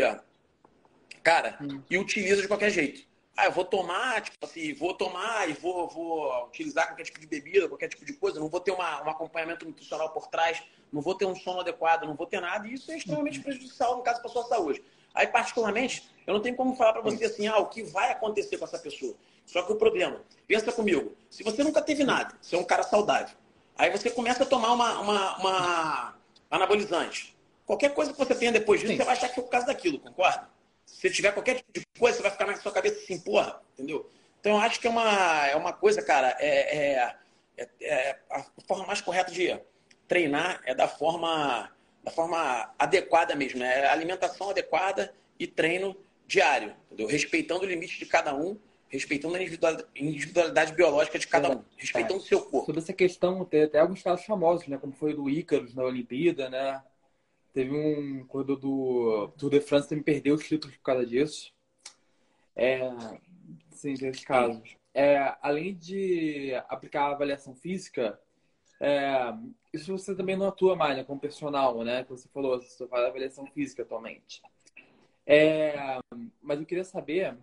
Cara, 1.23 1.59
hum. 1.61 1.83
e 1.91 1.99
utiliza 1.99 2.41
de 2.41 2.49
qualquer 2.49 2.71
jeito. 2.71 3.07
Ah, 3.39 3.45
eu 3.45 3.53
vou 3.53 3.65
tomar, 3.65 4.21
tipo 4.21 4.37
assim, 4.45 4.75
vou 4.75 4.93
tomar 4.93 5.49
e 5.49 5.53
vou, 5.53 5.87
vou 5.87 6.47
utilizar 6.47 6.89
qualquer 6.89 7.05
tipo 7.05 7.21
de 7.21 7.27
bebida, 7.29 7.69
qualquer 7.69 7.87
tipo 7.87 8.05
de 8.05 8.13
coisa, 8.15 8.41
não 8.41 8.49
vou 8.49 8.59
ter 8.59 8.73
uma, 8.73 9.01
um 9.05 9.09
acompanhamento 9.09 9.65
nutricional 9.65 10.11
por 10.11 10.27
trás, 10.27 10.61
não 10.93 11.01
vou 11.01 11.15
ter 11.15 11.25
um 11.25 11.37
sono 11.37 11.61
adequado, 11.61 12.03
não 12.03 12.17
vou 12.17 12.27
ter 12.27 12.41
nada, 12.41 12.67
e 12.67 12.75
isso 12.75 12.91
é 12.91 12.97
extremamente 12.97 13.39
prejudicial, 13.39 13.97
no 13.97 14.03
caso, 14.03 14.21
para 14.21 14.29
a 14.29 14.33
sua 14.33 14.43
saúde. 14.43 14.83
Aí, 15.15 15.29
particularmente, 15.29 16.11
eu 16.27 16.35
não 16.35 16.41
tenho 16.41 16.57
como 16.57 16.75
falar 16.75 16.95
para 16.95 17.03
você 17.03 17.27
assim, 17.27 17.47
ah, 17.47 17.59
o 17.59 17.67
que 17.67 17.85
vai 17.85 18.11
acontecer 18.11 18.59
com 18.59 18.65
essa 18.65 18.77
pessoa. 18.77 19.15
Só 19.47 19.63
que 19.63 19.71
o 19.71 19.77
problema, 19.77 20.21
pensa 20.49 20.73
comigo, 20.73 21.15
se 21.31 21.45
você 21.45 21.63
nunca 21.63 21.81
teve 21.81 22.03
nada, 22.03 22.35
você 22.43 22.57
é 22.57 22.59
um 22.59 22.65
cara 22.65 22.83
saudável, 22.83 23.37
aí 23.77 23.89
você 23.89 24.11
começa 24.11 24.43
a 24.43 24.47
tomar 24.47 24.73
uma, 24.73 24.99
uma, 24.99 25.39
uma 25.39 26.15
anabolizante. 26.51 27.37
Qualquer 27.65 27.95
coisa 27.95 28.13
que 28.13 28.19
você 28.19 28.35
tenha 28.35 28.51
depois 28.51 28.81
disso, 28.81 28.95
Sim. 28.95 28.99
você 28.99 29.05
vai 29.05 29.15
achar 29.15 29.29
que 29.29 29.39
é 29.39 29.43
por 29.45 29.49
causa 29.49 29.69
daquilo, 29.69 30.01
concorda? 30.01 30.58
Se 30.89 31.11
tiver 31.11 31.33
qualquer 31.33 31.57
tipo 31.57 31.81
de 31.81 31.87
coisa, 31.99 32.17
você 32.17 32.23
vai 32.23 32.33
ficar 32.33 32.47
na 32.47 32.57
sua 32.57 32.73
cabeça 32.73 32.99
assim, 32.99 33.21
porra, 33.21 33.61
entendeu? 33.75 34.11
Então 34.41 34.53
eu 34.53 34.59
acho 34.59 34.81
que 34.81 34.87
é 34.87 34.91
uma, 34.91 35.47
é 35.47 35.57
uma 35.57 35.73
coisa, 35.73 36.03
cara, 36.03 36.37
é, 36.41 36.77
é, 36.77 37.15
é, 37.57 37.69
é 37.81 38.19
a 38.31 38.45
forma 38.67 38.87
mais 38.87 39.01
correta 39.01 39.31
de 39.31 39.59
treinar 40.07 40.61
é 40.65 40.75
da 40.75 40.89
forma, 40.89 41.71
da 42.03 42.11
forma 42.11 42.75
adequada 42.79 43.37
mesmo, 43.37 43.61
né? 43.61 43.87
Alimentação 43.87 44.51
adequada 44.51 45.15
e 45.39 45.47
treino 45.47 45.97
diário, 46.27 46.75
entendeu? 46.87 47.07
Respeitando 47.07 47.63
o 47.63 47.67
limite 47.67 47.99
de 47.99 48.07
cada 48.07 48.35
um 48.35 48.59
respeitando 48.89 49.37
a 49.37 49.43
individualidade 49.95 50.73
biológica 50.73 51.19
de 51.19 51.27
cada 51.27 51.51
um, 51.51 51.63
respeitando 51.77 52.21
o 52.21 52.23
seu 52.23 52.41
corpo. 52.41 52.67
Sobre 52.67 52.81
essa 52.81 52.93
questão, 52.93 53.45
tem 53.45 53.65
até 53.65 53.79
alguns 53.79 54.03
casos 54.03 54.25
famosos, 54.25 54.67
né? 54.67 54.79
Como 54.79 54.93
foi 54.95 55.15
do 55.15 55.29
Ícaros 55.29 55.75
na 55.75 55.85
Olimpíada, 55.85 56.49
né? 56.49 56.83
Teve 57.53 57.71
um 57.73 58.25
corredor 58.27 58.59
do 58.59 59.29
Tour 59.37 59.51
de 59.51 59.61
France 59.61 59.89
que 59.89 60.03
perdeu 60.03 60.35
os 60.35 60.47
títulos 60.47 60.77
por 60.77 60.83
causa 60.83 61.07
disso. 61.07 61.53
É, 62.55 62.81
sim, 63.71 63.95
nesses 64.01 64.25
casos. 64.25 64.77
É, 64.95 65.37
além 65.41 65.75
de 65.75 66.55
aplicar 66.69 67.05
a 67.05 67.13
avaliação 67.13 67.55
física, 67.55 68.21
é, 68.81 69.33
isso 69.73 69.97
você 69.97 70.15
também 70.15 70.37
não 70.37 70.49
atua 70.49 70.77
mais 70.77 70.97
né, 70.97 71.05
como 71.05 71.21
personal, 71.21 71.83
né? 71.85 72.05
Como 72.05 72.19
você 72.19 72.29
falou, 72.29 72.61
você 72.61 72.87
faz 72.87 73.05
avaliação 73.05 73.47
física 73.47 73.83
atualmente. 73.83 74.43
É, 75.27 75.99
mas 76.43 76.59
eu 76.59 76.67
queria 76.67 76.85
saber 76.85 77.37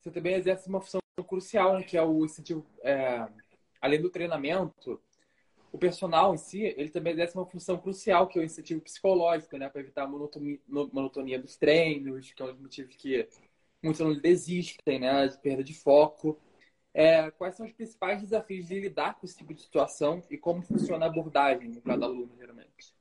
você 0.00 0.10
também 0.10 0.34
exerce 0.34 0.66
uma 0.68 0.80
função 0.80 1.00
crucial, 1.28 1.82
que 1.82 1.96
é 1.96 2.02
o 2.02 2.24
incentivo, 2.24 2.64
é, 2.82 3.28
além 3.80 4.00
do 4.00 4.08
treinamento, 4.08 5.00
o 5.72 5.78
personal 5.78 6.34
em 6.34 6.36
si, 6.36 6.62
ele 6.62 6.88
também 6.88 7.12
exerce 7.12 7.36
uma 7.36 7.46
função 7.46 7.78
crucial, 7.78 8.26
que 8.26 8.38
é 8.38 8.42
o 8.42 8.44
incentivo 8.44 8.80
psicológico, 8.80 9.56
né, 9.56 9.68
para 9.68 9.80
evitar 9.80 10.04
a 10.04 10.08
monotonia, 10.08 11.38
dos 11.38 11.56
treinos, 11.56 12.32
que 12.32 12.42
é 12.42 12.44
um 12.44 12.52
dos 12.52 12.60
motivos 12.60 12.96
que 12.96 13.28
muitos 13.82 14.00
alunos 14.00 14.20
desistem, 14.20 14.98
né, 14.98 15.28
de 15.28 15.38
perda 15.38 15.62
de 15.62 15.74
foco. 15.74 16.38
É, 16.92 17.30
quais 17.30 17.54
são 17.54 17.64
os 17.64 17.72
principais 17.72 18.20
desafios 18.20 18.66
de 18.66 18.80
lidar 18.80 19.14
com 19.14 19.24
esse 19.24 19.36
tipo 19.36 19.54
de 19.54 19.62
situação 19.62 20.22
e 20.28 20.36
como 20.36 20.60
funciona 20.60 21.06
a 21.06 21.08
abordagem 21.08 21.72
para 21.72 21.94
cada 21.94 22.06
aluno, 22.06 22.32
geralmente? 22.36 22.92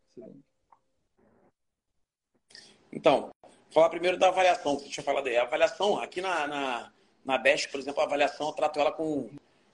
Então, 2.92 3.32
falar 3.72 3.90
primeiro 3.90 4.18
da 4.18 4.28
avaliação, 4.28 4.76
que 4.76 4.84
você 4.84 4.90
tinha 4.90 5.04
falado 5.04 5.28
aí. 5.28 5.38
A 5.38 5.44
avaliação, 5.44 6.00
aqui 6.00 6.22
na, 6.22 6.48
na, 6.48 6.94
na 7.26 7.38
BEST, 7.40 7.72
por 7.72 7.80
exemplo, 7.80 8.02
a 8.02 8.04
avaliação 8.04 8.48
eu 8.48 8.54
trato 8.54 8.80
ela 8.80 8.92
com, 8.92 9.30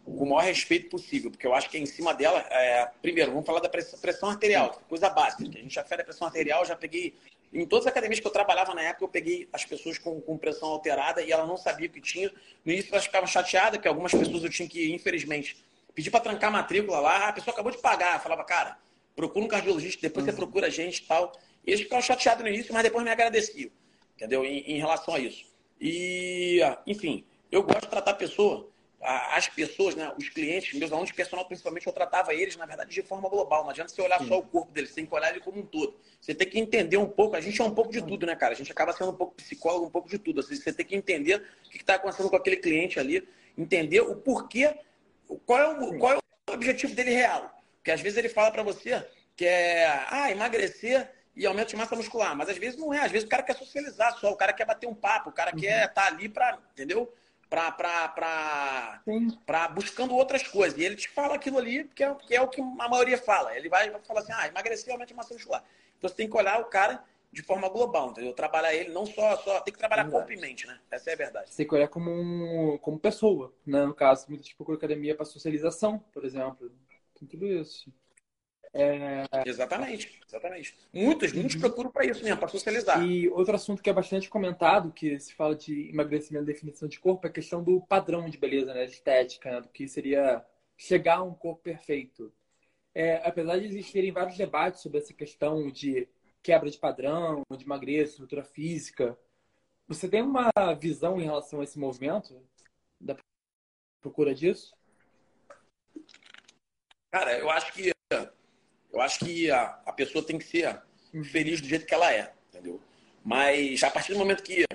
com 0.06 0.24
o 0.24 0.30
maior 0.30 0.44
respeito 0.44 0.90
possível, 0.90 1.32
porque 1.32 1.46
eu 1.46 1.54
acho 1.54 1.70
que 1.70 1.78
em 1.78 1.86
cima 1.86 2.14
dela, 2.14 2.40
é, 2.50 2.90
primeiro, 3.02 3.32
vamos 3.32 3.46
falar 3.46 3.60
da 3.60 3.68
pressão, 3.68 4.00
pressão 4.00 4.30
arterial, 4.30 4.82
coisa 4.88 5.10
básica. 5.10 5.44
A 5.44 5.62
gente 5.62 5.74
já 5.74 5.84
fez 5.84 6.00
a 6.00 6.04
pressão 6.04 6.28
arterial, 6.28 6.66
já 6.66 6.76
peguei. 6.76 7.16
Em 7.54 7.66
todas 7.66 7.86
as 7.86 7.92
academias 7.92 8.20
que 8.20 8.28
eu 8.28 8.32
trabalhava 8.32 8.74
na 8.74 8.82
época, 8.82 9.06
eu 9.06 9.10
peguei 9.10 9.48
as 9.52 9.64
pessoas 9.66 9.98
com, 9.98 10.20
com 10.22 10.38
pressão 10.38 10.70
alterada 10.70 11.22
e 11.22 11.32
ela 11.32 11.46
não 11.46 11.58
sabia 11.58 11.88
o 11.88 11.92
que 11.92 12.02
tinha. 12.02 12.32
No 12.64 12.72
início 12.72 12.92
elas 12.92 13.06
ficavam 13.06 13.28
chateadas, 13.28 13.80
que 13.80 13.88
algumas 13.88 14.12
pessoas 14.12 14.44
eu 14.44 14.50
tinha 14.50 14.68
que, 14.68 14.94
infelizmente, 14.94 15.58
pedir 15.94 16.12
para 16.12 16.20
trancar 16.20 16.50
a 16.50 16.54
matrícula 16.54 17.00
lá. 17.00 17.30
A 17.30 17.34
pessoa 17.34 17.54
acabou 17.54 17.72
de 17.72 17.78
pagar. 17.78 18.16
Eu 18.16 18.20
falava, 18.20 18.44
cara, 18.44 18.78
procura 19.16 19.46
um 19.46 19.48
cardiologista, 19.48 20.02
depois 20.02 20.26
uhum. 20.26 20.32
você 20.32 20.38
procura 20.38 20.68
a 20.68 20.70
gente 20.70 20.98
e 20.98 21.06
tal. 21.06 21.32
E 21.66 21.72
eles 21.72 21.82
ficavam 21.82 22.04
chateados 22.04 22.44
no 22.44 22.50
início, 22.50 22.74
mas 22.74 22.84
depois 22.84 23.04
me 23.04 23.12
agradeciam 23.12 23.72
entendeu? 24.16 24.44
Em, 24.44 24.60
em, 24.60 24.78
relação 24.80 25.14
a 25.14 25.20
isso. 25.20 25.46
E, 25.80 26.60
enfim, 26.88 27.26
eu 27.52 27.64
gosto 27.64 27.82
de 27.82 27.90
tratar 27.90 28.12
a 28.12 28.16
pessoa, 28.16 28.70
as 29.06 29.48
pessoas, 29.48 29.96
né, 29.96 30.12
os 30.18 30.30
clientes, 30.30 30.78
meus 30.78 30.92
alunos 30.92 31.10
de 31.10 31.16
personal 31.16 31.46
principalmente, 31.46 31.86
eu 31.86 31.94
tratava 31.94 32.34
eles, 32.34 32.56
na 32.56 32.66
verdade, 32.66 32.90
de 32.90 33.02
forma 33.02 33.30
global. 33.30 33.64
Não 33.64 33.70
adianta 33.70 33.92
você 33.92 34.02
olhar 34.02 34.20
Sim. 34.20 34.28
só 34.28 34.40
o 34.40 34.44
corpo 34.44 34.72
deles, 34.72 34.90
você 34.90 34.96
tem 34.96 35.06
que 35.06 35.14
olhar 35.14 35.30
ele 35.30 35.40
como 35.40 35.60
um 35.60 35.66
todo. 35.66 35.96
Você 36.20 36.34
tem 36.34 36.50
que 36.50 36.60
entender 36.60 36.98
um 36.98 37.08
pouco, 37.08 37.36
a 37.36 37.42
gente 37.42 37.62
é 37.62 37.64
um 37.64 37.74
pouco 37.74 37.92
de 37.92 38.02
tudo, 38.02 38.26
né, 38.26 38.36
cara? 38.36 38.54
A 38.54 38.56
gente 38.56 38.72
acaba 38.72 38.94
sendo 38.94 39.12
um 39.12 39.16
pouco 39.16 39.36
psicólogo, 39.36 39.86
um 39.86 39.90
pouco 39.90 40.10
de 40.10 40.18
tudo. 40.18 40.40
Assim, 40.40 40.56
você 40.56 40.74
tem 40.74 40.86
que 40.86 40.96
entender 40.96 41.44
o 41.66 41.70
que 41.70 41.78
está 41.78 41.96
acontecendo 41.96 42.30
com 42.30 42.36
aquele 42.36 42.58
cliente 42.58 43.00
ali, 43.00 43.28
entender 43.58 44.02
o 44.02 44.16
porquê, 44.16 44.76
qual 45.46 45.60
é 45.60 45.68
o, 45.68 45.98
qual 46.00 46.14
é 46.14 46.18
o 46.18 46.54
objetivo 46.54 46.96
dele 46.96 47.12
real. 47.12 47.62
Porque 47.78 47.92
às 47.92 48.02
vezes 48.02 48.18
ele 48.18 48.30
fala 48.30 48.52
para 48.52 48.64
você 48.64 49.06
que 49.36 49.46
é, 49.46 49.86
ah, 50.10 50.32
emagrecer 50.32 51.12
e 51.36 51.46
aumento 51.46 51.70
de 51.70 51.76
massa 51.76 51.96
muscular. 51.96 52.36
Mas 52.36 52.50
às 52.50 52.58
vezes 52.58 52.80
não 52.80 52.94
é. 52.94 53.00
Às 53.00 53.12
vezes 53.12 53.26
o 53.26 53.30
cara 53.30 53.44
quer 53.44 53.56
socializar 53.56 54.18
só, 54.18 54.32
o 54.32 54.38
cara 54.38 54.54
quer 54.54 54.66
bater 54.66 54.88
um 54.88 54.96
papo, 54.96 55.30
o 55.30 55.34
cara 55.34 55.52
uhum. 55.54 55.60
quer 55.60 55.86
estar 55.86 55.94
tá 55.94 56.08
ali 56.08 56.30
para, 56.30 56.58
entendeu? 56.72 57.14
Para 57.56 57.72
pra, 57.72 58.08
pra, 58.10 59.02
pra, 59.46 59.68
buscando 59.70 60.14
outras 60.14 60.46
coisas. 60.46 60.78
E 60.78 60.84
ele 60.84 60.98
te 60.98 61.08
fala 61.08 61.36
aquilo 61.36 61.58
ali, 61.58 61.86
que 61.86 62.04
é, 62.04 62.14
que 62.14 62.36
é 62.36 62.42
o 62.42 62.50
que 62.50 62.60
a 62.60 62.90
maioria 62.90 63.18
fala. 63.18 63.56
Ele 63.56 63.70
vai 63.70 63.90
falar 64.02 64.20
assim, 64.20 64.34
ah, 64.34 64.46
emagrecer 64.50 64.92
aumento 64.92 65.08
de 65.08 65.14
massa 65.14 65.34
muscular. 65.34 65.64
Então 65.98 66.10
você 66.10 66.16
tem 66.18 66.30
que 66.30 66.36
olhar 66.36 66.60
o 66.60 66.66
cara 66.66 67.02
de 67.32 67.42
forma 67.42 67.70
global, 67.70 68.10
entendeu? 68.10 68.34
Trabalhar 68.34 68.74
ele 68.74 68.90
não 68.92 69.06
só, 69.06 69.38
só 69.38 69.62
tem 69.62 69.74
que 69.74 69.80
trabalhar 69.80 70.10
corpo 70.10 70.34
e 70.34 70.36
mente, 70.36 70.68
né? 70.68 70.78
Essa 70.92 71.12
é 71.12 71.14
a 71.14 71.16
verdade. 71.16 71.50
Você 71.50 71.56
tem 71.56 71.66
que 71.66 71.76
olhar 71.76 71.88
como, 71.88 72.12
um, 72.12 72.78
como 72.78 73.00
pessoa, 73.00 73.54
né? 73.66 73.86
No 73.86 73.94
caso, 73.94 74.26
muita 74.28 74.44
gente 74.44 74.56
procura 74.58 74.78
academia 74.78 75.16
para 75.16 75.24
socialização, 75.24 76.00
por 76.12 76.26
exemplo. 76.26 76.70
Tem 77.18 77.26
tudo 77.26 77.46
isso. 77.46 77.90
É... 78.78 79.24
Exatamente, 79.46 80.20
exatamente. 80.28 80.78
Muitos, 80.94 81.32
muitos 81.32 81.56
uhum. 81.56 81.62
procuram 81.62 81.90
para 81.90 82.06
isso 82.06 82.22
mesmo, 82.22 82.38
para 82.38 82.50
socializar. 82.50 83.02
E 83.06 83.30
outro 83.30 83.56
assunto 83.56 83.82
que 83.82 83.90
é 83.90 83.94
bastante 83.94 84.30
comentado, 84.30 84.92
que 84.92 85.18
se 85.18 85.34
fala 85.34 85.56
de 85.56 85.90
emagrecimento 85.90 86.44
e 86.44 86.54
definição 86.54 86.86
de 86.86 87.00
corpo, 87.00 87.26
é 87.26 87.30
a 87.30 87.34
questão 87.34 87.64
do 87.64 87.80
padrão 87.80 88.30
de 88.30 88.38
beleza, 88.38 88.74
né, 88.74 88.86
de 88.86 88.92
estética, 88.92 89.50
né, 89.50 89.62
do 89.62 89.70
que 89.70 89.88
seria 89.88 90.46
chegar 90.76 91.20
a 91.20 91.24
um 91.24 91.34
corpo 91.34 91.64
perfeito. 91.64 92.34
É, 92.94 93.26
apesar 93.26 93.58
de 93.58 93.66
existirem 93.66 94.12
vários 94.12 94.38
debates 94.38 94.82
sobre 94.82 94.98
essa 94.98 95.14
questão 95.14 95.72
de 95.72 96.06
quebra 96.44 96.70
de 96.70 96.78
padrão, 96.78 97.44
de 97.58 97.66
magreza, 97.66 98.12
estrutura 98.12 98.44
física, 98.44 99.18
você 99.88 100.10
tem 100.10 100.22
uma 100.22 100.52
visão 100.78 101.20
em 101.20 101.24
relação 101.24 101.62
a 101.62 101.64
esse 101.64 101.80
movimento 101.80 102.38
da 103.00 103.16
procura 104.02 104.36
disso? 104.36 104.76
Cara, 107.10 107.40
eu 107.40 107.50
acho 107.50 107.72
que 107.72 107.95
eu 108.96 109.02
acho 109.02 109.20
que 109.20 109.52
a, 109.52 109.78
a 109.86 109.92
pessoa 109.92 110.26
tem 110.26 110.40
que 110.40 110.46
ser 110.46 110.82
feliz 111.26 111.60
do 111.60 111.68
jeito 111.68 111.86
que 111.86 111.94
ela 111.94 112.12
é, 112.14 112.32
entendeu? 112.50 112.80
Mas 113.24 113.84
a 113.84 113.92
partir 113.92 114.14
do 114.14 114.20
momento 114.20 114.42
que, 114.42 114.66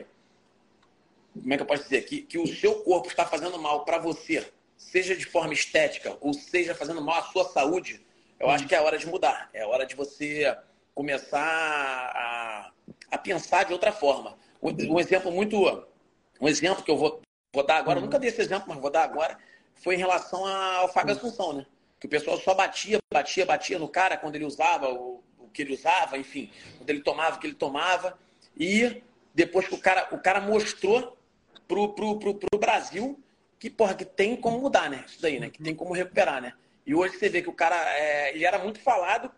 como 1.33 1.55
é 1.55 1.57
que 1.57 1.63
eu 1.63 1.67
posso 1.67 1.85
dizer, 1.85 2.03
que, 2.03 2.21
que 2.21 2.39
o 2.39 2.47
seu 2.47 2.83
corpo 2.83 3.09
está 3.09 3.25
fazendo 3.25 3.59
mal 3.59 3.85
para 3.85 3.99
você, 3.99 4.47
seja 4.77 5.17
de 5.17 5.25
forma 5.25 5.55
estética 5.55 6.19
ou 6.21 6.35
seja 6.35 6.75
fazendo 6.75 7.01
mal 7.01 7.21
à 7.21 7.23
sua 7.23 7.45
saúde, 7.45 8.05
eu 8.39 8.51
acho 8.51 8.67
que 8.67 8.75
é 8.75 8.81
hora 8.81 8.99
de 8.99 9.07
mudar. 9.07 9.49
É 9.55 9.65
hora 9.65 9.87
de 9.87 9.95
você 9.95 10.55
começar 10.95 11.41
a, 11.41 12.73
a 13.11 13.19
pensar 13.19 13.65
de 13.65 13.73
outra 13.73 13.91
forma. 13.91 14.37
Um, 14.63 14.95
um 14.95 15.01
exemplo 15.01 15.33
muito, 15.33 15.57
um 16.39 16.49
exemplo 16.49 16.85
que 16.85 16.91
eu 16.91 16.97
vou, 16.97 17.23
vou 17.55 17.65
dar 17.65 17.79
agora, 17.79 17.99
uhum. 17.99 18.05
nunca 18.05 18.19
dei 18.19 18.29
esse 18.29 18.41
exemplo, 18.43 18.67
mas 18.69 18.79
vou 18.79 18.91
dar 18.91 19.05
agora, 19.05 19.39
foi 19.77 19.95
em 19.95 19.99
relação 19.99 20.47
ao 20.47 20.93
Fábio 20.93 21.15
Assunção, 21.15 21.55
né? 21.55 21.67
Que 22.01 22.07
o 22.07 22.11
pessoal 22.11 22.39
só 22.39 22.55
batia, 22.55 22.99
batia, 23.13 23.45
batia 23.45 23.79
no 23.79 23.87
cara 23.87 24.17
quando 24.17 24.35
ele 24.35 24.47
usava 24.47 24.89
o, 24.89 25.23
o 25.39 25.49
que 25.53 25.61
ele 25.61 25.75
usava, 25.75 26.17
enfim, 26.17 26.51
quando 26.79 26.89
ele 26.89 27.03
tomava 27.03 27.37
o 27.37 27.39
que 27.39 27.47
ele 27.47 27.55
tomava. 27.55 28.19
E 28.59 29.03
depois 29.35 29.69
que 29.69 29.75
o 29.75 29.79
cara, 29.79 30.09
o 30.11 30.19
cara 30.19 30.41
mostrou 30.41 31.17
pro, 31.69 31.93
pro, 31.93 32.19
pro, 32.19 32.35
pro 32.35 32.59
Brasil 32.59 33.23
que, 33.59 33.69
porra, 33.69 33.95
que 33.95 34.07
tem 34.07 34.35
como 34.35 34.59
mudar, 34.59 34.89
né? 34.89 35.05
Isso 35.07 35.21
daí, 35.21 35.39
né? 35.39 35.51
Que 35.51 35.63
tem 35.63 35.75
como 35.75 35.93
recuperar, 35.93 36.41
né? 36.41 36.55
E 36.87 36.95
hoje 36.95 37.19
você 37.19 37.29
vê 37.29 37.43
que 37.43 37.51
o 37.51 37.53
cara, 37.53 37.77
é, 37.95 38.35
ele 38.35 38.47
era 38.47 38.59
muito 38.59 38.81
falado 38.81 39.31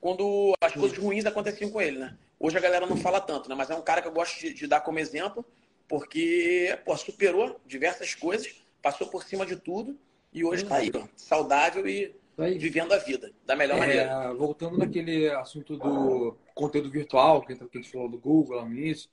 quando 0.00 0.54
as 0.60 0.72
coisas 0.72 0.98
ruins 0.98 1.24
aconteciam 1.24 1.70
com 1.70 1.80
ele, 1.80 1.98
né? 2.00 2.18
Hoje 2.38 2.58
a 2.58 2.60
galera 2.60 2.84
não 2.84 2.96
fala 2.96 3.20
tanto, 3.20 3.48
né? 3.48 3.54
Mas 3.54 3.70
é 3.70 3.76
um 3.76 3.82
cara 3.82 4.02
que 4.02 4.08
eu 4.08 4.12
gosto 4.12 4.40
de, 4.40 4.52
de 4.52 4.66
dar 4.66 4.80
como 4.80 4.98
exemplo, 4.98 5.44
porque, 5.86 6.76
pô, 6.84 6.96
superou 6.96 7.60
diversas 7.64 8.12
coisas, 8.12 8.52
passou 8.82 9.06
por 9.06 9.22
cima 9.22 9.46
de 9.46 9.54
tudo 9.54 9.96
e 10.36 10.44
hoje 10.44 10.64
está 10.64 10.76
aí, 10.76 10.92
ó, 10.94 11.08
saudável 11.16 11.88
e 11.88 12.14
vivendo 12.58 12.92
a 12.92 12.98
vida 12.98 13.32
da 13.46 13.56
melhor 13.56 13.78
é, 13.78 13.80
maneira. 13.80 14.34
Voltando 14.34 14.76
naquele 14.76 15.30
assunto 15.30 15.78
do 15.78 16.36
conteúdo 16.54 16.90
virtual, 16.90 17.40
que 17.40 17.54
a 17.54 17.56
gente 17.56 17.90
falou 17.90 18.06
do 18.06 18.18
Google 18.18 18.56
lá 18.56 18.66
no 18.66 18.76
início, 18.76 19.08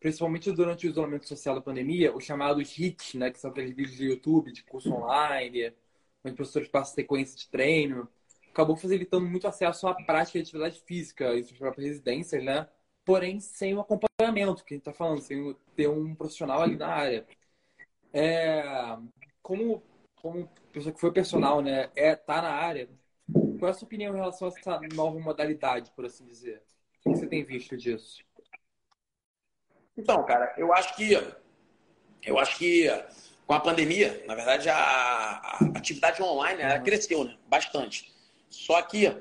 principalmente 0.00 0.50
durante 0.50 0.84
o 0.84 0.90
isolamento 0.90 1.28
social 1.28 1.54
da 1.54 1.60
pandemia, 1.60 2.12
os 2.12 2.24
chamados 2.24 2.76
HITs, 2.76 3.14
né, 3.14 3.30
que 3.30 3.38
são 3.38 3.52
aqueles 3.52 3.70
vídeos 3.70 3.96
de 3.96 4.06
YouTube, 4.06 4.50
de 4.50 4.64
curso 4.64 4.92
online, 4.92 5.72
onde 6.24 6.34
professores 6.34 6.68
passam 6.68 6.96
sequência 6.96 7.36
de 7.36 7.48
treino, 7.48 8.08
acabou 8.50 8.74
facilitando 8.74 9.26
muito 9.26 9.46
acesso 9.46 9.86
à 9.86 9.94
prática 9.94 10.40
de 10.40 10.42
atividade 10.42 10.80
física 10.80 11.36
em 11.36 11.44
suas 11.44 11.56
próprias 11.58 11.86
residências, 11.86 12.42
né? 12.42 12.68
Porém, 13.04 13.38
sem 13.38 13.74
o 13.74 13.80
acompanhamento 13.80 14.64
que 14.64 14.74
a 14.74 14.76
gente 14.76 14.88
está 14.88 14.92
falando, 14.92 15.20
sem 15.20 15.54
ter 15.76 15.88
um 15.88 16.16
profissional 16.16 16.62
ali 16.62 16.76
na 16.76 16.88
área. 16.88 17.24
É, 18.12 18.64
como, 19.40 19.82
como 20.24 20.48
pessoa 20.72 20.90
que 20.90 20.98
foi 20.98 21.12
personal, 21.12 21.60
né, 21.60 21.90
é, 21.94 22.16
tá 22.16 22.40
na 22.40 22.48
área, 22.48 22.88
qual 23.58 23.68
é 23.68 23.70
a 23.70 23.74
sua 23.74 23.84
opinião 23.84 24.14
em 24.14 24.16
relação 24.16 24.48
a 24.48 24.58
essa 24.58 24.80
nova 24.94 25.20
modalidade, 25.20 25.92
por 25.94 26.06
assim 26.06 26.24
dizer? 26.24 26.62
O 27.04 27.10
que 27.12 27.18
você 27.18 27.26
tem 27.26 27.44
visto 27.44 27.76
disso? 27.76 28.24
Então, 29.94 30.24
cara, 30.24 30.54
eu 30.56 30.72
acho 30.72 30.96
que 30.96 31.12
eu 32.22 32.38
acho 32.38 32.56
que 32.56 32.88
com 33.46 33.52
a 33.52 33.60
pandemia, 33.60 34.24
na 34.26 34.34
verdade, 34.34 34.70
a, 34.70 34.78
a 34.78 35.58
atividade 35.76 36.22
online 36.22 36.62
ela 36.62 36.78
cresceu 36.80 37.24
né? 37.24 37.36
bastante. 37.46 38.10
Só 38.48 38.80
que 38.80 39.14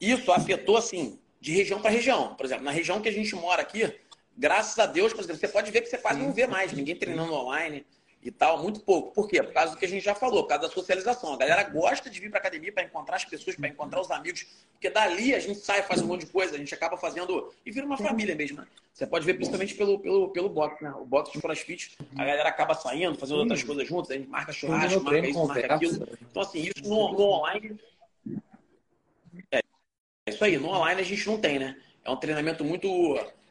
isso 0.00 0.30
afetou, 0.30 0.76
assim, 0.76 1.18
de 1.40 1.52
região 1.52 1.82
para 1.82 1.90
região. 1.90 2.36
Por 2.36 2.46
exemplo, 2.46 2.64
na 2.64 2.70
região 2.70 3.02
que 3.02 3.08
a 3.08 3.12
gente 3.12 3.34
mora 3.34 3.62
aqui, 3.62 3.98
graças 4.38 4.78
a 4.78 4.86
Deus, 4.86 5.12
por 5.12 5.24
exemplo, 5.24 5.40
você 5.40 5.48
pode 5.48 5.72
ver 5.72 5.80
que 5.80 5.88
você 5.88 5.98
quase 5.98 6.20
não 6.20 6.32
vê 6.32 6.46
mais 6.46 6.72
ninguém 6.72 6.94
treinando 6.94 7.34
online 7.34 7.84
e 8.22 8.30
tal, 8.30 8.62
muito 8.62 8.80
pouco. 8.80 9.12
Por 9.12 9.26
quê? 9.26 9.42
Por 9.42 9.52
causa 9.52 9.72
do 9.72 9.78
que 9.78 9.84
a 9.84 9.88
gente 9.88 10.04
já 10.04 10.14
falou, 10.14 10.42
por 10.42 10.50
causa 10.50 10.68
da 10.68 10.72
socialização. 10.72 11.32
A 11.32 11.36
galera 11.38 11.62
gosta 11.64 12.10
de 12.10 12.20
vir 12.20 12.30
para 12.30 12.38
academia 12.38 12.70
para 12.72 12.84
encontrar 12.84 13.16
as 13.16 13.24
pessoas, 13.24 13.56
para 13.56 13.68
encontrar 13.68 14.00
os 14.00 14.10
amigos, 14.10 14.46
porque 14.72 14.90
dali 14.90 15.34
a 15.34 15.38
gente 15.38 15.60
sai, 15.60 15.82
faz 15.82 16.02
um 16.02 16.06
monte 16.06 16.26
de 16.26 16.32
coisa, 16.32 16.54
a 16.54 16.58
gente 16.58 16.74
acaba 16.74 16.98
fazendo 16.98 17.52
e 17.64 17.70
vira 17.70 17.86
uma 17.86 17.96
família 17.96 18.34
mesmo. 18.34 18.58
Né? 18.58 18.66
Você 18.92 19.06
pode 19.06 19.24
ver 19.24 19.34
principalmente 19.34 19.74
pelo, 19.74 19.98
pelo, 19.98 20.28
pelo 20.28 20.48
box, 20.50 20.82
né? 20.84 20.92
O 20.92 21.06
box 21.06 21.32
de 21.32 21.40
crossfit, 21.40 21.96
a 22.14 22.24
galera 22.24 22.48
acaba 22.48 22.74
saindo, 22.74 23.16
fazendo 23.16 23.38
outras 23.38 23.62
coisas 23.62 23.88
juntas, 23.88 24.10
a 24.10 24.14
gente 24.14 24.28
marca 24.28 24.52
churrasco, 24.52 25.02
marca 25.02 25.26
isso, 25.26 25.46
marca 25.46 25.74
aquilo. 25.74 26.08
Então, 26.30 26.42
assim, 26.42 26.60
isso 26.60 26.88
no, 26.88 27.12
no 27.12 27.22
online. 27.22 27.80
É, 29.50 29.58
é 29.58 30.30
isso 30.30 30.44
aí, 30.44 30.58
no 30.58 30.68
online 30.68 31.00
a 31.00 31.04
gente 31.04 31.26
não 31.26 31.38
tem, 31.38 31.58
né? 31.58 31.76
É 32.04 32.10
um 32.10 32.16
treinamento 32.16 32.62
muito. 32.64 32.88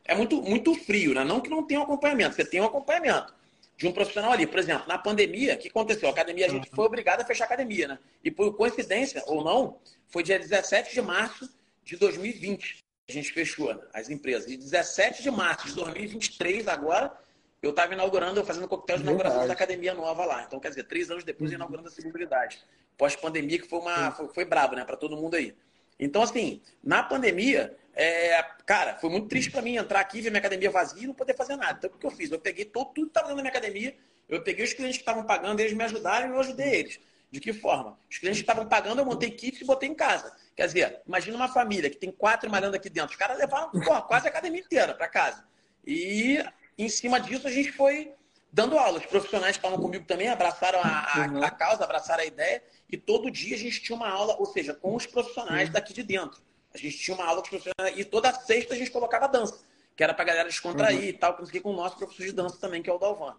É 0.06 0.14
muito, 0.16 0.42
muito 0.42 0.76
frio, 0.76 1.14
né? 1.14 1.24
Não 1.24 1.40
que 1.40 1.50
não 1.50 1.64
tenha 1.64 1.80
um 1.80 1.84
acompanhamento, 1.84 2.36
você 2.36 2.46
tem 2.46 2.62
um 2.62 2.66
acompanhamento 2.66 3.39
de 3.80 3.88
um 3.88 3.94
profissional 3.94 4.34
ali. 4.34 4.46
Por 4.46 4.60
exemplo, 4.60 4.86
na 4.90 4.98
pandemia, 4.98 5.56
o 5.56 5.58
que 5.58 5.70
aconteceu? 5.70 6.10
A 6.10 6.12
academia, 6.12 6.46
a 6.48 6.50
gente 6.50 6.70
foi 6.70 6.86
obrigado 6.86 7.22
a 7.22 7.26
fechar 7.26 7.46
a 7.46 7.48
academia, 7.48 7.88
né? 7.88 8.00
E 8.22 8.30
por 8.30 8.54
coincidência 8.58 9.24
ou 9.26 9.42
não, 9.42 9.80
foi 10.10 10.22
dia 10.22 10.38
17 10.38 10.94
de 10.94 11.02
março 11.02 11.50
de 11.84 11.96
2020 11.96 12.84
a 13.08 13.12
gente 13.12 13.34
fechou 13.34 13.74
né? 13.74 13.82
as 13.92 14.10
empresas. 14.10 14.52
E 14.52 14.56
17 14.56 15.24
de 15.24 15.32
março 15.32 15.68
de 15.68 15.74
2023, 15.74 16.68
agora, 16.68 17.12
eu 17.60 17.72
estava 17.72 17.94
inaugurando, 17.94 18.46
fazendo 18.46 18.68
coquetel 18.68 18.98
de 18.98 19.04
inauguração 19.04 19.48
da 19.48 19.54
academia 19.54 19.96
nova 19.96 20.26
lá. 20.26 20.44
Então, 20.44 20.60
quer 20.60 20.70
dizer, 20.70 20.84
três 20.84 21.10
anos 21.10 21.24
depois, 21.24 21.50
uhum. 21.50 21.56
inaugurando 21.56 21.90
a 21.90 22.08
unidade. 22.08 22.60
Pós-pandemia, 22.98 23.58
que 23.58 23.68
foi, 23.68 23.80
uma, 23.80 24.12
foi, 24.12 24.28
foi 24.28 24.46
brabo, 24.46 24.76
né? 24.76 24.86
Para 24.86 24.96
todo 24.96 25.18
mundo 25.18 25.36
aí. 25.36 25.56
Então, 26.00 26.22
assim, 26.22 26.62
na 26.84 27.02
pandemia, 27.02 27.76
é, 28.02 28.42
cara, 28.66 28.96
foi 28.96 29.10
muito 29.10 29.28
triste 29.28 29.52
para 29.52 29.62
mim 29.62 29.76
entrar 29.76 30.00
aqui, 30.00 30.22
ver 30.22 30.30
minha 30.30 30.40
academia 30.40 30.72
vazia 30.72 31.04
e 31.04 31.08
não 31.08 31.14
poder 31.14 31.36
fazer 31.36 31.58
nada. 31.58 31.76
Então, 31.78 31.90
o 31.90 32.00
que 32.00 32.06
eu 32.06 32.12
fiz? 32.12 32.32
Eu 32.32 32.40
peguei 32.40 32.64
todo, 32.64 32.94
tudo 32.94 33.08
que 33.08 33.10
estava 33.10 33.28
dentro 33.28 33.36
da 33.36 33.42
minha 33.42 33.52
academia, 33.52 33.94
eu 34.30 34.42
peguei 34.42 34.64
os 34.64 34.72
clientes 34.72 34.96
que 34.96 35.02
estavam 35.02 35.26
pagando, 35.26 35.60
eles 35.60 35.74
me 35.74 35.84
ajudaram 35.84 36.30
e 36.30 36.32
eu 36.32 36.40
ajudei 36.40 36.76
eles. 36.76 37.00
De 37.30 37.42
que 37.42 37.52
forma? 37.52 38.00
Os 38.10 38.18
clientes 38.18 38.40
que 38.40 38.44
estavam 38.44 38.66
pagando, 38.66 39.00
eu 39.00 39.06
montei 39.06 39.30
kits 39.32 39.60
e 39.60 39.66
botei 39.66 39.90
em 39.90 39.94
casa. 39.94 40.34
Quer 40.56 40.68
dizer, 40.68 41.02
imagina 41.06 41.36
uma 41.36 41.50
família 41.50 41.90
que 41.90 41.98
tem 41.98 42.10
quatro 42.10 42.50
malhando 42.50 42.78
aqui 42.78 42.90
dentro. 42.90 43.12
Os 43.12 43.18
caras 43.18 43.38
levaram 43.38 43.70
porra, 43.70 44.02
quase 44.02 44.28
a 44.28 44.30
academia 44.30 44.62
inteira 44.62 44.94
para 44.94 45.10
casa. 45.10 45.44
E 45.86 46.42
em 46.78 46.88
cima 46.88 47.20
disso 47.20 47.48
a 47.50 47.52
gente 47.52 47.74
foi 47.74 48.14
dando 48.50 48.80
aula. 48.80 49.00
Os 49.00 49.06
profissionais 49.08 49.58
que 49.58 49.66
estavam 49.66 49.84
comigo 49.84 50.06
também 50.06 50.30
abraçaram 50.30 50.80
a, 50.82 50.88
a, 50.88 51.28
uhum. 51.28 51.44
a, 51.44 51.52
causa, 51.52 51.84
abraçaram 51.84 52.24
a 52.24 52.26
ideia. 52.26 52.64
E 52.90 52.96
todo 52.96 53.30
dia 53.30 53.58
a 53.58 53.60
gente 53.60 53.82
tinha 53.82 53.96
uma 53.96 54.10
aula, 54.10 54.38
ou 54.40 54.46
seja, 54.46 54.74
com 54.74 54.96
os 54.96 55.06
profissionais 55.06 55.70
daqui 55.70 55.94
de 55.94 56.02
dentro. 56.02 56.42
A 56.80 56.90
gente 56.90 56.98
tinha 56.98 57.16
uma 57.16 57.26
aula 57.26 57.42
com 57.42 57.44
os 57.44 57.50
profissionais 57.50 57.98
e 57.98 58.06
toda 58.06 58.34
sexta 58.34 58.74
a 58.74 58.78
gente 58.78 58.92
colocava 58.92 59.28
dança, 59.28 59.64
que 59.96 60.04
era 60.04 60.14
pra 60.14 60.26
galera 60.26 60.50
descontrair 60.50 61.00
uhum. 61.00 61.06
e 61.06 61.14
tal. 61.14 61.36
Consegui 61.36 61.60
com 61.60 61.72
o 61.72 61.76
nosso 61.76 61.98
professor 61.98 62.26
de 62.26 62.32
dança 62.32 62.58
também, 62.60 62.82
que 62.82 62.90
é 62.90 62.94
o 62.94 62.98
Dalvan. 62.98 63.36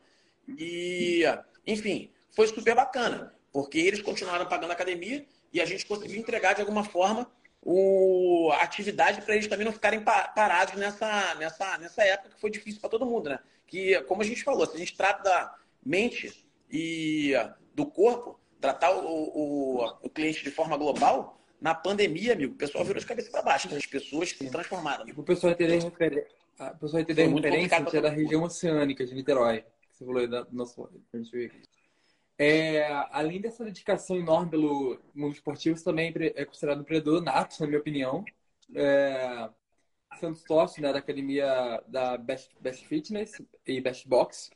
E, 0.48 1.24
enfim, 1.66 2.10
foi 2.30 2.46
super 2.46 2.74
bacana, 2.74 3.34
porque 3.52 3.78
eles 3.78 4.02
continuaram 4.02 4.46
pagando 4.46 4.70
a 4.70 4.74
academia 4.74 5.26
e 5.52 5.60
a 5.60 5.64
gente 5.64 5.86
conseguiu 5.86 6.18
entregar 6.18 6.54
de 6.54 6.60
alguma 6.60 6.84
forma 6.84 7.30
o, 7.62 8.50
a 8.52 8.62
atividade 8.62 9.20
para 9.22 9.34
eles 9.34 9.46
também 9.46 9.66
não 9.66 9.72
ficarem 9.72 10.00
parados 10.00 10.74
nessa, 10.74 11.34
nessa, 11.34 11.78
nessa 11.78 12.02
época 12.02 12.34
que 12.34 12.40
foi 12.40 12.50
difícil 12.50 12.80
para 12.80 12.90
todo 12.90 13.06
mundo, 13.06 13.28
né? 13.28 13.38
Que, 13.66 14.00
como 14.02 14.22
a 14.22 14.24
gente 14.24 14.42
falou, 14.42 14.66
se 14.66 14.76
a 14.76 14.78
gente 14.78 14.96
trata 14.96 15.22
da 15.22 15.54
mente 15.84 16.44
e 16.70 17.32
do 17.74 17.86
corpo, 17.86 18.40
tratar 18.60 18.90
o, 18.92 19.04
o, 19.04 19.84
o 20.02 20.10
cliente 20.10 20.42
de 20.42 20.50
forma 20.50 20.76
global, 20.76 21.39
na 21.60 21.74
pandemia, 21.74 22.32
amigo, 22.32 22.54
o 22.54 22.56
pessoal 22.56 22.84
virou 22.84 23.00
de 23.00 23.06
cabeça 23.06 23.30
para 23.30 23.42
baixo, 23.42 23.68
né? 23.68 23.76
as 23.76 23.86
pessoas 23.86 24.30
se 24.30 24.50
transformaram. 24.50 25.04
O 25.16 25.22
pessoal 25.22 25.52
entender 25.52 25.82
refer... 25.82 26.28
a 26.58 26.70
pessoa 26.70 27.02
entender 27.02 27.24
a 27.24 27.28
referência, 27.28 27.76
a 27.76 27.96
é 27.98 28.00
da 28.00 28.10
região 28.10 28.42
oceânica 28.42 29.04
de 29.04 29.14
Niterói, 29.14 29.60
que 29.60 29.96
você 29.96 30.04
falou 30.04 30.20
aí 30.20 30.28
da 30.28 30.46
nossa. 30.50 30.88
É, 32.38 32.86
além 33.10 33.38
dessa 33.38 33.62
dedicação 33.62 34.16
enorme 34.16 34.50
pelo 34.50 34.98
mundo 35.14 35.34
esportivo, 35.34 35.76
você 35.76 35.84
também 35.84 36.14
é 36.16 36.44
considerado 36.46 36.78
um 36.78 36.80
empreendedor 36.80 37.22
nato, 37.22 37.60
na 37.60 37.66
minha 37.66 37.78
opinião. 37.78 38.24
É, 38.74 39.50
sendo 40.18 40.34
sócio 40.34 40.82
né, 40.82 40.92
da 40.92 40.98
academia 40.98 41.82
da 41.86 42.16
Best, 42.16 42.50
Best 42.60 42.86
Fitness 42.86 43.42
e 43.66 43.80
Best 43.80 44.08
Box, 44.08 44.50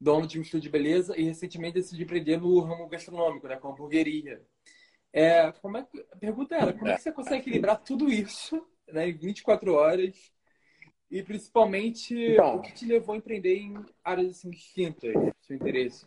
dono 0.00 0.26
de 0.26 0.38
um 0.38 0.42
estúdio 0.42 0.62
de 0.62 0.70
beleza 0.70 1.18
e 1.18 1.24
recentemente 1.24 1.74
decidiu 1.74 2.04
empreender 2.04 2.40
no 2.40 2.60
ramo 2.60 2.88
gastronômico, 2.88 3.48
né, 3.48 3.56
com 3.56 3.70
hamburgueria. 3.70 4.40
É, 5.12 5.52
como 5.60 5.76
é 5.76 5.82
que, 5.82 6.04
a 6.10 6.16
pergunta 6.16 6.54
era, 6.54 6.72
como 6.72 6.88
é 6.88 6.96
que 6.96 7.02
você 7.02 7.12
consegue 7.12 7.42
equilibrar 7.42 7.76
tudo 7.82 8.08
isso 8.08 8.66
né, 8.88 9.08
em 9.08 9.16
24 9.16 9.74
horas? 9.74 10.32
E 11.10 11.22
principalmente, 11.22 12.14
então, 12.14 12.56
o 12.56 12.62
que 12.62 12.72
te 12.72 12.86
levou 12.86 13.14
a 13.14 13.18
empreender 13.18 13.54
em 13.54 13.84
áreas 14.02 14.30
assim, 14.30 14.48
distintas, 14.48 15.12
seu 15.42 15.56
interesse? 15.56 16.06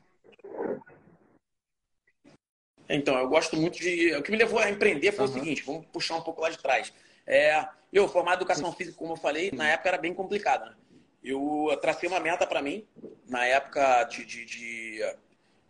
Então, 2.89 3.17
eu 3.17 3.27
gosto 3.27 3.55
muito 3.55 3.77
de. 3.77 4.15
O 4.15 4.23
que 4.23 4.31
me 4.31 4.37
levou 4.37 4.59
a 4.59 4.69
empreender 4.69 5.11
foi 5.11 5.25
uhum. 5.25 5.31
o 5.31 5.33
seguinte: 5.33 5.63
vamos 5.63 5.85
puxar 5.87 6.15
um 6.15 6.21
pouco 6.21 6.41
lá 6.41 6.49
de 6.49 6.57
trás. 6.57 6.91
É, 7.25 7.67
eu, 7.91 8.07
formado 8.07 8.39
em 8.39 8.41
educação 8.41 8.71
física, 8.73 8.97
como 8.97 9.13
eu 9.13 9.17
falei, 9.17 9.51
na 9.51 9.69
época 9.69 9.89
era 9.89 9.97
bem 9.97 10.13
complicado. 10.13 10.65
Né? 10.65 10.75
Eu 11.23 11.69
tracei 11.81 12.07
uma 12.07 12.19
meta 12.19 12.45
para 12.45 12.61
mim, 12.61 12.87
na 13.27 13.45
época 13.45 14.03
de, 14.05 14.25
de, 14.25 14.45
de, 14.45 15.15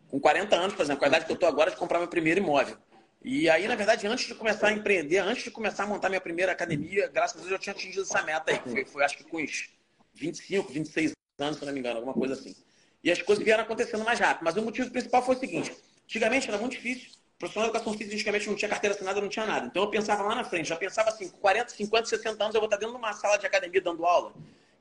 Com 0.09 0.19
40 0.19 0.55
anos, 0.55 0.75
por 0.75 0.81
exemplo, 0.81 0.99
com 0.99 1.05
a 1.05 1.07
idade 1.07 1.25
que 1.25 1.31
eu 1.31 1.35
estou 1.35 1.47
agora, 1.47 1.71
de 1.71 1.77
comprar 1.77 1.99
meu 1.99 2.07
primeiro 2.07 2.41
imóvel. 2.41 2.77
E 3.27 3.49
aí, 3.49 3.67
na 3.67 3.75
verdade, 3.75 4.05
antes 4.05 4.27
de 4.27 4.35
começar 4.35 4.67
a 4.67 4.71
empreender, 4.71 5.17
antes 5.17 5.45
de 5.45 5.49
começar 5.49 5.83
a 5.83 5.87
montar 5.87 6.09
minha 6.09 6.21
primeira 6.21 6.51
academia, 6.51 7.07
graças 7.07 7.37
a 7.37 7.39
Deus 7.39 7.51
eu 7.53 7.57
tinha 7.57 7.73
atingido 7.73 8.03
essa 8.03 8.21
meta 8.21 8.51
aí. 8.51 8.59
Foi, 8.59 8.85
foi 8.85 9.03
acho 9.03 9.17
que 9.17 9.23
com 9.23 9.41
uns 9.41 9.71
25, 10.13 10.71
26 10.71 11.13
anos, 11.39 11.57
se 11.57 11.65
não 11.65 11.73
me 11.73 11.79
engano, 11.79 11.95
alguma 11.95 12.13
coisa 12.13 12.35
assim. 12.35 12.55
E 13.03 13.09
as 13.09 13.19
coisas 13.23 13.43
vieram 13.43 13.63
acontecendo 13.63 14.03
mais 14.03 14.19
rápido. 14.19 14.43
Mas 14.43 14.55
o 14.57 14.61
motivo 14.61 14.91
principal 14.91 15.25
foi 15.25 15.35
o 15.35 15.39
seguinte: 15.39 15.75
antigamente 16.03 16.47
era 16.47 16.59
muito 16.59 16.73
difícil. 16.73 17.09
O 17.35 17.39
profissional 17.39 17.71
de 17.71 17.75
educação 17.75 17.97
física 17.97 18.13
antigamente 18.13 18.47
não 18.47 18.55
tinha 18.55 18.69
carteira 18.69 18.95
assinada, 18.95 19.19
não 19.19 19.27
tinha 19.27 19.45
nada. 19.47 19.65
Então 19.65 19.81
eu 19.81 19.89
pensava 19.89 20.21
lá 20.21 20.35
na 20.35 20.43
frente, 20.43 20.69
já 20.69 20.75
pensava 20.75 21.09
assim, 21.09 21.27
com 21.27 21.39
40, 21.39 21.71
50, 21.71 22.05
60 22.05 22.43
anos 22.43 22.53
eu 22.53 22.61
vou 22.61 22.67
estar 22.67 22.77
dentro 22.77 22.93
de 22.93 22.99
uma 22.99 23.11
sala 23.13 23.37
de 23.37 23.47
academia 23.47 23.81
dando 23.81 24.05
aula. 24.05 24.33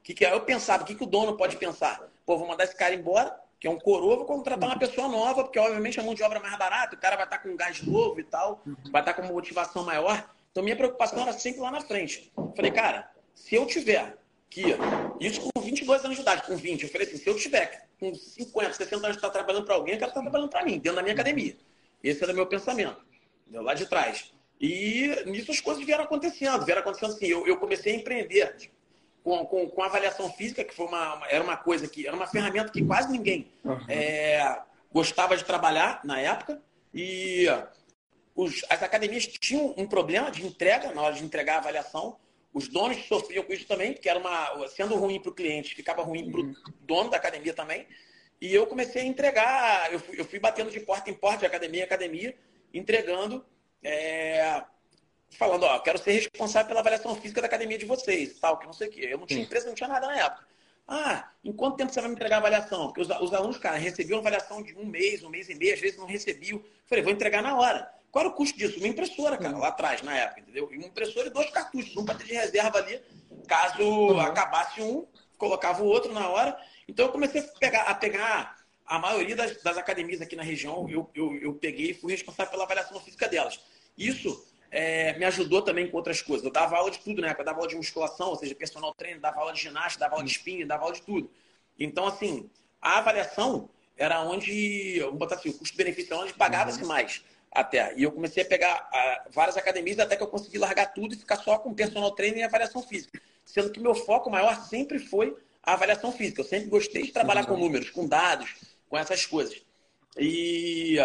Que 0.02 0.12
que 0.12 0.22
é? 0.22 0.34
Eu 0.34 0.42
pensava, 0.42 0.82
o 0.82 0.86
que, 0.86 0.94
que 0.94 1.02
o 1.02 1.06
dono 1.06 1.34
pode 1.34 1.56
pensar? 1.56 2.12
Pô, 2.26 2.36
vou 2.36 2.46
mandar 2.46 2.64
esse 2.64 2.76
cara 2.76 2.94
embora, 2.94 3.34
que 3.58 3.66
é 3.66 3.70
um 3.70 3.78
coroa, 3.78 4.16
vou 4.16 4.24
contratar 4.24 4.68
uma 4.68 4.78
pessoa 4.78 5.08
nova, 5.08 5.44
porque 5.44 5.58
obviamente 5.58 5.98
a 5.98 6.02
mão 6.02 6.14
de 6.14 6.22
obra 6.22 6.38
é 6.38 6.42
mais 6.42 6.58
barata, 6.58 6.96
o 6.96 6.98
cara 6.98 7.16
vai 7.16 7.24
estar 7.24 7.38
com 7.38 7.56
gás 7.56 7.82
novo 7.82 8.20
e 8.20 8.24
tal, 8.24 8.62
vai 8.90 9.02
estar 9.02 9.14
com 9.14 9.22
uma 9.22 9.32
motivação 9.32 9.84
maior. 9.84 10.28
Então 10.50 10.62
minha 10.62 10.76
preocupação 10.76 11.20
era 11.20 11.32
sempre 11.32 11.60
lá 11.60 11.70
na 11.70 11.80
frente. 11.80 12.32
Falei, 12.54 12.70
cara, 12.70 13.10
se 13.34 13.54
eu 13.54 13.66
tiver 13.66 14.16
que, 14.50 14.62
isso 15.20 15.50
com 15.52 15.60
22 15.60 16.04
anos 16.04 16.16
de 16.16 16.22
idade, 16.22 16.42
com 16.46 16.56
20, 16.56 16.82
eu 16.82 16.88
falei 16.88 17.06
assim, 17.06 17.16
se 17.16 17.28
eu 17.28 17.36
tiver 17.36 17.88
com 17.98 18.14
50, 18.14 18.72
60 18.72 18.96
anos 18.96 19.10
de 19.10 19.16
estar 19.16 19.30
trabalhando 19.30 19.64
para 19.64 19.74
alguém, 19.74 19.94
eu 19.94 19.98
quero 19.98 20.10
estar 20.10 20.22
trabalhando 20.22 20.50
para 20.50 20.64
mim, 20.64 20.78
dentro 20.78 20.96
da 20.96 21.02
minha 21.02 21.14
academia. 21.14 21.56
Esse 22.02 22.22
era 22.22 22.32
o 22.32 22.36
meu 22.36 22.46
pensamento, 22.46 23.00
lá 23.50 23.74
de 23.74 23.86
trás. 23.86 24.34
E 24.60 25.24
nisso 25.26 25.50
as 25.50 25.60
coisas 25.60 25.84
vieram 25.84 26.04
acontecendo. 26.04 26.64
Vieram 26.64 26.80
acontecendo 26.82 27.12
assim. 27.12 27.26
Eu, 27.26 27.46
eu 27.46 27.56
comecei 27.56 27.94
a 27.94 27.96
empreender 27.96 28.56
com, 29.24 29.44
com, 29.46 29.70
com 29.70 29.82
avaliação 29.82 30.30
física, 30.30 30.62
que 30.62 30.74
foi 30.74 30.86
uma, 30.86 31.14
uma, 31.14 31.26
era 31.28 31.42
uma 31.42 31.56
coisa 31.56 31.88
que 31.88 32.06
era 32.06 32.14
uma 32.14 32.26
ferramenta 32.26 32.70
que 32.70 32.84
quase 32.84 33.10
ninguém 33.10 33.50
uhum. 33.64 33.78
é, 33.88 34.60
gostava 34.92 35.34
de 35.34 35.44
trabalhar 35.44 36.02
na 36.04 36.20
época. 36.20 36.60
E 36.92 37.46
os, 38.36 38.62
as 38.68 38.82
academias 38.82 39.26
tinham 39.26 39.74
um 39.78 39.86
problema 39.86 40.30
de 40.30 40.44
entrega 40.44 40.92
na 40.92 41.00
hora 41.00 41.14
de 41.14 41.24
entregar 41.24 41.56
a 41.56 41.58
avaliação. 41.58 42.18
Os 42.52 42.68
donos 42.68 43.02
sofriam 43.06 43.42
com 43.42 43.52
isso 43.52 43.66
também, 43.66 43.94
porque 43.94 44.08
era 44.08 44.18
uma, 44.18 44.68
sendo 44.68 44.94
ruim 44.94 45.18
para 45.18 45.30
o 45.30 45.34
cliente, 45.34 45.74
ficava 45.74 46.02
ruim 46.02 46.30
para 46.30 46.40
o 46.40 46.44
uhum. 46.44 46.54
dono 46.82 47.08
da 47.08 47.16
academia 47.16 47.54
também. 47.54 47.86
E 48.40 48.54
eu 48.54 48.66
comecei 48.66 49.02
a 49.02 49.06
entregar, 49.06 49.90
eu 49.90 49.98
fui, 49.98 50.20
eu 50.20 50.24
fui 50.26 50.38
batendo 50.38 50.70
de 50.70 50.80
porta 50.80 51.10
em 51.10 51.14
porta, 51.14 51.38
de 51.38 51.46
academia 51.46 51.80
em 51.80 51.84
academia, 51.84 52.36
entregando, 52.74 53.42
é, 53.82 54.62
falando, 55.34 55.64
ó, 55.64 55.78
quero 55.78 55.98
ser 55.98 56.12
responsável 56.12 56.68
pela 56.68 56.80
avaliação 56.80 57.14
física 57.14 57.40
da 57.40 57.46
academia 57.46 57.78
de 57.78 57.84
vocês, 57.84 58.38
tal, 58.38 58.58
que 58.58 58.66
não 58.66 58.72
sei 58.72 58.88
o 58.88 58.90
quê. 58.90 59.08
Eu 59.10 59.18
não 59.18 59.26
tinha 59.26 59.42
empresa, 59.42 59.66
não 59.66 59.74
tinha 59.74 59.88
nada 59.88 60.06
na 60.06 60.16
época. 60.16 60.46
Ah, 60.86 61.30
em 61.42 61.52
quanto 61.52 61.76
tempo 61.76 61.92
você 61.92 62.00
vai 62.00 62.10
me 62.10 62.14
entregar 62.14 62.36
a 62.36 62.38
avaliação? 62.40 62.86
Porque 62.86 63.00
os, 63.00 63.08
os 63.08 63.32
alunos, 63.32 63.56
cara, 63.56 63.76
recebiam 63.76 64.18
avaliação 64.18 64.62
de 64.62 64.76
um 64.76 64.84
mês, 64.84 65.22
um 65.22 65.30
mês 65.30 65.48
e 65.48 65.54
meio, 65.54 65.74
às 65.74 65.80
vezes 65.80 65.96
não 65.96 66.06
recebiam. 66.06 66.62
Falei, 66.86 67.02
vou 67.02 67.12
entregar 67.12 67.42
na 67.42 67.56
hora. 67.56 67.90
Qual 68.10 68.24
era 68.24 68.32
o 68.32 68.36
custo 68.36 68.56
disso? 68.56 68.78
Uma 68.78 68.88
impressora, 68.88 69.36
cara, 69.36 69.56
lá 69.56 69.68
atrás, 69.68 70.02
na 70.02 70.16
época, 70.16 70.40
entendeu? 70.40 70.68
E 70.70 70.76
uma 70.76 70.86
impressora 70.86 71.26
e 71.26 71.30
dois 71.30 71.50
cartuchos, 71.50 71.96
um 71.96 72.04
para 72.04 72.14
ter 72.14 72.26
de 72.26 72.34
reserva 72.34 72.78
ali, 72.78 73.00
caso 73.48 73.82
uhum. 73.82 74.20
acabasse 74.20 74.80
um, 74.82 75.06
colocava 75.38 75.82
o 75.82 75.86
outro 75.86 76.12
na 76.12 76.28
hora. 76.28 76.56
Então 76.86 77.06
eu 77.06 77.12
comecei 77.12 77.40
a 77.40 77.44
pegar, 77.58 77.82
a, 77.82 77.94
pegar 77.94 78.56
a 78.86 78.98
maioria 78.98 79.34
das, 79.34 79.60
das 79.62 79.76
academias 79.78 80.20
aqui 80.20 80.36
na 80.36 80.42
região, 80.42 80.88
eu, 80.88 81.10
eu, 81.14 81.34
eu 81.36 81.54
peguei 81.54 81.90
e 81.90 81.94
fui 81.94 82.12
responsável 82.12 82.50
pela 82.52 82.64
avaliação 82.64 83.00
física 83.00 83.26
delas. 83.26 83.58
Isso 83.96 84.46
é, 84.74 85.16
me 85.16 85.24
ajudou 85.24 85.62
também 85.62 85.88
com 85.88 85.96
outras 85.96 86.20
coisas. 86.20 86.44
Eu 86.44 86.50
dava 86.50 86.76
aula 86.76 86.90
de 86.90 86.98
tudo, 86.98 87.22
né? 87.22 87.32
Eu 87.38 87.44
dava 87.44 87.58
aula 87.58 87.68
de 87.68 87.76
musculação, 87.76 88.30
ou 88.30 88.36
seja, 88.36 88.56
personal 88.56 88.92
trainer, 88.92 89.20
dava 89.20 89.38
aula 89.38 89.52
de 89.52 89.60
ginástica, 89.60 90.00
dava 90.04 90.16
aula 90.16 90.24
de 90.24 90.32
spinning, 90.32 90.66
dava 90.66 90.82
aula 90.82 90.94
de 90.94 91.02
tudo. 91.02 91.30
Então, 91.78 92.08
assim, 92.08 92.50
a 92.82 92.98
avaliação 92.98 93.70
era 93.96 94.20
onde, 94.22 94.98
vamos 94.98 95.18
botar 95.18 95.36
assim, 95.36 95.50
o 95.50 95.54
custo-benefício 95.54 96.12
era 96.12 96.24
onde 96.24 96.34
pagava-se 96.34 96.82
uhum. 96.82 96.88
mais 96.88 97.24
até. 97.52 97.96
E 97.96 98.02
eu 98.02 98.10
comecei 98.10 98.42
a 98.42 98.46
pegar 98.46 98.90
uh, 98.92 99.30
várias 99.32 99.56
academias 99.56 100.00
até 100.00 100.16
que 100.16 100.24
eu 100.24 100.26
consegui 100.26 100.58
largar 100.58 100.92
tudo 100.92 101.14
e 101.14 101.18
ficar 101.18 101.36
só 101.36 101.56
com 101.56 101.72
personal 101.72 102.10
trainer 102.10 102.40
e 102.40 102.42
avaliação 102.42 102.82
física. 102.82 103.22
Sendo 103.44 103.70
que 103.70 103.78
meu 103.78 103.94
foco 103.94 104.28
maior 104.28 104.60
sempre 104.64 104.98
foi 104.98 105.36
a 105.62 105.74
avaliação 105.74 106.10
física. 106.10 106.40
Eu 106.40 106.46
sempre 106.46 106.68
gostei 106.68 107.04
de 107.04 107.12
trabalhar 107.12 107.46
com 107.46 107.56
números, 107.56 107.90
com 107.90 108.08
dados, 108.08 108.56
com 108.88 108.98
essas 108.98 109.24
coisas. 109.24 109.62
E 110.18 110.96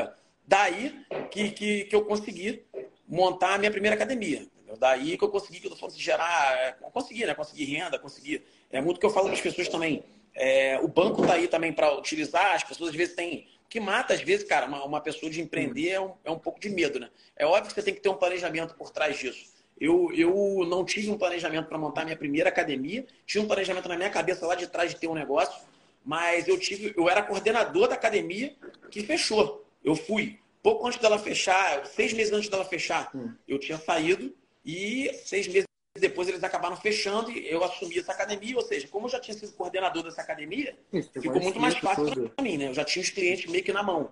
daí 0.48 1.06
que, 1.30 1.52
que, 1.52 1.84
que 1.84 1.96
eu 1.96 2.04
consegui 2.04 2.66
montar 3.10 3.56
a 3.56 3.58
minha 3.58 3.72
primeira 3.72 3.96
academia. 3.96 4.48
Entendeu? 4.56 4.78
Daí 4.78 5.18
que 5.18 5.24
eu 5.24 5.30
consegui, 5.30 5.60
que 5.60 5.68
eu 5.68 5.76
fosse 5.76 6.00
gerar, 6.00 6.56
é, 6.60 6.72
consegui, 6.92 7.26
né? 7.26 7.34
Consegui 7.34 7.66
renda, 7.66 7.98
consegui. 7.98 8.44
É 8.72 8.80
muito 8.80 9.00
que 9.00 9.06
eu 9.06 9.10
falo 9.10 9.26
para 9.26 9.36
as 9.36 9.42
pessoas 9.42 9.68
também. 9.68 10.04
É, 10.36 10.80
o 10.80 10.88
banco 10.88 11.22
está 11.22 11.34
aí 11.34 11.48
também 11.48 11.74
para 11.74 11.98
utilizar, 11.98 12.54
as 12.54 12.64
pessoas 12.64 12.92
às 12.92 12.96
vezes 12.96 13.16
têm. 13.16 13.48
O 13.66 13.70
que 13.70 13.80
mata, 13.80 14.14
às 14.14 14.22
vezes, 14.22 14.48
cara, 14.48 14.68
uma, 14.68 14.86
uma 14.86 15.02
pessoa 15.02 15.32
de 15.32 15.42
empreender 15.42 15.90
é 15.90 16.00
um, 16.00 16.14
é 16.24 16.32
um 16.32 16.40
pouco 16.40 16.60
de 16.60 16.70
medo, 16.70 17.00
né? 17.00 17.10
É 17.36 17.46
óbvio 17.46 17.68
que 17.68 17.74
você 17.74 17.84
tem 17.84 17.94
que 17.94 18.00
ter 18.00 18.10
um 18.10 18.16
planejamento 18.16 18.76
por 18.76 18.92
trás 18.92 19.18
disso. 19.18 19.52
Eu, 19.80 20.12
eu 20.14 20.66
não 20.68 20.84
tive 20.84 21.10
um 21.10 21.18
planejamento 21.18 21.68
para 21.68 21.78
montar 21.78 22.04
minha 22.04 22.18
primeira 22.18 22.50
academia, 22.50 23.06
tinha 23.26 23.44
um 23.44 23.48
planejamento 23.48 23.88
na 23.88 23.96
minha 23.96 24.10
cabeça 24.10 24.46
lá 24.46 24.54
de 24.54 24.68
trás 24.68 24.92
de 24.92 25.00
ter 25.00 25.08
um 25.08 25.14
negócio, 25.14 25.62
mas 26.04 26.48
eu 26.48 26.60
tive, 26.60 26.94
eu 26.98 27.10
era 27.10 27.24
coordenador 27.24 27.88
da 27.88 27.96
academia 27.96 28.56
que 28.92 29.04
fechou. 29.04 29.66
Eu 29.84 29.96
fui 29.96 30.40
pouco 30.62 30.88
antes 30.88 31.00
dela 31.00 31.18
fechar, 31.18 31.86
seis 31.86 32.14
meses 32.14 32.34
antes 32.34 32.50
dela 32.50 32.66
fechar, 32.66 33.10
hum. 33.16 33.34
eu 33.48 33.60
tinha 33.60 33.78
saído 33.78 34.36
e 34.66 35.12
seis 35.26 35.48
meses 35.48 35.70
depois 36.00 36.28
eles 36.28 36.44
acabaram 36.44 36.78
fechando 36.78 37.32
e 37.32 37.50
eu 37.50 37.64
assumi 37.64 38.00
essa 38.00 38.12
academia. 38.12 38.56
Ou 38.56 38.62
seja, 38.62 38.88
como 38.88 39.08
eu 39.08 39.12
já 39.12 39.20
tinha 39.20 39.36
sido 39.36 39.52
coordenador 39.54 40.04
dessa 40.04 40.22
academia, 40.22 40.78
Isso, 40.94 41.10
ficou 41.14 41.42
muito 41.42 41.60
mais 41.60 41.76
fácil 41.78 42.30
para 42.30 42.44
mim, 42.44 42.58
né? 42.58 42.68
Eu 42.70 42.74
já 42.74 42.86
tinha 42.86 43.04
os 43.04 43.10
clientes 43.10 43.50
meio 43.50 43.64
que 43.64 43.74
na 43.74 43.84
mão. 43.84 44.12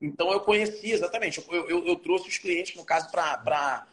Então 0.00 0.30
eu 0.30 0.40
conhecia 0.40 0.94
exatamente. 0.94 1.42
Eu, 1.48 1.68
eu, 1.68 1.86
eu 1.86 1.96
trouxe 1.96 2.28
os 2.28 2.38
clientes, 2.38 2.76
no 2.76 2.84
caso, 2.84 3.10
para 3.10 3.86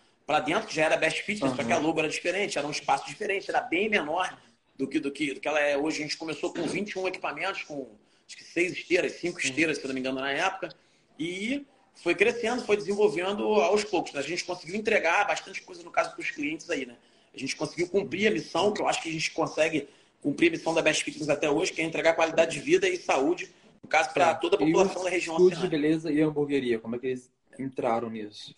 dentro, 0.46 0.68
que 0.68 0.76
já 0.76 0.86
era 0.86 0.98
Best 0.98 1.22
Fitness, 1.24 1.52
uhum. 1.52 1.58
só 1.58 1.64
que 1.64 1.72
a 1.72 1.78
logo 1.78 2.00
era 2.00 2.10
diferente, 2.10 2.58
era 2.58 2.68
um 2.68 2.72
espaço 2.72 3.08
diferente, 3.08 3.50
era 3.50 3.62
bem 3.62 3.90
menor 3.90 4.38
do 4.76 4.88
que, 4.88 5.00
do 5.00 5.12
que, 5.12 5.34
do 5.34 5.40
que 5.40 5.48
ela 5.48 5.60
é 5.60 5.78
hoje. 5.78 6.00
A 6.00 6.04
gente 6.04 6.18
começou 6.18 6.54
com 6.54 6.64
21 6.64 7.08
equipamentos, 7.08 7.64
com 7.64 7.90
acho 8.28 8.38
que 8.38 8.44
seis 8.44 8.74
esteiras, 8.74 9.14
cinco 9.14 9.40
esteiras, 9.40 9.78
se 9.78 9.88
não 9.88 9.94
me 9.94 10.00
engano, 10.00 10.20
na 10.20 10.32
época. 10.32 10.70
E 11.18 11.66
foi 11.96 12.16
crescendo, 12.16 12.64
foi 12.64 12.76
desenvolvendo 12.76 13.44
aos 13.44 13.84
poucos. 13.84 14.14
Né? 14.14 14.20
A 14.20 14.24
gente 14.24 14.44
conseguiu 14.44 14.76
entregar 14.76 15.26
bastante 15.26 15.62
coisa, 15.62 15.84
no 15.84 15.92
caso, 15.92 16.12
para 16.12 16.22
os 16.22 16.32
clientes 16.32 16.70
aí, 16.70 16.86
né? 16.86 16.98
A 17.34 17.38
gente 17.38 17.56
conseguiu 17.56 17.90
cumprir 17.90 18.28
a 18.28 18.32
missão, 18.32 18.72
que 18.72 18.82
eu 18.82 18.88
acho 18.88 19.02
que 19.02 19.10
a 19.10 19.12
gente 19.12 19.32
consegue 19.32 19.88
cumprir 20.22 20.50
a 20.50 20.52
missão 20.52 20.74
da 20.74 20.82
Best 20.82 21.04
Fitness 21.04 21.30
até 21.30 21.50
hoje, 21.50 21.74
que 21.74 21.82
é 21.82 21.84
entregar 21.84 22.14
qualidade 22.14 22.52
de 22.52 22.60
vida 22.60 22.88
e 22.88 22.98
saúde, 22.98 23.52
no 23.82 23.90
caso, 23.90 24.14
para 24.14 24.36
toda 24.36 24.56
a 24.56 24.60
população 24.60 25.04
da 25.04 25.10
região. 25.10 25.36
Saúde, 25.38 25.60
de 25.60 25.68
beleza 25.68 26.12
e 26.12 26.22
hamburgueria, 26.22 26.80
como 26.80 26.96
é 26.96 27.00
que 27.00 27.08
eles 27.08 27.32
entraram 27.58 28.10
nisso? 28.10 28.56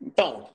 Então, 0.00 0.50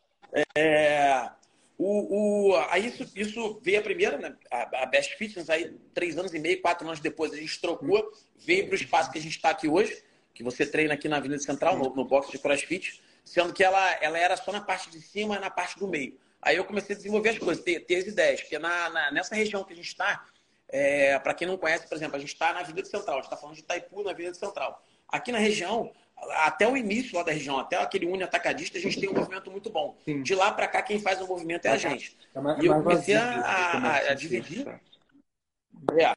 é, 0.58 1.30
o, 1.78 2.50
o, 2.50 2.56
aí 2.70 2.88
isso, 2.88 3.10
isso 3.16 3.60
veio 3.64 3.80
a 3.80 3.84
primeira, 3.84 4.18
né? 4.18 4.36
A, 4.52 4.84
a, 4.84 4.86
Best 4.86 5.16
Fitness, 5.16 5.50
aí 5.50 5.74
três 5.94 6.18
anos 6.18 6.34
e 6.34 6.40
meio, 6.40 6.62
quatro 6.62 6.86
anos 6.86 7.00
depois, 7.00 7.32
a 7.32 7.38
gente 7.38 7.60
trocou, 7.62 8.12
veio 8.38 8.66
para 8.66 8.74
o 8.74 8.76
espaço 8.76 9.12
que 9.12 9.18
a 9.18 9.22
gente 9.22 9.38
está 9.38 9.50
aqui 9.50 9.68
hoje 9.68 10.04
que 10.34 10.44
você 10.44 10.66
treina 10.66 10.94
aqui 10.94 11.08
na 11.08 11.18
Avenida 11.18 11.42
Central, 11.42 11.78
no, 11.78 11.94
no 11.94 12.06
box 12.06 12.32
de 12.32 12.40
CrossFit, 12.40 13.02
sendo 13.24 13.54
que 13.54 13.64
ela, 13.64 13.92
ela 14.02 14.18
era 14.18 14.36
só 14.38 14.52
na 14.52 14.62
parte 14.62 14.90
de 14.90 15.00
cima 15.02 15.36
e 15.36 15.40
na 15.40 15.50
parte 15.50 15.78
do 15.78 15.88
meio. 15.88 16.18
Aí 16.42 16.58
eu 16.58 16.66
comecei 16.66 16.96
a 16.96 16.98
desenvolver 16.98 17.30
as 17.30 17.38
coisas, 17.38 17.64
ter, 17.64 17.82
ter 17.82 17.98
as 17.98 18.06
ideias, 18.06 18.42
porque 18.42 18.58
na, 18.58 18.90
na 18.90 19.12
nessa 19.12 19.36
região 19.36 19.64
que 19.64 19.74
a 19.74 19.76
gente 19.76 19.88
está, 19.88 20.26
é, 20.68 21.20
para 21.20 21.34
quem 21.34 21.48
não 21.48 21.58
conhece, 21.58 21.88
por 21.88 21.96
exemplo, 21.96 22.16
a 22.16 22.20
gente 22.20 22.34
está 22.34 22.54
na 22.54 22.62
Avenida 22.62 22.88
Central, 22.88 23.18
a 23.18 23.22
gente 23.22 23.26
está 23.26 23.38
falando 23.38 23.56
de 23.56 23.62
Itaipu 23.62 24.04
na 24.04 24.12
Avenida 24.12 24.34
Central. 24.34 24.84
Aqui 25.08 25.32
na 25.32 25.38
região, 25.38 25.92
até 26.30 26.68
o 26.68 26.78
início 26.78 27.16
lá 27.18 27.24
da 27.24 27.32
região, 27.32 27.60
até 27.60 27.76
aquele 27.76 28.06
uni 28.06 28.24
atacadista, 28.24 28.78
a 28.78 28.82
gente 28.82 29.00
tem 29.00 29.10
um 29.10 29.14
movimento 29.14 29.52
muito 29.52 29.70
bom. 29.70 29.98
Sim. 30.06 30.24
De 30.24 30.34
lá 30.34 30.52
para 30.52 30.68
cá, 30.68 30.82
quem 30.82 31.00
faz 31.00 31.20
o 31.22 31.28
movimento 31.28 31.66
é 31.66 31.72
a 31.72 31.78
gente. 31.78 32.18
É 32.34 32.40
mais, 32.40 32.64
e 32.64 32.66
eu 32.66 32.74
comecei 32.76 33.16
a, 33.16 33.42
a, 33.42 33.98
a, 34.12 34.14
dividir. 34.14 34.68
É, 34.68 36.04
é. 36.04 36.14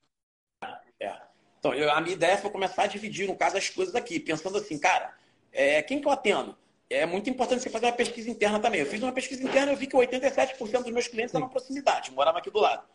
Então, 1.65 1.73
eu, 1.73 1.91
a 1.91 1.99
minha 1.99 2.13
ideia 2.13 2.37
foi 2.37 2.51
começar 2.51 2.83
a 2.83 2.87
dividir, 2.87 3.27
no 3.27 3.35
caso, 3.35 3.57
as 3.57 3.71
coisas 3.71 3.95
aqui, 3.95 4.21
pensando 4.21 4.59
assim, 4.59 4.79
cara, 4.79 5.15
é, 5.51 5.81
quem 5.81 5.99
que 5.99 6.07
eu 6.07 6.13
atendo? 6.13 6.55
É 6.91 7.07
muito 7.07 7.31
importante 7.31 7.63
você 7.63 7.71
fazer 7.71 7.87
uma 7.87 7.93
pesquisa 7.93 8.29
interna 8.29 8.61
também. 8.61 8.81
Eu 8.81 8.87
fiz 8.87 9.03
uma 9.03 9.13
pesquisa 9.13 9.43
interna 9.43 9.73
e 9.73 9.75
eu 9.75 9.79
vi 9.79 9.87
que 9.87 9.97
87% 9.97 10.83
dos 10.83 10.93
meus 10.93 11.09
clientes 11.09 11.35
eram 11.35 11.49
proximidade, 11.49 12.11
moravam 12.11 12.39
aqui 12.39 12.51
do 12.51 12.61
lado. 12.61 12.87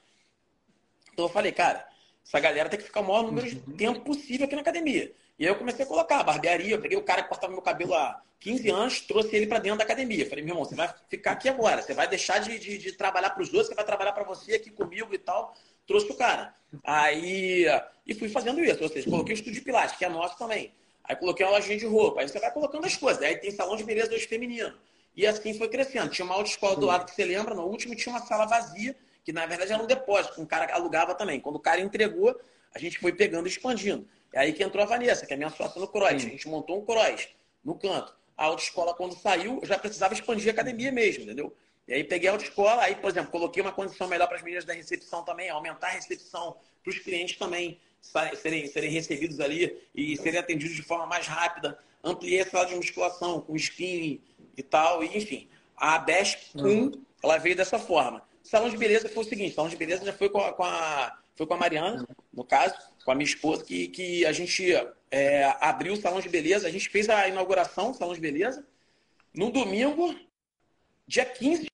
Então 1.12 1.26
eu 1.26 1.30
falei, 1.30 1.52
cara, 1.52 1.84
essa 2.24 2.40
galera 2.40 2.70
tem 2.70 2.78
que 2.78 2.86
ficar 2.86 3.00
o 3.00 3.08
maior 3.08 3.24
número 3.24 3.50
de 3.50 3.56
uhum. 3.56 3.76
tempo 3.76 4.02
possível 4.02 4.46
aqui 4.46 4.54
na 4.54 4.62
academia. 4.62 5.12
E 5.40 5.48
aí 5.48 5.52
eu 5.52 5.56
comecei 5.56 5.84
a 5.84 5.88
colocar 5.88 6.20
a 6.20 6.24
barbearia, 6.24 6.76
eu 6.76 6.80
peguei 6.80 6.96
o 6.96 7.02
cara 7.02 7.24
que 7.24 7.30
cortava 7.30 7.52
meu 7.52 7.64
cabelo 7.64 7.96
há 7.96 8.22
15 8.40 8.70
anos, 8.70 9.02
trouxe 9.02 9.36
ele 9.36 9.48
para 9.48 9.58
dentro 9.58 9.80
da 9.80 9.84
academia. 9.84 10.30
Falei, 10.30 10.44
meu 10.44 10.54
irmão, 10.54 10.64
você 10.64 10.76
vai 10.76 10.94
ficar 11.10 11.32
aqui 11.32 11.50
agora, 11.50 11.82
você 11.82 11.96
vai 11.96 12.08
deixar 12.08 12.38
de, 12.38 12.60
de, 12.60 12.78
de 12.78 12.92
trabalhar 12.92 13.32
para 13.32 13.42
os 13.42 13.50
outros, 13.50 13.70
você 13.70 13.76
vai 13.76 13.84
trabalhar 13.84 14.12
para 14.12 14.24
você 14.24 14.54
aqui 14.54 14.70
comigo 14.70 15.12
e 15.12 15.18
tal 15.18 15.56
trouxe 15.90 16.12
o 16.12 16.16
cara. 16.16 16.54
Aí, 16.84 17.66
e 18.06 18.14
fui 18.14 18.30
fazendo 18.30 18.64
isso, 18.64 18.82
ou 18.84 18.90
seja, 18.90 19.10
coloquei 19.10 19.34
o 19.34 19.38
estúdio 19.38 19.56
de 19.56 19.62
pilates, 19.62 19.98
que 19.98 20.06
é 20.06 20.10
nosso 20.10 20.38
também. 20.38 20.72
Aí 21.04 21.16
coloquei 21.16 21.44
uma 21.44 21.54
lojinha 21.54 21.78
de 21.80 21.88
roupa, 21.88 22.22
aí 22.22 22.30
você 22.30 22.40
vai 22.40 22.54
colocando 22.54 22.86
as 22.86 22.96
coisas. 22.96 23.22
Aí 23.24 23.36
tem 23.38 23.50
salão 23.50 23.76
de 23.76 23.84
beleza 23.84 24.14
hoje 24.14 24.28
feminino. 24.28 24.78
E 25.16 25.26
assim 25.26 25.58
foi 25.58 25.68
crescendo. 25.68 26.12
Tinha 26.12 26.24
uma 26.24 26.36
autoescola 26.36 26.76
do 26.76 26.86
lado 26.86 27.06
que 27.06 27.16
você 27.16 27.26
lembra, 27.26 27.56
no 27.56 27.64
último 27.64 27.96
tinha 27.96 28.14
uma 28.14 28.24
sala 28.24 28.46
vazia, 28.46 28.96
que 29.26 29.34
na 29.34 29.48
verdade 29.48 29.74
era 29.74 29.82
um 29.82 29.88
depósito, 29.88 30.36
que 30.36 30.42
um 30.42 30.46
cara 30.46 30.72
alugava 30.74 31.16
também. 31.16 31.40
Quando 31.40 31.56
o 31.56 31.60
cara 31.60 31.82
entregou, 31.82 32.40
a 32.74 32.78
gente 32.78 33.00
foi 33.00 33.12
pegando 33.12 33.48
e 33.48 33.50
expandindo. 33.50 34.08
É 34.32 34.42
aí 34.42 34.54
que 34.54 34.64
entrou 34.64 34.84
a 34.84 34.86
Vanessa, 34.86 35.26
que 35.26 35.34
é 35.34 35.38
minha 35.38 35.50
sócia 35.50 35.82
no 35.82 35.88
Cross. 35.88 36.14
A 36.14 36.18
gente 36.20 36.48
montou 36.48 36.78
um 36.78 36.86
Cross 36.86 37.30
no 37.66 37.74
canto. 37.74 38.16
A 38.38 38.46
autoescola, 38.46 38.94
quando 38.94 39.16
saiu, 39.16 39.58
eu 39.60 39.68
já 39.68 39.80
precisava 39.80 40.14
expandir 40.14 40.50
a 40.50 40.52
academia 40.52 40.92
mesmo, 40.92 41.24
entendeu? 41.24 41.52
E 41.90 41.94
aí 41.96 42.04
peguei 42.04 42.30
a 42.30 42.34
autoescola, 42.34 42.84
aí, 42.84 42.96
por 42.96 43.10
exemplo, 43.10 43.32
coloquei 43.32 43.64
uma 43.64 43.72
condição 43.72 44.08
melhor 44.08 44.28
para 44.28 44.38
as 44.38 44.44
meninas 44.44 44.64
da 44.64 44.74
recepção 44.74 45.24
também, 45.24 45.50
aumentar 45.50 45.88
a 45.88 45.90
recepção 45.90 46.56
para 46.84 46.92
os 46.92 47.00
clientes 47.00 47.36
também 47.36 47.80
serem, 48.36 48.68
serem 48.68 48.92
recebidos 48.92 49.40
ali 49.40 49.76
e 49.96 50.16
serem 50.16 50.40
atendidos 50.40 50.76
de 50.76 50.84
forma 50.84 51.08
mais 51.08 51.26
rápida. 51.26 51.80
Ampliei 52.04 52.42
a 52.42 52.46
sala 52.46 52.68
de 52.68 52.76
musculação 52.76 53.42
com 53.42 53.56
spinning 53.56 54.22
e 54.56 54.62
tal, 54.62 55.04
e 55.04 55.18
enfim. 55.18 55.50
A 55.76 55.98
Best 55.98 56.52
1, 56.56 56.62
uhum. 56.62 56.92
ela 57.24 57.40
veio 57.40 57.56
dessa 57.56 57.80
forma. 57.80 58.22
Salão 58.44 58.70
de 58.70 58.78
beleza 58.78 59.10
foi 59.10 59.24
o 59.24 59.28
seguinte, 59.28 59.56
salão 59.56 59.70
de 59.70 59.76
beleza 59.76 60.06
já 60.06 60.14
foi 60.14 60.30
com 60.30 60.42
a, 60.42 60.54
com 60.54 60.64
a 60.64 61.20
foi 61.36 61.48
com 61.48 61.54
a 61.56 61.58
Mariana, 61.58 62.06
no 62.32 62.44
caso, 62.44 62.76
com 63.04 63.12
a 63.12 63.16
minha 63.16 63.26
esposa, 63.26 63.64
que, 63.64 63.88
que 63.88 64.26
a 64.28 64.32
gente 64.32 64.74
é, 65.10 65.56
abriu 65.60 65.94
o 65.94 65.98
salão 65.98 66.20
de 66.20 66.30
beleza, 66.30 66.68
a 66.68 66.72
gente 66.72 66.88
fez 66.90 67.10
a 67.10 67.28
inauguração 67.28 67.92
do 67.92 67.98
salão 67.98 68.14
de 68.14 68.20
beleza. 68.20 68.64
No 69.34 69.50
domingo, 69.50 70.14
dia 71.08 71.26
15 71.26 71.69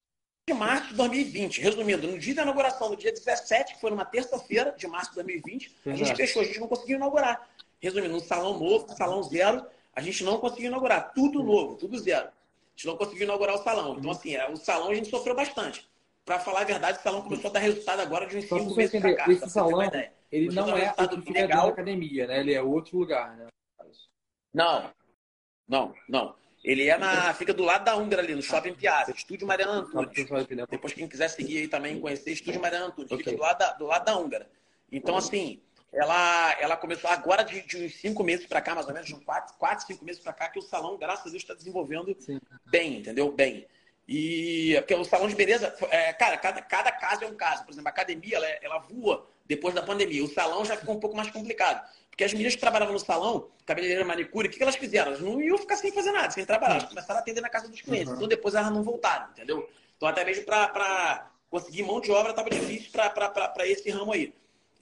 de 0.47 0.53
março 0.53 0.89
de 0.89 0.93
2020. 0.95 1.59
Resumindo, 1.59 2.07
no 2.07 2.19
dia 2.19 2.35
da 2.35 2.43
inauguração, 2.43 2.89
no 2.89 2.95
dia 2.95 3.11
17, 3.11 3.73
que 3.73 3.81
foi 3.81 3.89
numa 3.89 4.05
terça-feira 4.05 4.75
de 4.77 4.85
março 4.87 5.09
de 5.09 5.15
2020, 5.15 5.75
a 5.87 5.95
gente 5.95 6.15
fechou, 6.15 6.41
a 6.41 6.45
gente 6.45 6.59
não 6.59 6.67
conseguiu 6.67 6.97
inaugurar. 6.97 7.49
Resumindo, 7.79 8.15
um 8.15 8.19
salão 8.19 8.59
novo, 8.59 8.87
salão 8.95 9.23
zero, 9.23 9.65
a 9.93 10.01
gente 10.01 10.23
não 10.23 10.37
conseguiu 10.37 10.67
inaugurar. 10.67 11.13
Tudo 11.13 11.41
novo, 11.41 11.75
tudo 11.75 11.97
zero. 11.97 12.29
gente 12.75 12.85
não 12.85 12.95
conseguiu 12.95 13.23
inaugurar 13.23 13.55
o 13.55 13.63
salão. 13.63 13.93
Então, 13.97 14.11
uhum. 14.11 14.11
assim, 14.11 14.35
é, 14.35 14.47
o 14.49 14.55
salão 14.55 14.91
a 14.91 14.93
gente 14.93 15.09
sofreu 15.09 15.35
bastante. 15.35 15.87
Para 16.23 16.39
falar 16.39 16.61
a 16.61 16.65
verdade, 16.65 16.99
o 16.99 17.01
salão 17.01 17.23
começou 17.23 17.49
a 17.49 17.53
dar 17.53 17.59
resultado 17.59 17.99
agora 18.01 18.27
de 18.27 18.37
uns 18.37 18.45
cinco 18.45 18.75
meses 18.75 18.99
para 18.99 19.15
cá. 19.15 19.31
Esse 19.31 19.49
salão, 19.49 19.81
ele 20.31 20.53
não 20.53 20.69
é 20.77 20.93
o 20.97 21.21
que 21.21 21.33
legal. 21.33 21.69
academia, 21.69 22.27
né? 22.27 22.39
Ele 22.39 22.53
é 22.53 22.61
outro 22.61 22.97
lugar, 22.97 23.35
né? 23.35 23.47
Não, 24.53 24.91
não, 25.67 25.93
não. 26.07 26.35
Ele 26.65 26.89
é 26.89 26.97
na, 26.97 27.31
fica 27.35 27.53
do 27.53 27.63
lado 27.63 27.85
da 27.85 27.95
Húngara 27.95 28.23
ali, 28.23 28.33
no 28.33 28.41
Shopping 28.41 28.73
Piazza, 28.73 29.11
Estúdio 29.11 29.45
Mariana 29.45 29.73
Antunes. 29.73 30.09
Depois 30.67 30.93
quem 30.93 31.07
quiser 31.07 31.27
seguir 31.27 31.59
aí 31.59 31.67
também, 31.67 32.01
conhecer 32.01 32.31
Estúdio 32.31 32.59
Mariana 32.59 32.87
Antunes, 32.87 33.11
okay. 33.11 33.23
fica 33.23 33.37
do 33.37 33.41
lado 33.43 33.59
da, 33.59 33.73
do 33.73 33.85
lado 33.85 34.03
da 34.03 34.17
Húngara. 34.17 34.49
Então, 34.91 35.15
assim, 35.15 35.61
ela, 35.93 36.59
ela 36.59 36.75
começou 36.75 37.07
agora 37.07 37.43
de, 37.43 37.61
de 37.61 37.85
uns 37.85 37.93
cinco 37.97 38.23
meses 38.23 38.47
para 38.47 38.61
cá, 38.61 38.73
mais 38.73 38.87
ou 38.87 38.93
menos, 38.93 39.07
de 39.07 39.13
uns 39.13 39.23
quatro, 39.23 39.53
quatro 39.59 39.85
cinco 39.85 40.03
meses 40.03 40.19
para 40.19 40.33
cá, 40.33 40.49
que 40.49 40.57
o 40.57 40.61
salão, 40.63 40.97
graças 40.97 41.27
a 41.27 41.29
Deus, 41.29 41.43
está 41.43 41.53
desenvolvendo 41.53 42.15
Sim. 42.19 42.41
bem, 42.65 42.97
entendeu? 42.97 43.31
Bem. 43.31 43.67
E 44.07 44.73
porque 44.79 44.95
o 44.95 45.05
salão 45.05 45.27
de 45.27 45.35
beleza, 45.35 45.71
é, 45.91 46.13
cara, 46.13 46.35
cada, 46.35 46.63
cada 46.63 46.91
caso 46.91 47.25
é 47.25 47.27
um 47.27 47.35
caso. 47.35 47.63
Por 47.63 47.73
exemplo, 47.73 47.89
a 47.89 47.91
academia, 47.91 48.37
ela, 48.37 48.47
ela 48.63 48.79
voa 48.79 49.29
depois 49.45 49.73
da 49.75 49.81
pandemia. 49.81 50.23
O 50.23 50.27
salão 50.27 50.65
já 50.65 50.75
ficou 50.75 50.95
um 50.95 50.99
pouco 50.99 51.15
mais 51.15 51.29
complicado. 51.29 51.87
Porque 52.09 52.23
as 52.23 52.31
meninas 52.31 52.55
que 52.55 52.61
trabalhavam 52.61 52.93
no 52.93 52.99
salão, 52.99 53.49
cabeleireira, 53.65 54.05
manicure, 54.05 54.47
o 54.47 54.51
que, 54.51 54.57
que 54.57 54.63
elas 54.63 54.77
fizeram? 54.77 55.07
Elas 55.07 55.21
não 55.21 55.41
iam 55.41 55.57
ficar 55.57 55.75
sem 55.75 55.91
fazer 55.91 56.11
nada, 56.11 56.31
sem 56.31 56.45
trabalhar. 56.45 56.75
Elas 56.75 56.89
começaram 56.89 57.19
a 57.19 57.21
atender 57.21 57.41
na 57.41 57.49
casa 57.49 57.67
dos 57.67 57.81
clientes. 57.81 58.09
Uhum. 58.09 58.15
Então 58.15 58.27
depois 58.27 58.55
elas 58.55 58.71
não 58.71 58.83
voltaram, 58.83 59.29
entendeu? 59.31 59.69
Então 59.97 60.07
até 60.07 60.23
mesmo 60.23 60.45
para 60.45 61.29
conseguir 61.49 61.83
mão 61.83 61.99
de 61.99 62.11
obra 62.11 62.31
estava 62.31 62.49
difícil 62.49 62.91
para 62.91 63.67
esse 63.67 63.89
ramo 63.89 64.13
aí. 64.13 64.33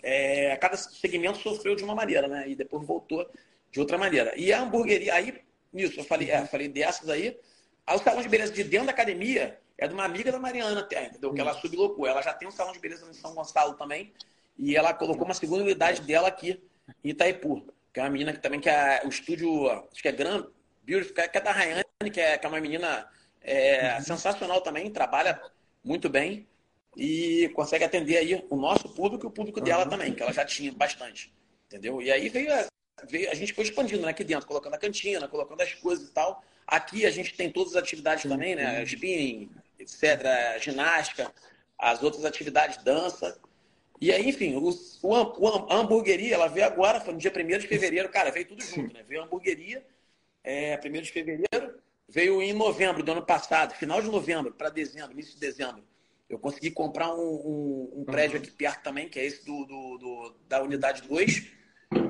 É, 0.04 0.56
cada 0.58 0.78
segmento 0.78 1.40
sofreu 1.40 1.76
de 1.76 1.84
uma 1.84 1.96
maneira, 1.96 2.28
né? 2.28 2.48
E 2.50 2.56
depois 2.56 2.86
voltou 2.86 3.28
de 3.72 3.80
outra 3.80 3.98
maneira. 3.98 4.34
E 4.38 4.54
a 4.54 4.62
hamburgueria, 4.62 5.16
aí, 5.16 5.42
nisso, 5.72 6.00
eu 6.00 6.04
falei, 6.04 6.30
é, 6.30 6.46
falei 6.46 6.68
dessas 6.68 7.10
aí. 7.10 7.40
Aí 7.88 7.96
o 7.96 8.00
salão 8.00 8.22
de 8.22 8.30
beleza 8.30 8.54
de 8.54 8.64
dentro 8.64 8.86
da 8.86 8.92
academia 8.92 9.60
é 9.78 9.88
de 9.88 9.94
uma 9.94 10.06
amiga 10.06 10.32
da 10.32 10.40
Mariana 10.40 10.88
entendeu? 10.92 11.34
Que 11.34 11.42
ela 11.42 11.54
sublocou. 11.54 12.06
Ela 12.06 12.22
já 12.22 12.34
tem 12.34 12.48
um 12.48 12.52
salão 12.52 12.74
de 12.74 12.80
beleza 12.80 13.06
em 13.10 13.14
São 13.14 13.34
Gonçalo 13.34 13.74
também. 13.74 14.14
E 14.58 14.76
ela 14.76 14.94
colocou 14.94 15.26
uma 15.26 15.34
segunda 15.34 15.64
unidade 15.64 16.02
dela 16.02 16.28
aqui 16.28 16.62
em 17.04 17.10
Itaipu, 17.10 17.66
que 17.94 18.00
é 18.00 18.04
uma 18.04 18.10
menina 18.10 18.34
que 18.34 18.40
também 18.40 18.60
que 18.60 18.70
é 18.70 19.02
o 19.06 19.10
estúdio, 19.10 19.70
acho 19.70 20.02
que 20.02 20.08
é 20.08 20.12
Grand 20.12 20.46
Beautiful, 20.84 21.14
que 21.14 21.38
é 21.38 21.42
da 21.42 21.52
Rayane, 21.52 21.84
que 22.12 22.20
é, 22.20 22.38
que 22.38 22.46
é 22.46 22.50
uma 22.50 22.60
menina 22.60 23.08
é, 23.42 24.00
sensacional 24.02 24.62
também, 24.62 24.92
trabalha 24.92 25.42
muito 25.84 26.10
bem 26.10 26.48
e 26.96 27.50
consegue 27.56 27.84
atender 27.84 28.18
aí 28.18 28.46
o 28.50 28.56
nosso 28.56 28.90
público 28.90 29.26
e 29.26 29.28
o 29.28 29.32
público 29.32 29.60
dela 29.60 29.86
também, 29.86 30.14
que 30.14 30.22
ela 30.22 30.32
já 30.32 30.46
tinha 30.46 30.72
bastante, 30.72 31.34
entendeu? 31.66 32.02
E 32.02 32.12
aí 32.12 32.30
veio, 32.30 32.52
veio 33.10 33.32
a 33.32 33.36
gente 33.36 33.54
foi 33.54 33.64
expandindo 33.64 34.04
né, 34.04 34.10
aqui 34.10 34.24
dentro, 34.24 34.48
colocando 34.48 34.76
a 34.76 34.78
cantina, 34.78 35.28
colocando 35.28 35.62
as 35.62 35.74
coisas 35.74 36.08
e 36.08 36.12
tal. 36.12 36.44
Aqui 36.68 37.06
a 37.06 37.12
gente 37.12 37.34
tem 37.34 37.52
todas 37.52 37.76
as 37.76 37.84
atividades 37.84 38.24
também, 38.24 38.56
né? 38.56 38.84
Spinning, 38.84 39.50
etc., 39.78 40.62
ginástica, 40.62 41.32
as 41.78 42.02
outras 42.02 42.26
atividades, 42.26 42.82
dança. 42.84 43.38
E 44.02 44.12
aí, 44.12 44.28
enfim, 44.28 44.56
o, 44.56 44.70
o, 45.04 45.72
a 45.72 45.76
hamburgueria, 45.76 46.36
ela 46.36 46.48
veio 46.48 46.66
agora, 46.66 47.00
foi 47.00 47.14
no 47.14 47.20
dia 47.20 47.32
1 47.32 47.60
de 47.60 47.68
fevereiro, 47.68 48.10
cara, 48.10 48.32
veio 48.32 48.48
tudo 48.48 48.62
junto, 48.64 48.94
né? 48.94 49.04
Veio 49.08 49.22
a 49.22 49.26
hamburgueria, 49.26 49.86
é, 50.44 50.80
1 50.84 50.92
de 51.02 51.12
fevereiro, 51.12 51.76
veio 52.10 52.42
em 52.42 52.54
novembro 52.54 53.02
do 53.02 53.12
ano 53.12 53.26
passado, 53.26 53.74
final 53.76 54.02
de 54.02 54.10
novembro 54.10 54.54
para 54.54 54.70
dezembro, 54.70 55.14
início 55.14 55.34
de 55.34 55.40
dezembro. 55.40 55.84
Eu 56.30 56.40
consegui 56.40 56.72
comprar 56.72 57.14
um, 57.14 57.22
um, 57.22 57.94
um 57.98 58.06
prédio 58.06 58.38
aqui 58.38 58.50
perto 58.52 58.82
também, 58.84 59.08
que 59.08 59.20
é 59.20 59.26
esse 59.26 59.46
do, 59.46 59.66
do, 59.66 59.98
do, 59.98 60.36
da 60.48 60.62
unidade 60.62 61.04
2. 61.04 61.52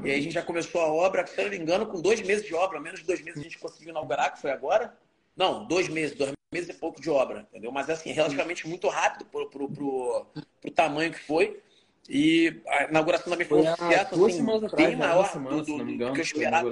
E 0.04 0.12
aí 0.12 0.20
a 0.20 0.22
gente 0.22 0.34
já 0.34 0.42
começou 0.42 0.82
a 0.82 0.88
obra, 0.88 1.26
se 1.28 1.38
eu 1.38 1.44
não 1.44 1.52
me 1.52 1.58
engano, 1.58 1.86
com 1.86 2.02
dois 2.02 2.22
meses 2.22 2.46
de 2.46 2.54
obra, 2.54 2.80
menos 2.80 3.02
de 3.02 3.06
dois 3.06 3.22
meses 3.22 3.40
a 3.40 3.44
gente 3.44 3.60
conseguiu 3.60 3.90
inaugurar, 3.90 4.34
que 4.34 4.40
foi 4.40 4.52
agora. 4.52 4.98
Não, 5.36 5.66
dois 5.68 5.90
meses, 5.90 6.16
dois 6.16 6.32
meses 6.54 6.70
e 6.70 6.74
pouco 6.74 7.02
de 7.02 7.10
obra, 7.10 7.48
entendeu? 7.50 7.72
Mas 7.72 7.90
assim, 7.90 8.12
relativamente 8.12 8.68
muito 8.68 8.88
rápido 8.88 9.26
pro, 9.26 9.50
pro, 9.50 9.70
pro, 9.70 10.26
pro 10.62 10.72
tamanho 10.72 11.12
que 11.12 11.20
foi. 11.20 11.62
E 12.10 12.62
a 12.68 12.84
inauguração 12.86 13.32
também 13.32 13.47
foi, 13.47 13.64
foi 13.64 13.72
um 13.72 13.76
sucesso, 13.76 14.16
duas 14.16 14.34
assim, 14.34 14.76
bem 14.76 14.89
né? 14.89 14.95
maior 14.95 15.32
semanas, 15.32 15.66
do, 15.66 15.78
do, 15.78 15.89
engano, 15.89 16.12
do, 16.12 16.16
que 16.16 16.20
eu 16.20 16.26
esperava. 16.26 16.72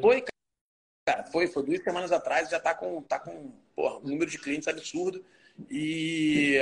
Foi, 0.00 0.24
cara, 1.06 1.24
foi, 1.24 1.46
foi 1.48 1.62
duas 1.64 1.82
semanas 1.82 2.12
atrás, 2.12 2.48
já 2.48 2.58
está 2.58 2.74
com, 2.74 3.02
tá 3.02 3.18
com 3.18 3.52
porra, 3.74 3.98
um 3.98 4.08
número 4.08 4.30
de 4.30 4.38
clientes 4.38 4.68
absurdo. 4.68 5.24
E 5.70 6.58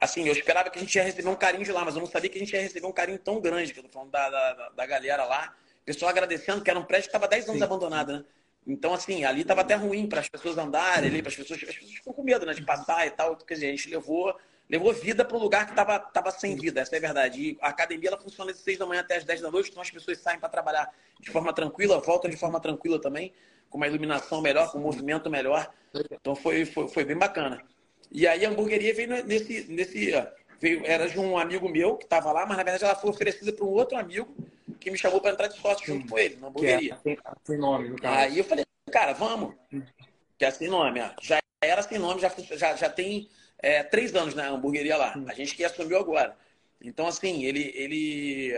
assim, 0.00 0.26
eu 0.26 0.32
esperava 0.32 0.70
que 0.70 0.78
a 0.78 0.80
gente 0.80 0.94
ia 0.94 1.02
receber 1.02 1.28
um 1.28 1.34
carinho 1.34 1.64
de 1.64 1.72
lá, 1.72 1.84
mas 1.84 1.94
eu 1.94 2.00
não 2.00 2.08
sabia 2.08 2.30
que 2.30 2.36
a 2.36 2.40
gente 2.40 2.52
ia 2.52 2.62
receber 2.62 2.86
um 2.86 2.92
carinho 2.92 3.18
tão 3.18 3.40
grande, 3.40 3.72
que 3.72 3.80
eu 3.80 3.84
tô 3.84 3.88
falando 3.88 4.10
da, 4.10 4.28
da, 4.28 4.68
da 4.70 4.86
galera 4.86 5.24
lá. 5.24 5.54
Pessoal 5.84 6.10
agradecendo, 6.10 6.62
que 6.62 6.70
era 6.70 6.78
um 6.78 6.84
prédio 6.84 7.04
que 7.04 7.16
estava 7.16 7.28
10 7.28 7.44
anos 7.48 7.58
Sim. 7.58 7.64
abandonado, 7.64 8.12
né? 8.12 8.24
Então, 8.66 8.92
assim, 8.92 9.24
ali 9.24 9.42
estava 9.42 9.60
até 9.60 9.74
ruim 9.74 10.08
para 10.08 10.20
as 10.20 10.28
pessoas 10.28 10.58
andarem, 10.58 11.08
ali, 11.08 11.22
para 11.22 11.30
as 11.30 11.36
pessoas. 11.36 11.62
As 11.62 11.74
pessoas 11.74 11.92
ficam 11.92 12.12
com 12.12 12.22
medo, 12.24 12.44
né? 12.44 12.52
De 12.52 12.62
passar 12.62 13.06
e 13.06 13.10
tal. 13.10 13.36
Quer 13.36 13.54
dizer, 13.54 13.66
a 13.68 13.70
gente 13.70 13.88
levou 13.88 14.36
levou 14.68 14.92
vida 14.92 15.24
para 15.24 15.36
o 15.36 15.40
lugar 15.40 15.64
que 15.64 15.72
estava 15.72 15.98
tava 15.98 16.30
sem 16.30 16.56
vida, 16.56 16.80
essa 16.80 16.94
é 16.96 16.98
a 16.98 17.00
verdade. 17.00 17.40
E 17.40 17.58
a 17.60 17.68
academia 17.68 18.10
ela 18.10 18.18
funciona 18.18 18.52
de 18.52 18.58
6 18.58 18.78
da 18.78 18.86
manhã 18.86 19.00
até 19.00 19.16
as 19.16 19.24
10 19.24 19.40
da 19.40 19.50
noite, 19.50 19.70
então 19.70 19.82
as 19.82 19.90
pessoas 19.90 20.18
saem 20.18 20.38
para 20.38 20.48
trabalhar 20.48 20.92
de 21.20 21.30
forma 21.30 21.52
tranquila, 21.52 22.00
voltam 22.00 22.30
de 22.30 22.36
forma 22.36 22.60
tranquila 22.60 23.00
também, 23.00 23.32
com 23.70 23.78
uma 23.78 23.86
iluminação 23.86 24.40
melhor, 24.40 24.70
com 24.70 24.78
um 24.78 24.82
movimento 24.82 25.30
melhor. 25.30 25.72
Então 26.10 26.34
foi, 26.34 26.64
foi, 26.64 26.88
foi 26.88 27.04
bem 27.04 27.16
bacana. 27.16 27.62
E 28.10 28.26
aí 28.26 28.44
a 28.44 28.48
hamburgueria 28.50 28.94
veio 28.94 29.24
nesse. 29.24 29.66
nesse 29.68 30.12
veio, 30.60 30.86
era 30.86 31.08
de 31.08 31.18
um 31.18 31.36
amigo 31.36 31.68
meu 31.68 31.96
que 31.96 32.04
estava 32.04 32.32
lá, 32.32 32.46
mas 32.46 32.56
na 32.56 32.62
verdade 32.62 32.84
ela 32.84 32.94
foi 32.94 33.10
oferecida 33.10 33.52
para 33.52 33.64
um 33.64 33.70
outro 33.70 33.96
amigo 33.96 34.34
que 34.80 34.90
me 34.90 34.98
chamou 34.98 35.20
para 35.20 35.32
entrar 35.32 35.48
de 35.48 35.58
sócio 35.58 35.86
junto 35.86 36.08
com 36.08 36.18
ele, 36.18 36.36
na 36.36 36.48
hamburgueria. 36.48 36.96
Que 37.02 37.10
é, 37.10 37.18
sem 37.44 37.58
nome, 37.58 37.88
no 37.88 37.96
caso. 37.96 38.18
Aí 38.18 38.38
eu 38.38 38.44
falei, 38.44 38.64
cara, 38.90 39.12
vamos. 39.12 39.54
Que 40.38 40.44
é 40.44 40.50
sem 40.50 40.68
nome, 40.68 41.00
ó. 41.00 41.10
já 41.20 41.38
era 41.62 41.82
sem 41.82 41.98
nome, 41.98 42.20
já, 42.20 42.32
já, 42.52 42.76
já 42.76 42.88
tem 42.88 43.28
é, 43.58 43.82
três 43.82 44.14
anos 44.14 44.34
na 44.34 44.48
hamburgueria 44.48 44.96
lá. 44.96 45.14
A 45.26 45.34
gente 45.34 45.54
que 45.54 45.64
assumiu 45.64 45.98
agora. 45.98 46.36
Então, 46.80 47.06
assim, 47.06 47.44
ele, 47.44 47.72
ele, 47.74 48.52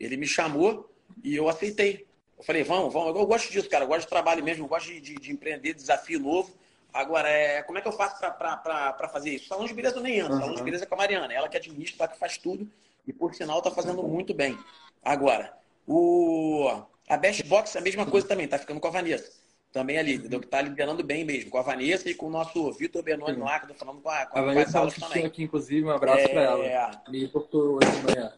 ele 0.00 0.16
me 0.16 0.26
chamou 0.26 0.90
e 1.22 1.36
eu 1.36 1.48
aceitei. 1.48 2.06
Eu 2.36 2.44
falei, 2.44 2.62
vamos, 2.64 2.92
vamos. 2.92 3.14
Eu 3.14 3.26
gosto 3.26 3.50
disso, 3.50 3.68
cara. 3.68 3.84
Eu 3.84 3.88
gosto 3.88 4.02
de 4.02 4.08
trabalho 4.08 4.42
mesmo, 4.42 4.64
eu 4.64 4.68
gosto 4.68 4.86
de, 4.86 5.00
de, 5.00 5.14
de 5.14 5.32
empreender, 5.32 5.74
desafio 5.74 6.18
novo. 6.18 6.54
Agora, 6.92 7.28
é, 7.28 7.62
como 7.62 7.78
é 7.78 7.80
que 7.80 7.88
eu 7.88 7.92
faço 7.92 8.18
para 8.18 9.08
fazer 9.12 9.30
isso? 9.30 9.48
Salão 9.48 9.66
de 9.66 9.74
beleza 9.74 9.96
eu 9.96 10.02
nem 10.02 10.20
ando. 10.20 10.34
Uhum. 10.34 10.40
Salão 10.40 10.54
de 10.54 10.62
beleza 10.62 10.84
é 10.84 10.86
com 10.86 10.94
a 10.94 10.98
Mariana. 10.98 11.32
Ela 11.32 11.48
que 11.48 11.56
administra, 11.56 12.04
ela 12.04 12.12
que 12.12 12.18
faz 12.18 12.38
tudo. 12.38 12.68
E, 13.06 13.12
por 13.12 13.34
sinal, 13.34 13.58
está 13.58 13.70
fazendo 13.70 14.02
muito 14.02 14.32
bem. 14.32 14.58
Agora, 15.04 15.52
o, 15.86 16.82
a 17.08 17.16
Best 17.16 17.42
Box 17.44 17.76
é 17.76 17.78
a 17.78 17.82
mesma 17.82 18.06
coisa 18.06 18.26
também. 18.26 18.46
Está 18.46 18.58
ficando 18.58 18.80
com 18.80 18.88
a 18.88 18.90
Vanessa 18.90 19.43
também 19.74 19.98
ali, 19.98 20.14
entendeu? 20.14 20.40
Que 20.40 20.46
tá 20.46 20.62
liderando 20.62 21.02
bem 21.02 21.24
mesmo, 21.24 21.50
com 21.50 21.58
a 21.58 21.62
Vanessa 21.62 22.08
e 22.08 22.14
com 22.14 22.26
o 22.26 22.30
nosso 22.30 22.72
Vitor 22.74 23.02
Benoni 23.02 23.36
eu 23.36 23.68
tô 23.68 23.74
falando 23.74 24.00
com 24.00 24.08
a, 24.08 24.24
com 24.24 24.38
a, 24.38 24.40
a 24.40 24.44
Vanessa 24.44 24.78
aulas 24.78 24.94
também. 24.94 25.26
aqui, 25.26 25.42
inclusive, 25.42 25.84
um 25.84 25.90
abraço 25.90 26.20
é... 26.20 26.28
para 26.28 26.42
ela. 26.42 27.02
Me 27.08 27.26
torturou 27.26 27.78
hoje 27.78 27.90
de 27.90 28.02
manhã. 28.04 28.32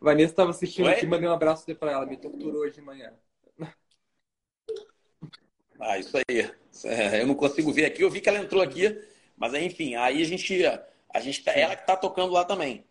Vanessa 0.00 0.32
estava 0.32 0.50
assistindo 0.50 0.86
Oi? 0.86 0.94
aqui, 0.94 1.06
mandei 1.06 1.28
um 1.28 1.32
abraço 1.32 1.72
para 1.76 1.92
ela, 1.92 2.04
me 2.04 2.16
torturou 2.16 2.62
hoje 2.62 2.74
de 2.74 2.82
manhã. 2.82 3.12
Ah, 5.78 5.98
isso 5.98 6.16
aí. 6.16 6.50
É, 6.84 7.22
eu 7.22 7.26
não 7.26 7.36
consigo 7.36 7.72
ver 7.72 7.84
aqui, 7.84 8.02
eu 8.02 8.10
vi 8.10 8.20
que 8.20 8.28
ela 8.28 8.38
entrou 8.38 8.60
aqui, 8.60 9.00
mas 9.36 9.54
enfim, 9.54 9.94
aí 9.94 10.20
a 10.20 10.24
gente, 10.24 10.64
a 11.14 11.20
gente 11.20 11.44
tá, 11.44 11.52
ela 11.52 11.76
que 11.76 11.86
tá 11.86 11.96
tocando 11.96 12.32
lá 12.32 12.44
também. 12.44 12.84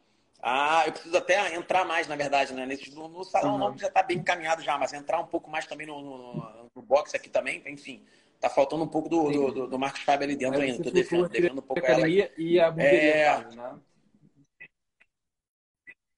Ah, 0.47 0.83
eu 0.85 0.91
preciso 0.91 1.17
até 1.17 1.55
entrar 1.55 1.83
mais, 1.85 2.07
na 2.07 2.15
verdade, 2.15 2.53
né? 2.53 2.67
Nesse, 2.67 2.93
no, 2.93 3.07
no 3.07 3.23
salão 3.23 3.53
uhum. 3.53 3.57
não, 3.57 3.77
já 3.79 3.87
está 3.87 4.03
bem 4.03 4.19
encaminhado 4.19 4.61
já, 4.61 4.77
mas 4.77 4.93
entrar 4.93 5.19
um 5.19 5.25
pouco 5.25 5.49
mais 5.49 5.65
também 5.65 5.87
no, 5.87 5.99
no, 5.99 6.69
no 6.75 6.81
box 6.83 7.15
aqui 7.15 7.31
também, 7.31 7.63
enfim. 7.65 8.05
Tá 8.39 8.47
faltando 8.47 8.83
um 8.83 8.87
pouco 8.87 9.09
do, 9.09 9.31
do, 9.31 9.51
do, 9.51 9.67
do 9.67 9.79
Marcos 9.79 10.01
Fábio 10.01 10.25
ali 10.25 10.35
dentro 10.35 10.61
ainda. 10.61 10.83
Tô 10.83 10.91
devendo, 10.91 11.27
devendo 11.29 11.57
um 11.57 11.63
pouco 11.63 11.83
a 11.83 11.89
ela. 11.89 12.07
E 12.07 12.59
a 12.59 12.67
hamburgueria, 12.67 13.47
é... 13.51 13.55
né? 13.55 13.79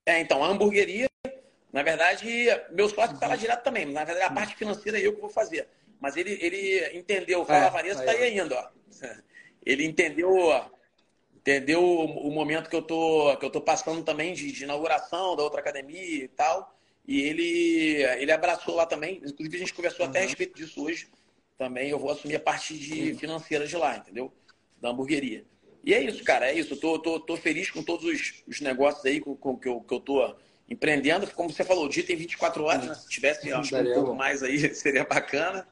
É, 0.05 0.19
então, 0.19 0.43
a 0.43 0.47
hamburgueria, 0.47 1.07
na 1.71 1.83
verdade, 1.83 2.27
meu 2.71 2.89
sócio 2.89 3.13
está 3.13 3.27
lá 3.27 3.33
uhum. 3.35 3.39
direto 3.39 3.63
também. 3.63 3.85
Na 3.85 4.03
verdade, 4.03 4.25
a 4.29 4.33
parte 4.33 4.57
financeira 4.57 4.99
é 4.99 5.07
eu 5.07 5.15
que 5.15 5.21
vou 5.21 5.29
fazer. 5.29 5.69
Mas 6.01 6.17
ele, 6.17 6.37
ele 6.41 6.97
entendeu, 6.97 7.45
fala, 7.45 7.67
é, 7.67 7.69
Vanessa 7.69 8.01
está 8.01 8.11
aí 8.11 8.23
ainda, 8.23 8.59
ó. 8.59 8.69
Ele 9.65 9.85
entendeu, 9.85 10.33
ó, 10.33 10.69
entendeu 11.47 11.81
o, 11.81 12.29
momento 12.29 12.69
que 12.69 12.75
eu 12.75 12.81
tô 12.81 13.37
que 13.37 13.45
eu 13.45 13.49
tô 13.49 13.61
passando 13.61 14.03
também 14.03 14.33
de, 14.33 14.51
de, 14.51 14.65
inauguração 14.65 15.33
da 15.33 15.43
outra 15.43 15.61
academia 15.61 16.25
e 16.25 16.27
tal. 16.27 16.77
E 17.07 17.21
ele 17.21 18.03
ele 18.21 18.31
abraçou 18.31 18.75
lá 18.75 18.85
também. 18.85 19.21
Inclusive 19.25 19.55
a 19.55 19.59
gente 19.59 19.73
conversou 19.73 20.05
uhum. 20.05 20.09
até 20.09 20.19
a 20.19 20.23
respeito 20.23 20.55
disso 20.55 20.83
hoje. 20.83 21.07
Também 21.57 21.89
eu 21.89 21.97
vou 21.97 22.11
assumir 22.11 22.35
a 22.35 22.39
parte 22.39 22.77
de 22.77 23.15
financeira 23.15 23.65
de 23.65 23.77
lá, 23.77 23.97
entendeu? 23.97 24.31
Da 24.79 24.89
hamburgueria. 24.89 25.45
E 25.83 25.93
é 25.93 26.01
isso, 26.01 26.21
cara, 26.23 26.51
é 26.51 26.53
isso. 26.53 26.73
Eu 26.73 26.79
tô, 26.79 26.99
tô, 26.99 27.19
tô 27.21 27.37
feliz 27.37 27.71
com 27.71 27.81
todos 27.81 28.05
os, 28.05 28.43
os 28.45 28.59
negócios 28.59 29.03
aí 29.05 29.21
com, 29.21 29.35
com, 29.35 29.57
que, 29.57 29.69
eu, 29.69 29.79
que 29.79 29.93
eu 29.93 29.99
tô 30.01 30.35
empreendendo. 30.69 31.25
Como 31.31 31.49
você 31.49 31.63
falou, 31.63 31.85
o 31.85 31.89
dia 31.89 32.03
tem 32.03 32.17
24 32.17 32.63
horas, 32.65 32.85
né? 32.85 32.93
Se 32.93 33.07
tivesse 33.07 33.51
acho, 33.51 33.75
um 33.75 33.93
pouco 33.93 34.13
mais 34.13 34.43
aí, 34.43 34.59
seria 34.75 35.05
bacana. 35.05 35.65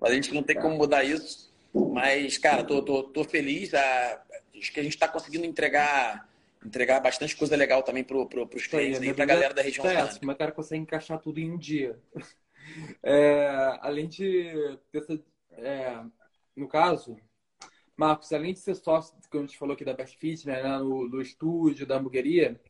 Mas 0.00 0.12
a 0.12 0.14
gente 0.14 0.32
não 0.32 0.42
tem 0.42 0.56
como 0.56 0.76
mudar 0.76 1.04
isso. 1.04 1.52
Mas, 1.74 2.38
cara, 2.38 2.64
tô, 2.64 2.82
tô, 2.82 3.02
tô 3.02 3.22
feliz. 3.22 3.74
A, 3.74 4.22
acho 4.60 4.72
que 4.72 4.80
a 4.80 4.82
gente 4.82 4.94
está 4.94 5.08
conseguindo 5.08 5.46
entregar 5.46 6.28
entregar 6.64 7.00
bastante 7.00 7.34
coisa 7.36 7.56
legal 7.56 7.82
também 7.82 8.04
para 8.04 8.26
pro, 8.26 8.48
os 8.54 8.66
clientes 8.66 9.00
e 9.00 9.14
para 9.14 9.24
a 9.24 9.26
galera 9.26 9.54
da 9.54 9.62
região 9.62 9.86
é, 9.86 9.94
Mas 9.96 10.18
o 10.22 10.38
cara 10.38 10.52
consegue 10.52 10.82
encaixar 10.82 11.18
tudo 11.18 11.40
em 11.40 11.50
um 11.50 11.58
dia. 11.58 11.98
É, 13.02 13.78
além 13.80 14.06
de 14.06 14.78
ter 14.92 15.02
é, 15.52 16.04
no 16.54 16.68
caso, 16.68 17.16
Marcos, 17.96 18.32
além 18.32 18.52
de 18.52 18.60
ser 18.60 18.76
sócio, 18.76 19.16
que 19.28 19.36
a 19.36 19.40
gente 19.40 19.58
falou 19.58 19.74
aqui 19.74 19.84
da 19.84 19.94
Best 19.94 20.16
Fit, 20.18 20.46
né, 20.46 20.62
no, 20.78 21.08
no 21.08 21.20
estúdio, 21.20 21.86
da 21.86 21.96
hamburgueria, 21.96 22.60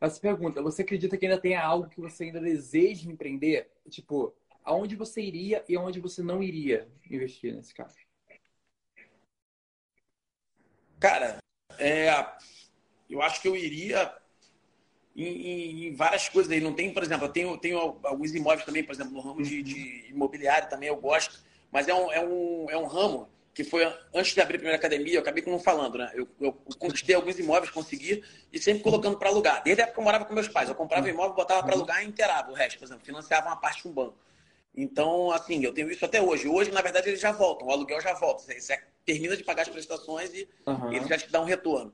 ela 0.00 0.10
se 0.10 0.20
pergunta, 0.20 0.62
você 0.62 0.82
acredita 0.82 1.16
que 1.16 1.26
ainda 1.26 1.40
tem 1.40 1.56
algo 1.56 1.88
que 1.88 2.00
você 2.00 2.24
ainda 2.24 2.40
deseja 2.40 3.10
empreender? 3.10 3.68
Tipo, 3.90 4.32
aonde 4.62 4.94
você 4.94 5.20
iria 5.20 5.64
e 5.68 5.76
aonde 5.76 5.98
você 5.98 6.22
não 6.22 6.42
iria 6.42 6.88
investir 7.10 7.54
nesse 7.54 7.74
caso? 7.74 7.96
Cara, 10.98 11.38
é, 11.78 12.26
eu 13.08 13.22
acho 13.22 13.40
que 13.40 13.48
eu 13.48 13.56
iria 13.56 14.12
em, 15.14 15.88
em, 15.88 15.94
várias 15.94 16.28
coisas 16.28 16.50
aí. 16.52 16.60
Não 16.60 16.74
tem, 16.74 16.92
por 16.92 17.02
exemplo, 17.02 17.26
eu 17.26 17.32
tenho, 17.32 17.56
tenho 17.58 17.78
alguns 17.78 18.34
imóveis 18.34 18.64
também, 18.64 18.84
por 18.84 18.94
exemplo, 18.94 19.12
no 19.12 19.20
ramo 19.20 19.42
de, 19.42 19.62
de 19.62 20.06
imobiliário 20.10 20.68
também 20.68 20.88
eu 20.88 20.96
gosto, 20.96 21.42
mas 21.70 21.88
é 21.88 21.94
um, 21.94 22.12
é 22.12 22.24
um, 22.24 22.70
é 22.70 22.76
um 22.76 22.86
ramo 22.86 23.28
que 23.58 23.64
foi 23.64 23.84
antes 24.14 24.34
de 24.34 24.40
abrir 24.40 24.54
a 24.54 24.58
primeira 24.58 24.76
academia, 24.78 25.14
eu 25.14 25.20
acabei 25.20 25.42
não 25.44 25.58
falando, 25.58 25.98
né? 25.98 26.12
Eu, 26.14 26.28
eu 26.40 26.52
conquistei 26.78 27.16
alguns 27.16 27.40
imóveis, 27.40 27.72
consegui, 27.72 28.22
e 28.52 28.58
sempre 28.60 28.84
colocando 28.84 29.18
para 29.18 29.30
alugar. 29.30 29.64
Desde 29.64 29.82
a 29.82 29.84
época 29.84 29.94
que 29.94 30.00
eu 30.00 30.04
morava 30.04 30.24
com 30.24 30.32
meus 30.32 30.46
pais, 30.46 30.68
eu 30.68 30.76
comprava 30.76 31.10
imóvel, 31.10 31.34
botava 31.34 31.64
para 31.64 31.74
alugar 31.74 32.00
e 32.04 32.06
inteirava 32.06 32.52
o 32.52 32.54
resto, 32.54 32.78
por 32.78 32.84
exemplo, 32.84 33.04
financiava 33.04 33.48
uma 33.48 33.56
parte 33.56 33.82
com 33.82 33.88
o 33.88 33.92
banco. 33.92 34.16
Então, 34.80 35.32
assim, 35.32 35.64
eu 35.64 35.74
tenho 35.74 35.90
isso 35.90 36.04
até 36.04 36.22
hoje. 36.22 36.46
Hoje, 36.46 36.70
na 36.70 36.80
verdade, 36.80 37.08
eles 37.08 37.20
já 37.20 37.32
voltam, 37.32 37.66
o 37.66 37.72
aluguel 37.72 38.00
já 38.00 38.14
volta. 38.14 38.44
Você 38.44 38.72
é, 38.72 38.80
termina 39.04 39.36
de 39.36 39.42
pagar 39.42 39.62
as 39.62 39.68
prestações 39.68 40.32
e 40.32 40.48
uhum. 40.64 40.92
ele 40.92 41.08
já 41.08 41.18
te 41.18 41.28
dá 41.32 41.40
um 41.40 41.44
retorno. 41.44 41.92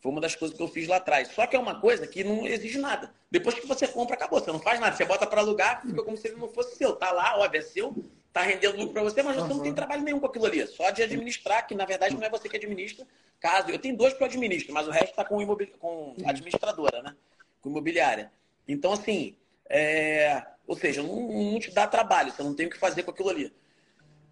Foi 0.00 0.12
uma 0.12 0.20
das 0.20 0.36
coisas 0.36 0.54
que 0.54 0.62
eu 0.62 0.68
fiz 0.68 0.86
lá 0.86 0.96
atrás. 0.96 1.28
Só 1.28 1.46
que 1.46 1.56
é 1.56 1.58
uma 1.58 1.80
coisa 1.80 2.06
que 2.06 2.22
não 2.22 2.46
exige 2.46 2.78
nada. 2.78 3.10
Depois 3.30 3.58
que 3.58 3.66
você 3.66 3.88
compra, 3.88 4.16
acabou. 4.16 4.38
Você 4.38 4.52
não 4.52 4.60
faz 4.60 4.78
nada. 4.78 4.94
Você 4.94 5.06
bota 5.06 5.26
para 5.26 5.40
alugar, 5.40 5.80
fica 5.80 6.02
como 6.02 6.14
se 6.14 6.28
ele 6.28 6.36
não 6.36 6.46
fosse 6.50 6.76
seu. 6.76 6.94
Tá 6.94 7.10
lá, 7.10 7.38
óbvio, 7.38 7.58
é 7.58 7.62
seu, 7.62 8.04
está 8.28 8.42
rendendo 8.42 8.76
lucro 8.76 8.92
para 8.92 9.02
você, 9.02 9.22
mas 9.22 9.36
você 9.36 9.54
não 9.54 9.60
tem 9.60 9.72
trabalho 9.72 10.02
nenhum 10.02 10.20
com 10.20 10.26
aquilo 10.26 10.44
ali. 10.44 10.66
Só 10.66 10.90
de 10.90 11.02
administrar, 11.02 11.66
que 11.66 11.74
na 11.74 11.86
verdade 11.86 12.14
não 12.14 12.22
é 12.22 12.28
você 12.28 12.50
que 12.50 12.56
administra. 12.58 13.06
Caso 13.40 13.70
eu 13.70 13.78
tenho 13.78 13.96
dois 13.96 14.12
que 14.12 14.22
eu 14.22 14.26
administro, 14.26 14.74
mas 14.74 14.86
o 14.86 14.90
resto 14.90 15.10
está 15.10 15.24
com, 15.24 15.40
imobili... 15.40 15.72
com 15.78 16.14
administradora, 16.26 17.02
né? 17.02 17.16
Com 17.62 17.70
imobiliária. 17.70 18.30
Então, 18.68 18.92
assim, 18.92 19.34
é... 19.68 20.44
ou 20.66 20.76
seja, 20.76 21.02
não, 21.02 21.28
não, 21.28 21.58
te 21.58 21.70
dá 21.70 21.86
trabalho, 21.86 22.32
você 22.32 22.42
não 22.42 22.54
tem 22.54 22.66
o 22.66 22.70
que 22.70 22.78
fazer 22.78 23.02
com 23.02 23.10
aquilo 23.10 23.30
ali. 23.30 23.52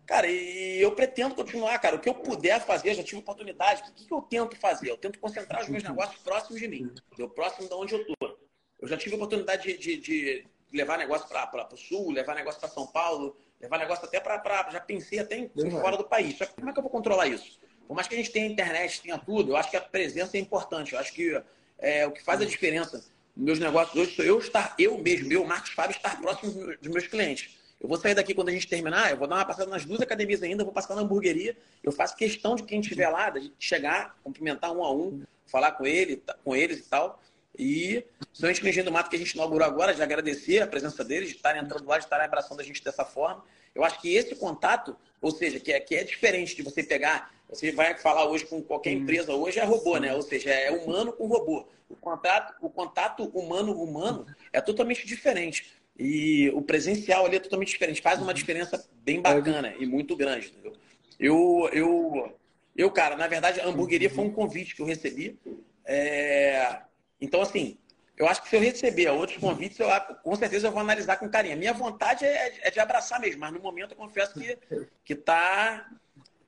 Cara, 0.07 0.27
e 0.27 0.83
eu 0.83 0.93
pretendo 0.93 1.35
continuar, 1.35 1.79
cara. 1.79 1.97
O 1.97 1.99
que 1.99 2.09
eu 2.09 2.15
puder 2.15 2.61
fazer, 2.61 2.95
já 2.95 3.03
tive 3.03 3.21
oportunidade. 3.21 3.83
O 3.83 3.95
que, 3.95 4.05
que 4.05 4.13
eu 4.13 4.21
tento 4.21 4.55
fazer? 4.57 4.91
Eu 4.91 4.99
tento 4.99 5.19
concentrar 5.19 5.63
os 5.63 5.69
meus 5.69 5.83
negócios 5.83 6.21
próximos 6.23 6.61
de 6.61 6.69
mim, 6.69 6.95
eu 7.19 7.29
próximo 7.29 7.69
de 7.69 7.75
onde 7.75 7.95
eu 7.95 8.03
estou. 8.03 8.39
Eu 8.81 8.89
já 8.89 8.99
tive 8.99 9.15
oportunidade 9.15 9.79
de, 9.79 9.79
de, 9.79 9.97
de 9.97 10.47
levar 10.73 10.99
negócio 10.99 11.27
para 11.27 11.69
o 11.73 11.77
sul, 11.77 12.11
levar 12.11 12.35
negócio 12.35 12.61
para 12.61 12.69
São 12.69 12.87
Paulo, 12.87 13.37
levar 13.61 13.79
negócio 13.79 14.05
até 14.05 14.21
para. 14.21 14.71
Já 14.71 14.81
pensei 14.81 15.19
até 15.21 15.39
em, 15.39 15.51
fora 15.71 15.97
do 15.97 16.05
país. 16.05 16.37
Só 16.37 16.45
que 16.45 16.55
como 16.55 16.69
é 16.69 16.73
que 16.73 16.79
eu 16.79 16.83
vou 16.83 16.91
controlar 16.91 17.27
isso? 17.27 17.59
Por 17.87 17.95
mais 17.95 18.09
que 18.09 18.15
a 18.15 18.19
gente 18.19 18.31
tenha 18.31 18.47
internet, 18.47 19.01
tenha 19.01 19.19
tudo, 19.19 19.53
eu 19.53 19.57
acho 19.57 19.71
que 19.71 19.77
a 19.77 19.81
presença 19.81 20.37
é 20.37 20.41
importante. 20.41 20.93
Eu 20.93 20.99
acho 20.99 21.13
que 21.13 21.43
é, 21.79 22.07
o 22.07 22.13
que 22.13 22.23
faz 22.23 22.41
a 22.41 22.45
diferença 22.45 22.97
nos 22.99 23.14
meus 23.37 23.59
negócios 23.59 23.97
hoje 23.97 24.15
sou 24.15 24.25
eu 24.25 24.39
estar, 24.39 24.75
eu 24.79 24.97
mesmo, 24.99 25.33
eu, 25.33 25.45
Marcos 25.45 25.71
Fábio, 25.71 25.97
estar 25.97 26.21
próximo 26.21 26.53
dos 26.53 26.89
meus 26.89 27.07
clientes. 27.07 27.57
Eu 27.81 27.89
vou 27.89 27.99
sair 27.99 28.15
daqui 28.15 28.33
quando 28.33 28.49
a 28.49 28.53
gente 28.53 28.67
terminar, 28.67 29.11
eu 29.11 29.17
vou 29.17 29.27
dar 29.27 29.37
uma 29.37 29.45
passada 29.45 29.69
nas 29.69 29.85
duas 29.85 30.01
academias 30.01 30.43
ainda, 30.43 30.65
vou 30.65 30.73
passar 30.73 30.95
na 30.95 31.03
hamburgueria. 31.03 31.57
Eu 31.83 31.93
faço 31.93 32.17
questão 32.17 32.55
de 32.55 32.63
quem 32.63 32.81
estiver 32.81 33.09
lá, 33.09 33.29
de 33.31 33.53
chegar, 33.59 34.17
cumprimentar 34.23 34.73
um 34.73 34.83
a 34.83 34.91
um, 34.91 35.23
falar 35.47 35.73
com 35.73 35.87
ele, 35.87 36.23
com 36.43 36.57
eles 36.57 36.79
e 36.79 36.83
tal. 36.85 37.21
E, 37.59 38.05
principalmente 38.19 38.63
no 38.63 38.69
Engenho 38.69 38.87
do 38.87 38.93
Mato 38.93 39.11
que 39.11 39.17
a 39.17 39.19
gente 39.19 39.33
inaugurou 39.33 39.67
agora, 39.67 39.95
de 39.95 40.03
agradecer 40.03 40.63
a 40.63 40.67
presença 40.67 41.05
deles, 41.05 41.29
de 41.29 41.37
estarem 41.37 41.63
entrando 41.63 41.87
lá, 41.87 41.99
de 41.99 42.05
estarem 42.05 42.25
abraçando 42.27 42.61
a 42.61 42.65
gente 42.65 42.83
dessa 42.83 43.05
forma. 43.05 43.45
Eu 43.75 43.85
acho 43.85 44.01
que 44.01 44.15
esse 44.15 44.35
contato, 44.35 44.97
ou 45.21 45.31
seja, 45.31 45.61
que 45.61 45.73
é, 45.73 45.79
que 45.79 45.95
é 45.95 46.05
diferente 46.05 46.57
de 46.57 46.63
você 46.63 46.83
pegar, 46.83 47.35
você 47.55 47.71
vai 47.71 47.97
falar 47.97 48.29
hoje 48.29 48.45
com 48.47 48.61
qualquer 48.61 48.91
empresa, 48.91 49.33
hoje 49.33 49.59
é 49.59 49.65
robô, 49.65 49.97
né? 49.99 50.13
Ou 50.15 50.23
seja, 50.23 50.51
é 50.51 50.71
humano 50.71 51.13
com 51.13 51.27
robô. 51.27 51.67
O 51.89 51.95
contato, 51.95 52.55
o 52.61 52.69
contato 52.69 53.25
humano-humano 53.25 54.27
é 54.53 54.61
totalmente 54.61 55.07
diferente. 55.07 55.73
E 55.97 56.51
o 56.51 56.61
presencial 56.61 57.25
ali 57.25 57.37
é 57.37 57.41
totalmente 57.41 57.69
diferente. 57.69 58.03
Faz 58.03 58.21
uma 58.21 58.35
diferença 58.35 58.85
bem 59.05 59.21
bacana 59.21 59.73
e 59.79 59.87
muito 59.87 60.17
grande. 60.17 60.49
Entendeu? 60.49 60.73
Eu, 61.21 61.71
eu, 61.73 62.39
eu, 62.77 62.91
cara, 62.91 63.17
na 63.17 63.29
verdade, 63.29 63.61
a 63.61 63.67
hamburgueria 63.67 64.11
foi 64.11 64.25
um 64.25 64.33
convite 64.33 64.75
que 64.75 64.83
eu 64.83 64.87
recebi. 64.87 65.39
É, 65.85 66.81
então, 67.21 67.41
assim, 67.41 67.79
eu 68.17 68.27
acho 68.27 68.43
que 68.43 68.49
se 68.49 68.57
eu 68.57 68.61
receber 68.61 69.09
outros 69.11 69.39
convites, 69.39 69.79
eu, 69.79 69.89
com 70.23 70.35
certeza 70.35 70.67
eu 70.67 70.73
vou 70.73 70.81
analisar 70.81 71.17
com 71.17 71.29
carinho. 71.29 71.55
A 71.55 71.59
minha 71.59 71.73
vontade 71.73 72.25
é, 72.25 72.55
é 72.63 72.71
de 72.71 72.81
abraçar 72.81 73.21
mesmo, 73.21 73.41
mas 73.41 73.53
no 73.53 73.61
momento 73.61 73.93
eu 73.93 73.97
confesso 73.97 74.35
que, 74.35 74.59
que 75.05 75.15
tá, 75.15 75.89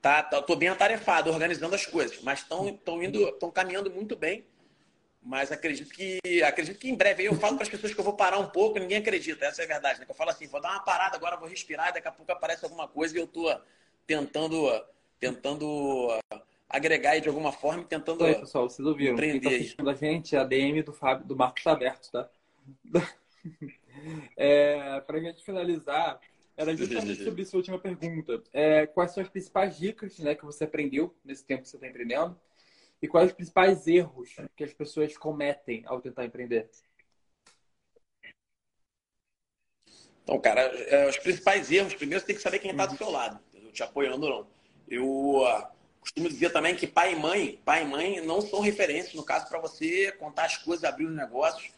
tá, 0.00 0.22
tá, 0.22 0.42
tô 0.42 0.56
bem 0.56 0.68
atarefado, 0.68 1.30
organizando 1.30 1.74
as 1.74 1.86
coisas, 1.86 2.20
mas 2.22 2.40
estão 2.40 3.02
indo, 3.02 3.28
estão 3.28 3.50
caminhando 3.50 3.90
muito 3.90 4.16
bem. 4.16 4.44
Mas 5.22 5.50
acredito 5.50 5.92
que 5.92 6.20
acredito 6.44 6.78
que 6.78 6.88
em 6.88 6.94
breve 6.94 7.24
eu 7.24 7.34
falo 7.34 7.56
para 7.56 7.64
as 7.64 7.68
pessoas 7.68 7.92
que 7.92 7.98
eu 7.98 8.04
vou 8.04 8.14
parar 8.14 8.38
um 8.38 8.46
pouco, 8.46 8.78
ninguém 8.78 8.98
acredita, 8.98 9.44
essa 9.44 9.62
é 9.62 9.64
a 9.64 9.68
verdade, 9.68 9.98
né? 9.98 10.04
Que 10.04 10.12
eu 10.12 10.14
falo 10.14 10.30
assim, 10.30 10.46
vou 10.46 10.60
dar 10.60 10.70
uma 10.70 10.84
parada 10.84 11.16
agora, 11.16 11.36
vou 11.36 11.48
respirar, 11.48 11.92
daqui 11.92 12.06
a 12.06 12.12
pouco 12.12 12.30
aparece 12.30 12.64
alguma 12.64 12.86
coisa 12.86 13.16
e 13.16 13.20
eu 13.20 13.24
estou 13.24 13.60
tentando 14.06 14.70
tentando 15.18 16.08
agregar 16.68 17.12
aí 17.12 17.20
de 17.20 17.28
alguma 17.28 17.52
forma, 17.52 17.84
tentando. 17.84 18.22
Oi, 18.22 18.34
pessoal, 18.34 18.68
vocês 18.68 18.86
ouviram? 18.86 19.16
Quem 19.16 19.36
está 19.36 19.48
assistindo 19.48 19.90
a 19.90 19.94
gente, 19.94 20.36
a 20.36 20.44
DM 20.44 20.82
do 20.82 20.92
Fábio, 20.92 21.26
do 21.26 21.36
Marcos 21.36 21.60
está 21.60 21.72
aberto, 21.72 22.10
tá? 22.10 22.28
é, 24.36 25.00
Para 25.00 25.18
a 25.18 25.20
gente 25.20 25.44
finalizar, 25.44 26.20
era 26.56 26.74
justamente 26.76 27.22
sobre 27.22 27.42
essa 27.42 27.56
última 27.56 27.78
pergunta. 27.78 28.42
É, 28.52 28.86
quais 28.86 29.12
são 29.12 29.22
as 29.22 29.28
principais 29.28 29.76
dicas 29.76 30.18
né, 30.18 30.34
que 30.34 30.44
você 30.44 30.64
aprendeu 30.64 31.14
nesse 31.24 31.44
tempo 31.44 31.62
que 31.62 31.68
você 31.68 31.76
está 31.76 31.86
empreendendo? 31.86 32.38
E 33.00 33.06
quais 33.06 33.28
os 33.28 33.34
principais 33.34 33.86
erros 33.86 34.34
que 34.56 34.64
as 34.64 34.72
pessoas 34.72 35.16
cometem 35.16 35.82
ao 35.86 36.00
tentar 36.00 36.24
empreender? 36.24 36.70
Então, 40.22 40.40
cara, 40.40 40.62
é, 40.62 41.08
os 41.08 41.18
principais 41.18 41.70
erros, 41.70 41.94
primeiro 41.94 42.20
você 42.20 42.26
tem 42.26 42.36
que 42.36 42.42
saber 42.42 42.58
quem 42.58 42.70
está 42.70 42.86
do 42.86 42.96
seu 42.96 43.10
lado, 43.10 43.38
te 43.72 43.82
apoiando 43.82 44.26
ou 44.26 44.30
não. 44.30 44.46
Eu 44.88 45.44
costumo 46.00 46.28
dizer 46.28 46.50
também 46.50 46.74
que 46.74 46.86
pai 46.86 47.12
e 47.12 47.16
mãe, 47.16 47.60
pai 47.64 47.82
e 47.82 47.86
mãe 47.86 48.20
não 48.22 48.40
são 48.40 48.60
referências, 48.60 49.14
no 49.14 49.22
caso, 49.22 49.48
para 49.48 49.60
você 49.60 50.10
contar 50.12 50.46
as 50.46 50.56
coisas, 50.56 50.84
abrir 50.84 51.04
os 51.04 51.14
negócios 51.14 51.70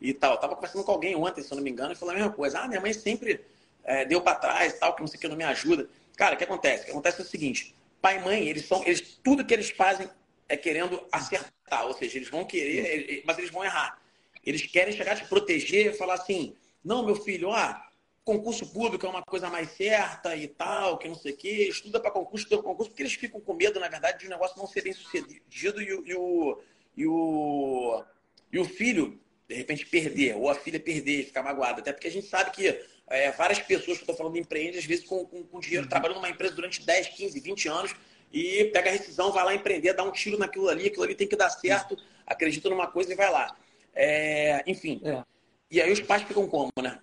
e 0.00 0.12
tal. 0.14 0.34
Eu 0.34 0.40
tava 0.40 0.56
conversando 0.56 0.84
com 0.84 0.92
alguém 0.92 1.14
ontem, 1.14 1.42
se 1.42 1.52
eu 1.52 1.56
não 1.56 1.62
me 1.62 1.70
engano, 1.70 1.92
e 1.92 1.96
falou 1.96 2.12
a 2.12 2.16
mesma 2.16 2.32
coisa. 2.32 2.60
Ah, 2.60 2.66
minha 2.66 2.80
mãe 2.80 2.92
sempre 2.92 3.44
é, 3.84 4.04
deu 4.04 4.20
para 4.20 4.36
trás 4.36 4.78
tal, 4.78 4.94
que 4.94 5.00
não 5.00 5.06
sei 5.06 5.18
o 5.18 5.20
que, 5.20 5.28
não 5.28 5.36
me 5.36 5.44
ajuda. 5.44 5.88
Cara, 6.16 6.34
o 6.34 6.38
que 6.38 6.44
acontece? 6.44 6.82
O 6.82 6.84
que 6.86 6.90
acontece 6.92 7.20
é 7.20 7.24
o 7.24 7.26
seguinte, 7.26 7.74
pai 8.00 8.18
e 8.18 8.20
mãe, 8.20 8.48
eles 8.48 8.66
são, 8.66 8.82
eles, 8.84 9.00
tudo 9.22 9.44
que 9.44 9.54
eles 9.54 9.70
fazem 9.70 10.08
é 10.48 10.56
querendo 10.56 11.06
acertar, 11.10 11.86
ou 11.86 11.94
seja, 11.94 12.18
eles 12.18 12.28
vão 12.28 12.44
querer, 12.44 13.22
mas 13.24 13.38
eles 13.38 13.50
vão 13.50 13.64
errar. 13.64 13.98
Eles 14.44 14.66
querem 14.66 14.94
chegar 14.94 15.16
te 15.16 15.24
proteger 15.26 15.86
e 15.86 15.96
falar 15.96 16.14
assim, 16.14 16.54
não, 16.84 17.06
meu 17.06 17.14
filho, 17.14 17.52
ah, 17.52 17.88
concurso 18.24 18.66
público 18.72 19.06
é 19.06 19.08
uma 19.08 19.22
coisa 19.22 19.48
mais 19.48 19.70
certa 19.70 20.36
e 20.36 20.46
tal, 20.48 20.98
que 20.98 21.08
não 21.08 21.14
sei 21.14 21.32
o 21.32 21.36
quê, 21.36 21.68
estuda 21.68 22.00
para 22.00 22.10
concurso, 22.10 22.44
estuda 22.44 22.62
para 22.62 22.70
concurso, 22.70 22.90
porque 22.90 23.02
eles 23.02 23.14
ficam 23.14 23.40
com 23.40 23.54
medo, 23.54 23.80
na 23.80 23.88
verdade, 23.88 24.18
de 24.18 24.26
o 24.26 24.30
negócio 24.30 24.58
não 24.58 24.66
ser 24.66 24.82
bem 24.82 24.92
sucedido 24.92 25.80
e 25.80 25.92
o, 25.92 26.06
e 26.06 26.14
o, 26.14 26.58
e 26.96 27.06
o, 27.06 28.04
e 28.52 28.58
o 28.58 28.64
filho, 28.64 29.20
de 29.48 29.54
repente, 29.54 29.86
perder, 29.86 30.36
ou 30.36 30.48
a 30.48 30.54
filha 30.54 30.78
perder 30.78 31.24
ficar 31.24 31.42
magoada. 31.42 31.80
Até 31.80 31.92
porque 31.92 32.08
a 32.08 32.10
gente 32.10 32.26
sabe 32.26 32.50
que 32.50 32.84
é, 33.12 33.30
várias 33.30 33.58
pessoas 33.58 33.98
que 33.98 34.04
eu 34.04 34.12
estou 34.12 34.16
falando 34.16 34.38
empreendem, 34.38 34.78
às 34.78 34.84
vezes 34.84 35.04
com, 35.04 35.24
com, 35.26 35.44
com 35.44 35.60
dinheiro, 35.60 35.84
uhum. 35.84 35.90
trabalhando 35.90 36.16
numa 36.16 36.30
empresa 36.30 36.54
durante 36.54 36.84
10, 36.84 37.08
15, 37.08 37.40
20 37.40 37.68
anos, 37.68 37.94
e 38.32 38.64
pega 38.72 38.88
a 38.88 38.92
rescisão, 38.92 39.30
vai 39.30 39.44
lá 39.44 39.54
empreender, 39.54 39.92
dá 39.92 40.02
um 40.02 40.10
tiro 40.10 40.38
naquilo 40.38 40.68
ali, 40.68 40.86
aquilo 40.86 41.04
ali 41.04 41.14
tem 41.14 41.28
que 41.28 41.36
dar 41.36 41.50
certo, 41.50 41.96
acredita 42.26 42.70
numa 42.70 42.86
coisa 42.86 43.12
e 43.12 43.16
vai 43.16 43.30
lá. 43.30 43.54
É, 43.94 44.64
enfim. 44.66 45.00
É. 45.04 45.22
E 45.70 45.80
aí 45.80 45.92
os 45.92 46.00
pais 46.00 46.22
ficam 46.22 46.46
como, 46.48 46.70
né? 46.82 46.98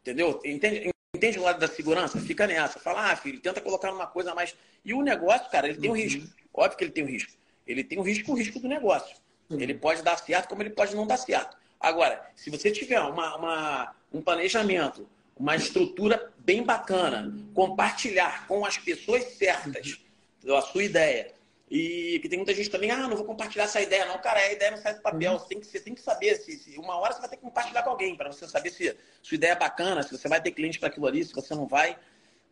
Entendeu? 0.00 0.40
Entende, 0.44 0.90
entende 1.14 1.38
o 1.38 1.42
lado 1.42 1.60
da 1.60 1.68
segurança? 1.68 2.20
Fica 2.20 2.46
nessa. 2.46 2.80
Fala, 2.80 3.12
ah, 3.12 3.16
filho, 3.16 3.40
tenta 3.40 3.60
colocar 3.60 3.92
uma 3.92 4.06
coisa 4.06 4.34
mais. 4.34 4.56
E 4.84 4.92
o 4.92 5.02
negócio, 5.02 5.50
cara, 5.50 5.68
ele 5.68 5.78
tem 5.78 5.90
um 5.90 5.92
uhum. 5.92 6.00
risco. 6.00 6.26
Óbvio 6.52 6.78
que 6.78 6.84
ele 6.84 6.92
tem 6.92 7.04
um 7.04 7.08
risco. 7.08 7.32
Ele 7.66 7.84
tem 7.84 7.98
um 7.98 8.02
risco, 8.02 8.32
o 8.32 8.34
risco 8.34 8.58
do 8.58 8.68
negócio. 8.68 9.16
Uhum. 9.48 9.60
Ele 9.60 9.74
pode 9.74 10.02
dar 10.02 10.16
certo, 10.16 10.48
como 10.48 10.62
ele 10.62 10.70
pode 10.70 10.94
não 10.96 11.06
dar 11.06 11.16
certo. 11.16 11.56
Agora, 11.78 12.28
se 12.34 12.50
você 12.50 12.70
tiver 12.70 13.00
uma, 13.00 13.36
uma, 13.36 13.94
um 14.12 14.20
planejamento, 14.20 15.08
uma 15.36 15.54
estrutura 15.54 16.32
bem 16.38 16.62
bacana, 16.62 17.34
compartilhar 17.54 18.46
com 18.46 18.64
as 18.64 18.78
pessoas 18.78 19.24
certas 19.36 19.98
uhum. 20.44 20.56
a 20.56 20.62
sua 20.62 20.84
ideia, 20.84 21.34
e 21.68 22.20
que 22.20 22.28
tem 22.28 22.38
muita 22.38 22.54
gente 22.54 22.70
também, 22.70 22.90
ah, 22.92 23.08
não 23.08 23.16
vou 23.16 23.24
compartilhar 23.24 23.64
essa 23.64 23.80
ideia, 23.80 24.06
não. 24.06 24.18
Cara, 24.18 24.38
a 24.38 24.52
ideia 24.52 24.70
não 24.70 24.78
sai 24.78 24.94
do 24.94 25.02
papel. 25.02 25.32
Uhum. 25.32 25.38
Você, 25.38 25.48
tem 25.48 25.60
que, 25.60 25.66
você 25.66 25.80
tem 25.80 25.94
que 25.94 26.00
saber 26.00 26.36
se, 26.36 26.56
se, 26.56 26.78
uma 26.78 26.96
hora 26.96 27.12
você 27.12 27.20
vai 27.20 27.28
ter 27.28 27.36
que 27.36 27.42
compartilhar 27.42 27.82
com 27.82 27.90
alguém 27.90 28.16
para 28.16 28.32
você 28.32 28.46
saber 28.46 28.70
se 28.70 28.96
sua 29.20 29.34
ideia 29.34 29.52
é 29.52 29.56
bacana, 29.56 30.02
se 30.02 30.16
você 30.16 30.28
vai 30.28 30.40
ter 30.40 30.52
cliente 30.52 30.78
para 30.78 30.88
aquilo 30.88 31.06
ali, 31.06 31.24
se 31.24 31.34
você 31.34 31.54
não 31.54 31.66
vai. 31.66 31.98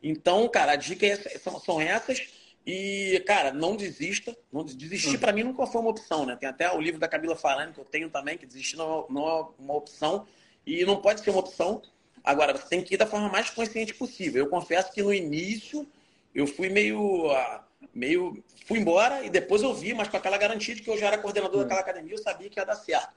Então, 0.02 0.48
cara, 0.48 0.72
a 0.72 0.76
dica 0.76 1.06
é, 1.06 1.16
são, 1.38 1.60
são 1.60 1.80
essas. 1.80 2.26
E, 2.66 3.22
cara, 3.24 3.52
não 3.52 3.76
desista. 3.76 4.36
Não, 4.52 4.64
desistir 4.64 5.14
uhum. 5.14 5.20
para 5.20 5.32
mim 5.32 5.44
nunca 5.44 5.64
foi 5.66 5.80
uma 5.80 5.90
opção, 5.90 6.26
né? 6.26 6.34
Tem 6.34 6.48
até 6.48 6.72
o 6.72 6.80
livro 6.80 6.98
da 6.98 7.06
Camila 7.06 7.36
Farani 7.36 7.72
que 7.72 7.78
eu 7.78 7.84
tenho 7.84 8.10
também, 8.10 8.36
que 8.36 8.46
desistir 8.46 8.76
não, 8.76 9.06
não 9.08 9.28
é 9.28 9.46
uma 9.60 9.74
opção. 9.74 10.26
E 10.66 10.84
não 10.84 11.00
pode 11.00 11.20
ser 11.20 11.30
uma 11.30 11.40
opção, 11.40 11.82
Agora, 12.24 12.56
você 12.56 12.66
tem 12.66 12.82
que 12.82 12.94
ir 12.94 12.96
da 12.96 13.06
forma 13.06 13.28
mais 13.28 13.50
consciente 13.50 13.92
possível. 13.92 14.42
Eu 14.42 14.50
confesso 14.50 14.90
que 14.90 15.02
no 15.02 15.12
início 15.12 15.86
eu 16.34 16.46
fui 16.46 16.70
meio. 16.70 17.30
Ah, 17.30 17.64
meio 17.94 18.42
fui 18.66 18.78
embora 18.78 19.22
e 19.22 19.28
depois 19.28 19.62
eu 19.62 19.74
vi, 19.74 19.92
mas 19.92 20.08
com 20.08 20.16
aquela 20.16 20.38
garantia 20.38 20.74
de 20.74 20.80
que 20.80 20.88
eu 20.88 20.96
já 20.96 21.08
era 21.08 21.18
coordenador 21.18 21.62
daquela 21.62 21.80
academia, 21.80 22.14
eu 22.14 22.18
sabia 22.18 22.48
que 22.48 22.58
ia 22.58 22.64
dar 22.64 22.76
certo. 22.76 23.12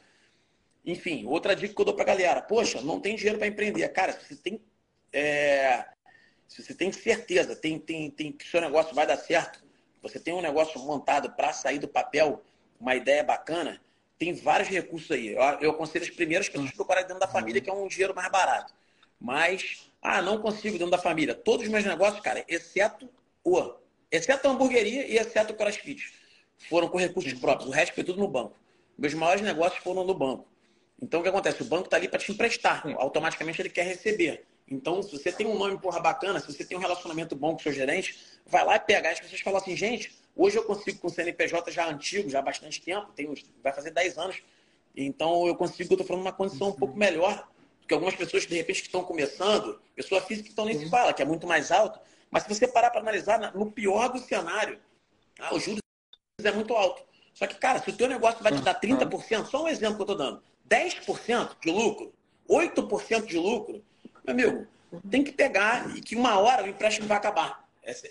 Enfim, 0.85 1.25
outra 1.25 1.55
dica 1.55 1.73
que 1.73 1.81
eu 1.81 1.85
dou 1.85 1.95
pra 1.95 2.03
galera: 2.03 2.41
poxa, 2.41 2.81
não 2.81 2.99
tem 2.99 3.15
dinheiro 3.15 3.37
para 3.37 3.47
empreender. 3.47 3.87
Cara, 3.89 4.11
se 4.11 4.25
você 4.25 4.35
tem. 4.35 4.61
É, 5.13 5.85
se 6.47 6.61
você 6.61 6.73
tem 6.73 6.91
certeza, 6.91 7.55
tem, 7.55 7.79
tem, 7.79 8.09
tem 8.11 8.31
que 8.31 8.45
o 8.45 8.47
seu 8.47 8.59
negócio 8.59 8.93
vai 8.93 9.07
dar 9.07 9.17
certo, 9.17 9.63
você 10.01 10.19
tem 10.19 10.33
um 10.33 10.41
negócio 10.41 10.79
montado 10.81 11.31
para 11.31 11.53
sair 11.53 11.79
do 11.79 11.87
papel, 11.87 12.41
uma 12.79 12.95
ideia 12.95 13.23
bacana, 13.23 13.81
tem 14.17 14.33
vários 14.33 14.69
recursos 14.69 15.11
aí. 15.11 15.29
Eu, 15.29 15.41
eu 15.61 15.71
aconselho 15.71 16.05
as 16.05 16.11
primeiras 16.11 16.49
pessoas 16.49 16.71
procurarem 16.71 17.07
dentro 17.07 17.19
da 17.19 17.27
família, 17.27 17.61
que 17.61 17.69
é 17.69 17.73
um 17.73 17.87
dinheiro 17.87 18.15
mais 18.15 18.29
barato. 18.29 18.73
Mas, 19.19 19.91
ah, 20.01 20.21
não 20.21 20.39
consigo 20.39 20.77
dentro 20.77 20.91
da 20.91 20.97
família. 20.97 21.33
Todos 21.33 21.65
os 21.65 21.71
meus 21.71 21.85
negócios, 21.85 22.21
cara, 22.21 22.45
exceto 22.47 23.09
o, 23.43 23.73
exceto 24.11 24.47
a 24.47 24.51
hamburgueria 24.51 25.07
e 25.07 25.17
exceto 25.17 25.53
o 25.53 25.55
crossfit, 25.55 26.13
foram 26.69 26.87
com 26.87 26.97
recursos 26.97 27.33
próprios. 27.33 27.69
O 27.69 27.73
resto 27.73 27.95
foi 27.95 28.03
tudo 28.03 28.19
no 28.19 28.27
banco. 28.27 28.55
Meus 28.97 29.13
maiores 29.13 29.41
negócios 29.41 29.81
foram 29.83 30.03
no 30.03 30.13
banco. 30.13 30.47
Então, 31.01 31.19
o 31.19 31.23
que 31.23 31.29
acontece? 31.29 31.61
O 31.61 31.65
banco 31.65 31.85
está 31.85 31.97
ali 31.97 32.07
para 32.07 32.19
te 32.19 32.31
emprestar. 32.31 32.83
Automaticamente 32.97 33.61
ele 33.61 33.69
quer 33.69 33.83
receber. 33.83 34.45
Então, 34.69 35.01
se 35.01 35.11
você 35.11 35.31
tem 35.31 35.47
um 35.47 35.57
nome 35.57 35.79
porra 35.79 35.99
bacana, 35.99 36.39
se 36.39 36.51
você 36.51 36.65
tem 36.65 36.77
um 36.77 36.81
relacionamento 36.81 37.35
bom 37.35 37.51
com 37.51 37.59
o 37.59 37.63
seu 37.63 37.71
gerente, 37.71 38.19
vai 38.45 38.65
lá 38.65 38.75
e 38.75 38.79
pegar. 38.79 39.11
As 39.11 39.19
pessoas 39.19 39.39
falam 39.39 39.59
assim, 39.59 39.75
gente, 39.75 40.13
hoje 40.35 40.57
eu 40.57 40.63
consigo 40.63 40.99
com 40.99 41.07
o 41.07 41.09
CNPJ 41.09 41.71
já 41.71 41.87
antigo, 41.87 42.29
já 42.29 42.39
há 42.39 42.41
bastante 42.41 42.81
tempo, 42.81 43.11
tem 43.15 43.29
uns, 43.29 43.45
vai 43.63 43.71
fazer 43.71 43.91
10 43.91 44.17
anos. 44.17 44.41
Então, 44.95 45.47
eu 45.47 45.55
consigo, 45.55 45.93
eu 45.93 45.95
estou 45.95 46.07
falando, 46.07 46.23
uma 46.23 46.33
condição 46.33 46.69
um 46.69 46.73
pouco 46.73 46.97
melhor 46.97 47.47
porque 47.87 47.93
algumas 47.93 48.15
pessoas, 48.15 48.45
de 48.45 48.53
repente, 48.53 48.81
que 48.81 48.87
estão 48.87 49.01
começando, 49.01 49.81
pessoa 49.95 50.19
física, 50.19 50.49
então 50.51 50.65
nem 50.65 50.77
se 50.77 50.89
fala, 50.89 51.13
que 51.13 51.21
é 51.21 51.25
muito 51.25 51.47
mais 51.47 51.71
alto. 51.71 51.97
Mas 52.29 52.43
se 52.43 52.49
você 52.49 52.67
parar 52.67 52.89
para 52.89 52.99
analisar, 52.99 53.55
no 53.55 53.71
pior 53.71 54.09
do 54.09 54.19
cenário, 54.19 54.77
ah, 55.39 55.55
o 55.55 55.59
juros 55.59 55.79
é 56.43 56.51
muito 56.51 56.73
alto. 56.73 57.01
Só 57.33 57.47
que, 57.47 57.55
cara, 57.55 57.79
se 57.79 57.89
o 57.89 57.93
teu 57.95 58.09
negócio 58.09 58.43
vai 58.43 58.51
te 58.51 58.61
dar 58.61 58.77
30%, 58.77 59.45
só 59.45 59.63
um 59.63 59.69
exemplo 59.69 59.95
que 59.95 60.01
eu 60.01 60.13
estou 60.13 60.17
dando, 60.17 60.43
10% 60.69 61.55
de 61.63 61.71
lucro, 61.71 62.13
8% 62.49 63.25
de 63.25 63.37
lucro, 63.37 63.81
meu 64.25 64.33
amigo, 64.33 64.67
tem 65.09 65.23
que 65.23 65.31
pegar 65.31 65.95
e 65.95 66.01
que 66.01 66.13
uma 66.13 66.37
hora 66.39 66.63
o 66.63 66.67
empréstimo 66.67 67.07
vai 67.07 67.15
acabar. 67.15 67.65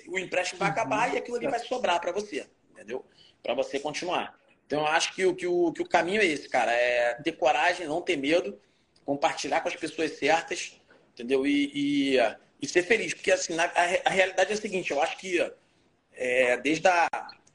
O 0.08 0.18
empréstimo 0.18 0.58
vai 0.58 0.70
acabar 0.70 1.12
e 1.12 1.18
aquilo 1.18 1.36
ali 1.36 1.48
vai 1.48 1.58
sobrar 1.58 2.00
para 2.00 2.12
você, 2.12 2.48
entendeu? 2.70 3.04
Para 3.42 3.52
você 3.52 3.78
continuar. 3.78 4.34
Então, 4.66 4.80
eu 4.80 4.86
acho 4.86 5.14
que 5.14 5.26
o, 5.26 5.34
que, 5.34 5.46
o, 5.46 5.70
que 5.70 5.82
o 5.82 5.88
caminho 5.88 6.22
é 6.22 6.24
esse, 6.24 6.48
cara. 6.48 6.72
É 6.72 7.12
ter 7.22 7.32
coragem, 7.32 7.86
não 7.86 8.00
ter 8.00 8.16
medo 8.16 8.58
compartilhar 9.06 9.60
com 9.60 9.68
as 9.68 9.76
pessoas 9.76 10.18
certas, 10.18 10.78
entendeu? 11.14 11.46
E, 11.46 11.70
e, 11.72 12.16
e 12.60 12.68
ser 12.68 12.82
feliz. 12.82 13.14
Porque, 13.14 13.30
assim, 13.30 13.54
na, 13.54 13.64
a, 13.64 13.82
a, 14.04 14.10
realidade 14.10 14.50
é 14.50 14.54
a 14.54 14.60
seguinte, 14.60 14.90
eu 14.90 15.00
acho 15.00 15.16
que 15.16 15.38
é, 16.12 16.56
desde 16.58 16.88
a 16.88 17.08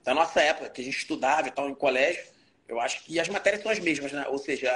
da 0.04 0.16
nossa 0.16 0.42
época, 0.42 0.70
que 0.70 0.82
a 0.82 0.84
gente 0.84 0.98
estudava 0.98 1.48
e 1.48 1.52
tal 1.52 1.70
em 1.70 1.76
colégio, 1.76 2.24
eu 2.68 2.80
acho 2.80 3.04
que 3.04 3.20
as 3.20 3.30
matérias 3.30 3.62
são 3.62 3.72
as 3.72 3.80
mesmas, 3.80 4.12
né? 4.12 4.26
Ou 4.30 4.38
seja, 4.38 4.72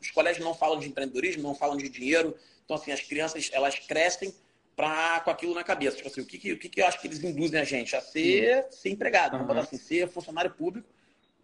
os 0.00 0.10
colégios 0.10 0.42
não 0.42 0.54
falam 0.54 0.78
de 0.78 0.88
empreendedorismo, 0.88 1.42
não 1.42 1.54
falam 1.54 1.76
de 1.76 1.88
dinheiro. 1.88 2.34
Então, 2.64 2.76
assim, 2.76 2.92
as 2.92 3.00
crianças, 3.00 3.50
elas 3.52 3.78
crescem 3.78 4.32
pra, 4.74 5.20
com 5.20 5.30
aquilo 5.30 5.54
na 5.54 5.64
cabeça. 5.64 5.96
Tipo 5.96 6.08
assim, 6.08 6.20
o 6.22 6.26
que, 6.26 6.38
que, 6.38 6.52
o 6.52 6.58
que, 6.58 6.68
que 6.68 6.80
eu 6.80 6.86
acho 6.86 6.98
que 7.00 7.08
eles 7.08 7.22
induzem 7.22 7.60
a 7.60 7.64
gente? 7.64 7.94
A 7.94 8.00
ser, 8.00 8.66
ser 8.70 8.88
empregado. 8.88 9.36
Uhum. 9.36 9.58
assim, 9.58 9.76
ser 9.76 10.08
funcionário 10.08 10.52
público 10.52 10.88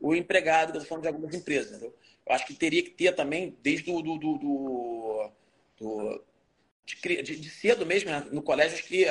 ou 0.00 0.14
empregado, 0.14 0.70
que 0.70 0.78
eu 0.78 0.82
estou 0.82 0.88
falando 0.88 1.02
de 1.02 1.08
algumas 1.08 1.34
empresas, 1.34 1.72
entendeu? 1.72 1.94
Eu 2.26 2.34
acho 2.34 2.46
que 2.46 2.54
teria 2.54 2.82
que 2.82 2.90
ter 2.90 3.14
também, 3.14 3.56
desde 3.62 3.92
do, 3.92 4.02
do, 4.02 4.18
do, 4.18 5.30
do, 5.78 6.22
de, 6.86 7.22
de, 7.22 7.36
de, 7.36 7.50
cedo 7.50 7.84
mesmo, 7.84 8.10
né? 8.10 8.26
no 8.30 8.42
colégio, 8.42 8.78
acho 8.78 8.86
que 8.86 9.06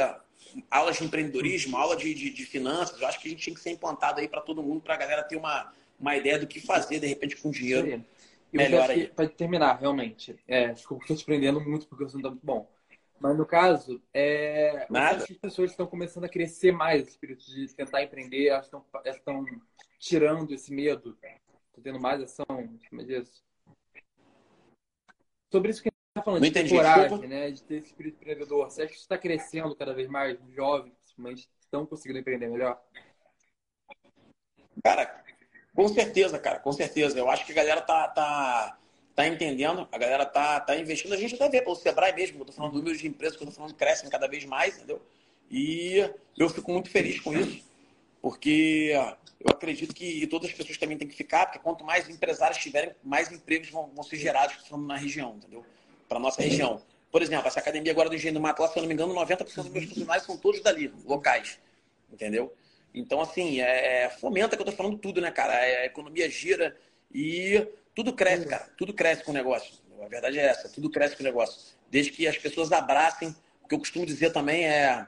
aulas 0.70 0.98
de 0.98 1.04
empreendedorismo, 1.04 1.78
aula 1.78 1.96
de, 1.96 2.14
de, 2.14 2.30
de, 2.30 2.46
finanças, 2.46 3.00
eu 3.00 3.08
acho 3.08 3.20
que 3.20 3.28
a 3.28 3.32
gente 3.32 3.44
tinha 3.44 3.54
que 3.54 3.62
ser 3.62 3.72
implantado 3.72 4.20
aí 4.20 4.28
para 4.28 4.42
todo 4.42 4.64
mundo, 4.64 4.82
para 4.82 4.96
a 4.96 4.98
galera 4.98 5.24
ter 5.24 5.36
uma, 5.36 5.72
uma 6.00 6.16
ideia 6.16 6.40
do 6.40 6.48
que 6.48 6.60
fazer, 6.60 7.00
de 7.00 7.08
repente, 7.08 7.36
com 7.38 7.52
dinheiro. 7.52 8.04
Melhor 8.52 8.90
aí. 8.90 9.08
Para 9.08 9.30
terminar, 9.30 9.80
realmente, 9.80 10.36
é, 10.48 10.72
estou 10.72 11.00
te 11.00 11.24
prendendo 11.24 11.62
muito 11.62 11.88
porque 11.88 12.04
o 12.04 12.08
assunto 12.08 12.22
está 12.22 12.30
muito 12.30 12.46
bom. 12.46 12.68
Mas 13.20 13.38
no 13.38 13.46
caso, 13.46 14.02
é, 14.14 14.88
Nada. 14.90 15.24
as 15.24 15.28
pessoas 15.38 15.72
estão 15.72 15.86
começando 15.86 16.24
a 16.24 16.30
crescer 16.30 16.72
mais 16.72 17.02
esse 17.02 17.12
espírito 17.12 17.46
de 17.46 17.68
tentar 17.76 18.02
empreender, 18.02 18.48
elas 18.48 18.66
estão, 18.66 18.84
elas 19.04 19.18
estão 19.18 19.46
tirando 20.00 20.52
esse 20.54 20.74
medo 20.74 21.16
Tô 21.74 21.82
tendo 21.82 22.00
mais 22.00 22.22
ação 22.22 22.46
em 22.60 22.78
cima 22.80 23.04
disso. 23.06 23.44
Sobre 25.52 25.72
isso 25.72 25.82
que 25.82 25.90
a 25.90 25.92
gente 25.92 26.14
tá 26.14 26.24
falando, 26.24 26.42
Não 26.42 26.50
de 26.50 26.50
entendi, 26.50 26.76
coragem, 26.76 27.02
desculpa. 27.04 27.28
né? 27.28 27.52
De 27.52 27.64
ter 27.64 27.76
esse 27.76 27.88
espírito 27.88 28.16
empreendedor. 28.16 28.66
Você 28.70 28.82
acha 28.82 28.90
que 28.90 28.96
isso 28.96 29.04
está 29.04 29.18
crescendo 29.18 29.76
cada 29.76 29.94
vez 29.94 30.08
mais? 30.10 30.38
Jovens, 30.50 30.94
principalmente, 30.98 31.50
estão 31.60 31.86
conseguindo 31.86 32.20
empreender 32.20 32.50
melhor? 32.50 32.82
Cara, 34.84 35.24
com 35.74 35.88
certeza, 35.88 36.38
cara, 36.40 36.60
com 36.60 36.72
certeza. 36.72 37.18
Eu 37.18 37.30
acho 37.30 37.46
que 37.46 37.52
a 37.52 37.56
galera 37.56 37.82
tá, 37.82 38.08
tá, 38.10 38.78
tá 39.16 39.28
entendendo, 39.28 39.88
a 39.92 39.98
galera 39.98 40.26
tá, 40.26 40.60
tá 40.60 40.76
investindo. 40.76 41.14
A 41.14 41.18
gente 41.18 41.36
até 41.36 41.50
vê 41.50 41.62
pelo 41.62 41.76
Sebrae 41.76 42.14
mesmo, 42.14 42.42
eu 42.42 42.46
tô 42.46 42.52
falando 42.52 42.74
números 42.74 43.00
de 43.00 43.08
empresas 43.08 43.38
que 43.38 43.44
eu 43.44 43.48
tô 43.48 43.54
falando 43.54 43.74
crescem 43.76 44.10
cada 44.10 44.28
vez 44.28 44.44
mais, 44.46 44.76
entendeu? 44.78 45.02
E 45.50 45.98
eu 46.38 46.50
fico 46.50 46.72
muito 46.72 46.90
feliz 46.90 47.20
com 47.20 47.34
isso, 47.34 47.66
porque 48.22 48.92
eu 49.40 49.52
acredito 49.52 49.94
que 49.94 50.26
todas 50.28 50.50
as 50.50 50.56
pessoas 50.56 50.78
também 50.78 50.98
têm 50.98 51.08
que 51.08 51.16
ficar, 51.16 51.46
porque 51.46 51.60
quanto 51.60 51.84
mais 51.84 52.10
empresários 52.10 52.58
tiverem, 52.58 52.94
mais 53.04 53.32
empregos 53.32 53.70
vão, 53.70 53.90
vão 53.94 54.04
ser 54.04 54.18
gerados 54.18 54.58
na 54.72 54.98
região, 54.98 55.36
entendeu? 55.38 55.66
Para 56.08 56.20
nossa 56.20 56.42
região. 56.42 56.82
Por 57.12 57.22
exemplo, 57.22 57.48
essa 57.48 57.60
academia 57.60 57.92
agora 57.92 58.10
do 58.10 58.16
Engenho 58.16 58.36
do 58.36 58.42
Mato, 58.42 58.62
lá, 58.62 58.68
se 58.68 58.78
eu 58.78 58.82
não 58.82 58.88
me 58.88 58.94
engano, 58.94 59.14
90% 59.14 59.46
dos 59.46 59.70
meus 59.70 59.86
funcionários 59.86 60.26
são 60.26 60.38
todos 60.38 60.62
dali, 60.62 60.94
locais. 61.06 61.60
Entendeu? 62.12 62.54
Então, 62.94 63.22
assim, 63.22 63.62
é, 63.62 64.04
é 64.04 64.10
fomenta 64.10 64.56
que 64.56 64.62
eu 64.62 64.66
tô 64.66 64.72
falando 64.72 64.98
tudo, 64.98 65.22
né, 65.22 65.32
cara? 65.32 65.54
É, 65.54 65.84
a 65.84 65.86
economia 65.86 66.30
gira 66.30 66.76
e 67.14 67.68
tudo 67.96 68.14
cresce, 68.14 68.46
cara. 68.46 68.70
Tudo 68.78 68.94
cresce 68.94 69.24
com 69.24 69.32
o 69.32 69.34
negócio. 69.34 69.74
A 70.02 70.08
verdade 70.08 70.40
é 70.40 70.46
essa, 70.46 70.70
tudo 70.70 70.90
cresce 70.90 71.16
com 71.16 71.24
o 71.24 71.26
negócio. 71.26 71.76
Desde 71.90 72.12
que 72.12 72.28
as 72.28 72.38
pessoas 72.38 72.72
abracem, 72.72 73.36
o 73.64 73.68
que 73.68 73.76
eu 73.76 73.80
costumo 73.80 74.06
dizer 74.06 74.32
também 74.32 74.66
é 74.66 75.08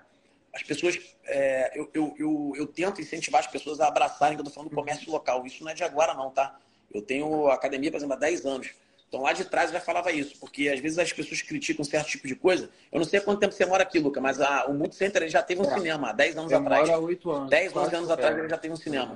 as 0.53 0.63
pessoas, 0.63 0.99
é, 1.25 1.71
eu, 1.79 1.89
eu, 1.93 2.15
eu, 2.17 2.53
eu, 2.55 2.67
tento 2.67 3.01
incentivar 3.01 3.39
as 3.39 3.47
pessoas 3.47 3.79
a 3.79 3.87
abraçarem, 3.87 4.35
que 4.35 4.41
eu 4.41 4.43
estou 4.43 4.53
falando 4.53 4.69
do 4.69 4.75
comércio 4.75 5.11
local. 5.11 5.45
Isso 5.45 5.63
não 5.63 5.71
é 5.71 5.73
de 5.73 5.83
agora, 5.83 6.13
não, 6.13 6.29
tá? 6.29 6.57
Eu 6.93 7.01
tenho 7.01 7.47
academia, 7.47 7.89
por 7.89 7.97
exemplo, 7.97 8.15
há 8.15 8.19
10 8.19 8.45
anos. 8.45 8.69
Então 9.07 9.21
lá 9.21 9.33
de 9.33 9.43
trás 9.43 9.69
eu 9.69 9.73
já 9.73 9.81
falava 9.81 10.09
isso, 10.11 10.39
porque 10.39 10.69
às 10.69 10.79
vezes 10.79 10.97
as 10.97 11.11
pessoas 11.11 11.41
criticam 11.41 11.83
certo 11.83 12.07
tipo 12.07 12.27
de 12.27 12.35
coisa. 12.35 12.69
Eu 12.89 12.99
não 12.99 13.05
sei 13.05 13.19
há 13.19 13.21
quanto 13.21 13.39
tempo 13.39 13.53
você 13.53 13.65
mora 13.65 13.83
aqui, 13.83 13.99
Luca, 13.99 14.21
mas 14.21 14.39
a, 14.39 14.65
o 14.67 14.73
Multi 14.73 14.95
Center 14.95 15.27
já 15.27 15.43
teve 15.43 15.61
um 15.61 15.65
é. 15.65 15.73
cinema 15.73 16.09
há 16.09 16.13
10 16.13 16.37
anos 16.37 16.51
eu 16.51 16.59
atrás. 16.59 16.87
Moro 16.87 17.01
há 17.01 17.05
8 17.05 17.31
anos. 17.31 17.49
10, 17.49 17.75
11 17.75 17.95
anos 17.95 18.09
atrás 18.09 18.37
ele 18.37 18.47
já 18.47 18.57
teve 18.57 18.73
um 18.73 18.77
cinema. 18.77 19.15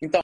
Então, 0.00 0.22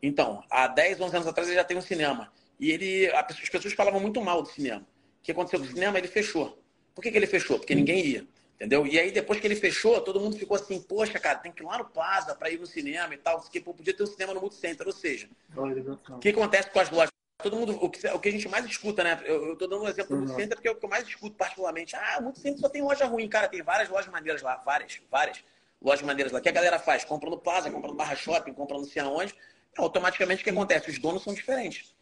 então, 0.00 0.44
há 0.48 0.68
10, 0.68 1.00
11 1.00 1.16
anos 1.16 1.28
atrás 1.28 1.48
ele 1.48 1.56
já 1.56 1.64
teve 1.64 1.78
um 1.78 1.82
cinema. 1.82 2.32
E 2.58 2.70
ele, 2.70 3.10
as 3.10 3.48
pessoas 3.50 3.74
falavam 3.74 3.98
muito 3.98 4.20
mal 4.20 4.42
do 4.42 4.48
cinema. 4.48 4.86
O 5.20 5.24
que 5.24 5.32
aconteceu 5.32 5.58
com 5.58 5.66
o 5.66 5.68
cinema? 5.68 5.98
Ele 5.98 6.06
fechou. 6.06 6.56
Por 6.94 7.02
que, 7.02 7.10
que 7.10 7.16
ele 7.16 7.26
fechou? 7.26 7.58
Porque 7.58 7.74
ninguém 7.74 8.06
ia. 8.06 8.26
Entendeu? 8.56 8.86
E 8.86 8.98
aí, 8.98 9.10
depois 9.10 9.40
que 9.40 9.46
ele 9.46 9.56
fechou, 9.56 10.00
todo 10.00 10.20
mundo 10.20 10.36
ficou 10.36 10.56
assim, 10.56 10.80
poxa, 10.80 11.18
cara, 11.18 11.38
tem 11.38 11.50
que 11.50 11.62
ir 11.62 11.66
lá 11.66 11.78
no 11.78 11.84
Plaza 11.84 12.34
para 12.34 12.50
ir 12.50 12.60
no 12.60 12.66
cinema 12.66 13.12
e 13.12 13.16
tal. 13.16 13.40
Porque 13.40 13.60
pô, 13.60 13.74
podia 13.74 13.94
ter 13.94 14.02
um 14.02 14.06
cinema 14.06 14.32
no 14.32 14.40
Multicenter. 14.40 14.86
Ou 14.86 14.92
seja, 14.92 15.28
o 15.56 16.18
que 16.18 16.28
acontece 16.28 16.70
com 16.70 16.78
as 16.78 16.90
lojas? 16.90 17.10
Todo 17.42 17.56
mundo, 17.56 17.76
o 17.82 17.90
que, 17.90 18.06
o 18.06 18.20
que 18.20 18.28
a 18.28 18.32
gente 18.32 18.48
mais 18.48 18.64
escuta, 18.64 19.02
né? 19.02 19.20
Eu, 19.24 19.54
estou 19.54 19.66
dando 19.66 19.82
um 19.82 19.88
exemplo 19.88 20.10
do 20.10 20.14
uhum. 20.14 20.28
Multicenter 20.28 20.56
porque 20.56 20.68
é 20.68 20.70
o 20.70 20.76
que 20.76 20.84
eu 20.84 20.88
mais 20.88 21.06
escuto 21.08 21.34
particularmente. 21.34 21.96
Ah, 21.96 22.18
o 22.20 22.22
Multicenter 22.22 22.60
só 22.60 22.68
tem 22.68 22.82
loja 22.82 23.04
ruim. 23.04 23.28
Cara, 23.28 23.48
tem 23.48 23.62
várias 23.62 23.88
lojas 23.88 24.12
maneiras 24.12 24.42
lá, 24.42 24.56
várias, 24.58 25.00
várias 25.10 25.42
lojas 25.80 26.06
maneiras 26.06 26.32
lá. 26.32 26.38
O 26.38 26.42
que 26.42 26.48
a 26.48 26.52
galera 26.52 26.78
faz? 26.78 27.04
Compra 27.04 27.28
no 27.28 27.38
Plaza, 27.38 27.68
compra 27.68 27.90
no 27.90 27.96
Barra 27.96 28.14
Shopping, 28.14 28.52
compra 28.52 28.78
não 28.78 28.84
sei 28.84 29.02
aonde. 29.02 29.34
Automaticamente 29.76 30.42
o 30.42 30.44
que 30.44 30.50
acontece? 30.50 30.88
Os 30.88 30.98
donos 31.00 31.24
são 31.24 31.34
diferentes. 31.34 31.92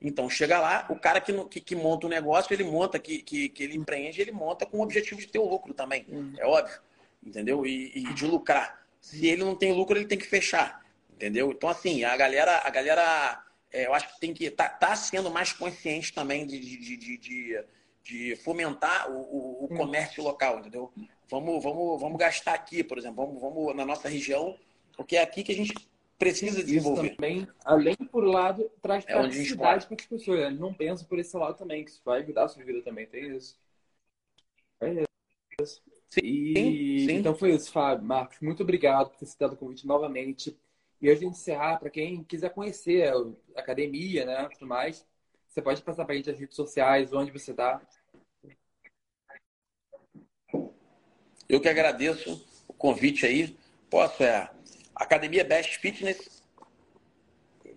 Então, 0.00 0.28
chega 0.28 0.60
lá, 0.60 0.86
o 0.90 0.96
cara 0.96 1.20
que, 1.20 1.32
que, 1.46 1.60
que 1.60 1.74
monta 1.74 2.06
o 2.06 2.08
um 2.08 2.12
negócio, 2.12 2.52
ele 2.52 2.64
monta, 2.64 2.98
que, 2.98 3.22
que, 3.22 3.48
que, 3.48 3.62
ele 3.62 3.76
empreende, 3.76 4.20
ele 4.20 4.32
monta 4.32 4.66
com 4.66 4.78
o 4.78 4.82
objetivo 4.82 5.20
de 5.20 5.26
ter 5.26 5.38
o 5.38 5.48
lucro 5.48 5.72
também. 5.72 6.04
Uhum. 6.08 6.34
É 6.38 6.46
óbvio. 6.46 6.78
Entendeu? 7.24 7.66
E, 7.66 7.92
e, 7.94 8.14
de 8.14 8.26
lucrar. 8.26 8.86
Se 9.00 9.26
ele 9.26 9.42
não 9.42 9.56
tem 9.56 9.72
lucro, 9.72 9.96
ele 9.96 10.06
tem 10.06 10.18
que 10.18 10.26
fechar. 10.26 10.84
Entendeu? 11.14 11.50
Então, 11.50 11.68
assim, 11.68 12.04
a 12.04 12.16
galera, 12.16 12.60
a 12.62 12.70
galera 12.70 13.46
é, 13.76 13.86
eu 13.86 13.94
acho 13.94 14.14
que 14.14 14.20
tem 14.20 14.32
que 14.32 14.50
tá, 14.50 14.68
tá 14.68 14.96
sendo 14.96 15.30
mais 15.30 15.52
consciente 15.52 16.12
também 16.12 16.46
de, 16.46 16.58
de, 16.58 16.96
de, 16.96 17.18
de, 17.18 17.64
de 18.02 18.36
fomentar 18.36 19.10
o, 19.10 19.18
o, 19.18 19.64
o, 19.64 19.68
comércio 19.68 20.22
local, 20.22 20.60
entendeu? 20.60 20.90
Vamos, 21.28 21.62
vamos, 21.62 22.00
vamos 22.00 22.18
gastar 22.18 22.54
aqui, 22.54 22.82
por 22.82 22.96
exemplo, 22.96 23.26
vamos, 23.26 23.40
vamos 23.40 23.76
na 23.76 23.84
nossa 23.84 24.08
região, 24.08 24.56
porque 24.96 25.16
é 25.16 25.22
aqui 25.22 25.42
que 25.42 25.52
a 25.52 25.54
gente 25.54 25.74
precisa 26.18 26.62
desenvolver. 26.62 27.08
Isso 27.08 27.16
também, 27.16 27.48
além 27.64 27.96
por 27.96 28.24
lado, 28.24 28.70
traz 28.80 29.04
é 29.06 29.12
praticidade 29.12 29.86
para 29.86 29.96
as 29.96 30.06
pessoas. 30.06 30.40
Né? 30.40 30.50
Não 30.50 30.72
pensa 30.72 31.04
por 31.04 31.18
esse 31.18 31.36
lado 31.36 31.56
também, 31.56 31.84
que 31.84 31.90
isso 31.90 32.02
vai 32.04 32.22
ajudar 32.22 32.44
a 32.44 32.48
sua 32.48 32.64
vida 32.64 32.82
também. 32.82 33.06
Tem 33.06 33.36
isso. 33.36 33.58
É 34.80 35.04
isso. 35.60 35.82
Sim, 36.08 36.20
e... 36.22 37.06
sim. 37.06 37.12
Então 37.16 37.34
foi 37.34 37.54
isso, 37.54 37.70
Fábio. 37.70 38.04
Marcos, 38.04 38.40
muito 38.40 38.62
obrigado 38.62 39.10
por 39.10 39.18
ter 39.18 39.26
citado 39.26 39.54
o 39.54 39.56
convite 39.56 39.86
novamente. 39.86 40.56
E 41.00 41.10
hoje, 41.10 41.26
encerrar, 41.26 41.78
para 41.78 41.90
quem 41.90 42.24
quiser 42.24 42.50
conhecer 42.50 43.12
a 43.12 43.60
academia, 43.60 44.24
né, 44.24 44.48
tudo 44.54 44.66
mais, 44.66 45.06
você 45.46 45.60
pode 45.60 45.82
passar 45.82 46.04
para 46.04 46.14
a 46.14 46.16
gente 46.16 46.30
as 46.30 46.38
redes 46.38 46.56
sociais, 46.56 47.12
onde 47.12 47.30
você 47.30 47.50
está. 47.50 47.82
Eu 51.48 51.60
que 51.60 51.68
agradeço 51.68 52.42
o 52.66 52.72
convite 52.72 53.26
aí. 53.26 53.56
Posso 53.90 54.22
é 54.22 54.50
Academia 54.96 55.44
Best 55.44 55.78
Fitness. 55.78 56.42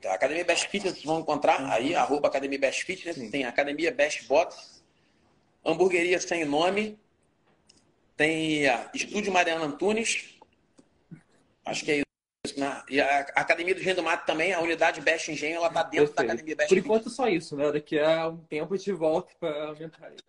A 0.05 0.13
Academia 0.13 0.45
Best 0.45 0.69
Fitness 0.69 0.93
vocês 0.93 1.05
vão 1.05 1.19
encontrar 1.19 1.59
uhum. 1.59 1.71
aí, 1.71 1.93
arroba 1.93 2.29
Academia 2.29 2.57
Best 2.57 2.83
Fitness. 2.85 3.17
Sim. 3.17 3.29
Tem 3.29 3.43
Academia 3.43 3.91
Best 3.91 4.25
Box. 4.27 4.81
Hamburgueria 5.65 6.19
Sem 6.19 6.45
Nome. 6.45 6.97
Tem 8.15 8.67
a 8.67 8.89
Estúdio 8.93 9.33
Mariana 9.33 9.65
Antunes. 9.65 10.39
Acho 11.65 11.83
que 11.83 11.91
é 11.91 11.95
isso. 11.97 12.59
Né? 12.59 12.83
E 12.89 13.01
a 13.01 13.19
Academia 13.35 13.75
do 13.75 13.81
Engenho 13.81 13.97
do 13.97 14.03
Mato 14.03 14.25
também, 14.25 14.53
a 14.53 14.61
unidade 14.61 15.01
Best 15.01 15.29
Engenho, 15.29 15.57
ela 15.57 15.67
está 15.67 15.83
dentro 15.83 16.13
Perfeito. 16.13 16.15
da 16.15 16.23
Academia 16.23 16.55
Best 16.55 16.69
Por 16.69 16.77
enquanto, 16.77 17.09
só 17.09 17.27
isso, 17.27 17.55
né? 17.57 17.71
Daqui 17.71 17.99
a 17.99 18.29
um 18.29 18.37
tempo 18.37 18.73
a 18.73 18.77
gente 18.77 18.91
volta 18.93 19.31
para 19.39 19.67
aumentar 19.67 20.09
isso. 20.11 20.23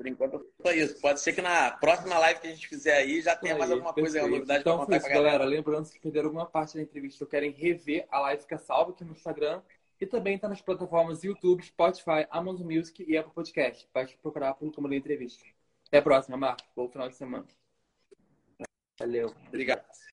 Por 0.00 0.06
enquanto, 0.06 0.46
só 0.62 0.72
isso. 0.72 0.98
Pode 0.98 1.20
ser 1.20 1.34
que 1.34 1.42
na 1.42 1.72
próxima 1.72 2.18
live 2.18 2.40
que 2.40 2.46
a 2.46 2.50
gente 2.50 2.66
fizer 2.66 2.96
aí 2.96 3.20
já 3.20 3.36
tenha 3.36 3.52
aí, 3.52 3.58
mais 3.58 3.70
alguma 3.70 3.92
perfeito. 3.92 4.18
coisa, 4.18 4.34
novidade 4.34 4.60
então, 4.62 4.78
para 4.78 4.86
contar 4.86 4.96
isso, 4.96 5.08
galera. 5.10 5.44
Lembrando, 5.44 5.84
se 5.84 6.00
perderam 6.00 6.28
alguma 6.28 6.46
parte 6.46 6.74
da 6.74 6.80
entrevista 6.80 7.22
ou 7.22 7.28
querem 7.28 7.50
rever, 7.50 8.06
a 8.10 8.18
live 8.20 8.40
fica 8.40 8.56
salva 8.56 8.92
aqui 8.92 9.04
no 9.04 9.12
Instagram. 9.12 9.60
E 10.00 10.06
também 10.06 10.36
está 10.36 10.48
nas 10.48 10.62
plataformas 10.62 11.22
YouTube, 11.22 11.62
Spotify, 11.62 12.26
Amazon 12.30 12.66
Music 12.66 13.04
e 13.06 13.14
Apple 13.14 13.34
Podcast. 13.34 13.86
Pode 13.92 14.16
procurar 14.22 14.54
por 14.54 14.72
Câmara 14.72 14.92
da 14.92 14.96
Entrevista. 14.96 15.44
Até 15.86 15.98
a 15.98 16.02
próxima, 16.02 16.38
Marco. 16.38 16.62
Bom 16.74 16.88
final 16.88 17.10
de 17.10 17.16
semana. 17.16 17.46
Valeu. 18.98 19.34
Obrigado. 19.48 20.00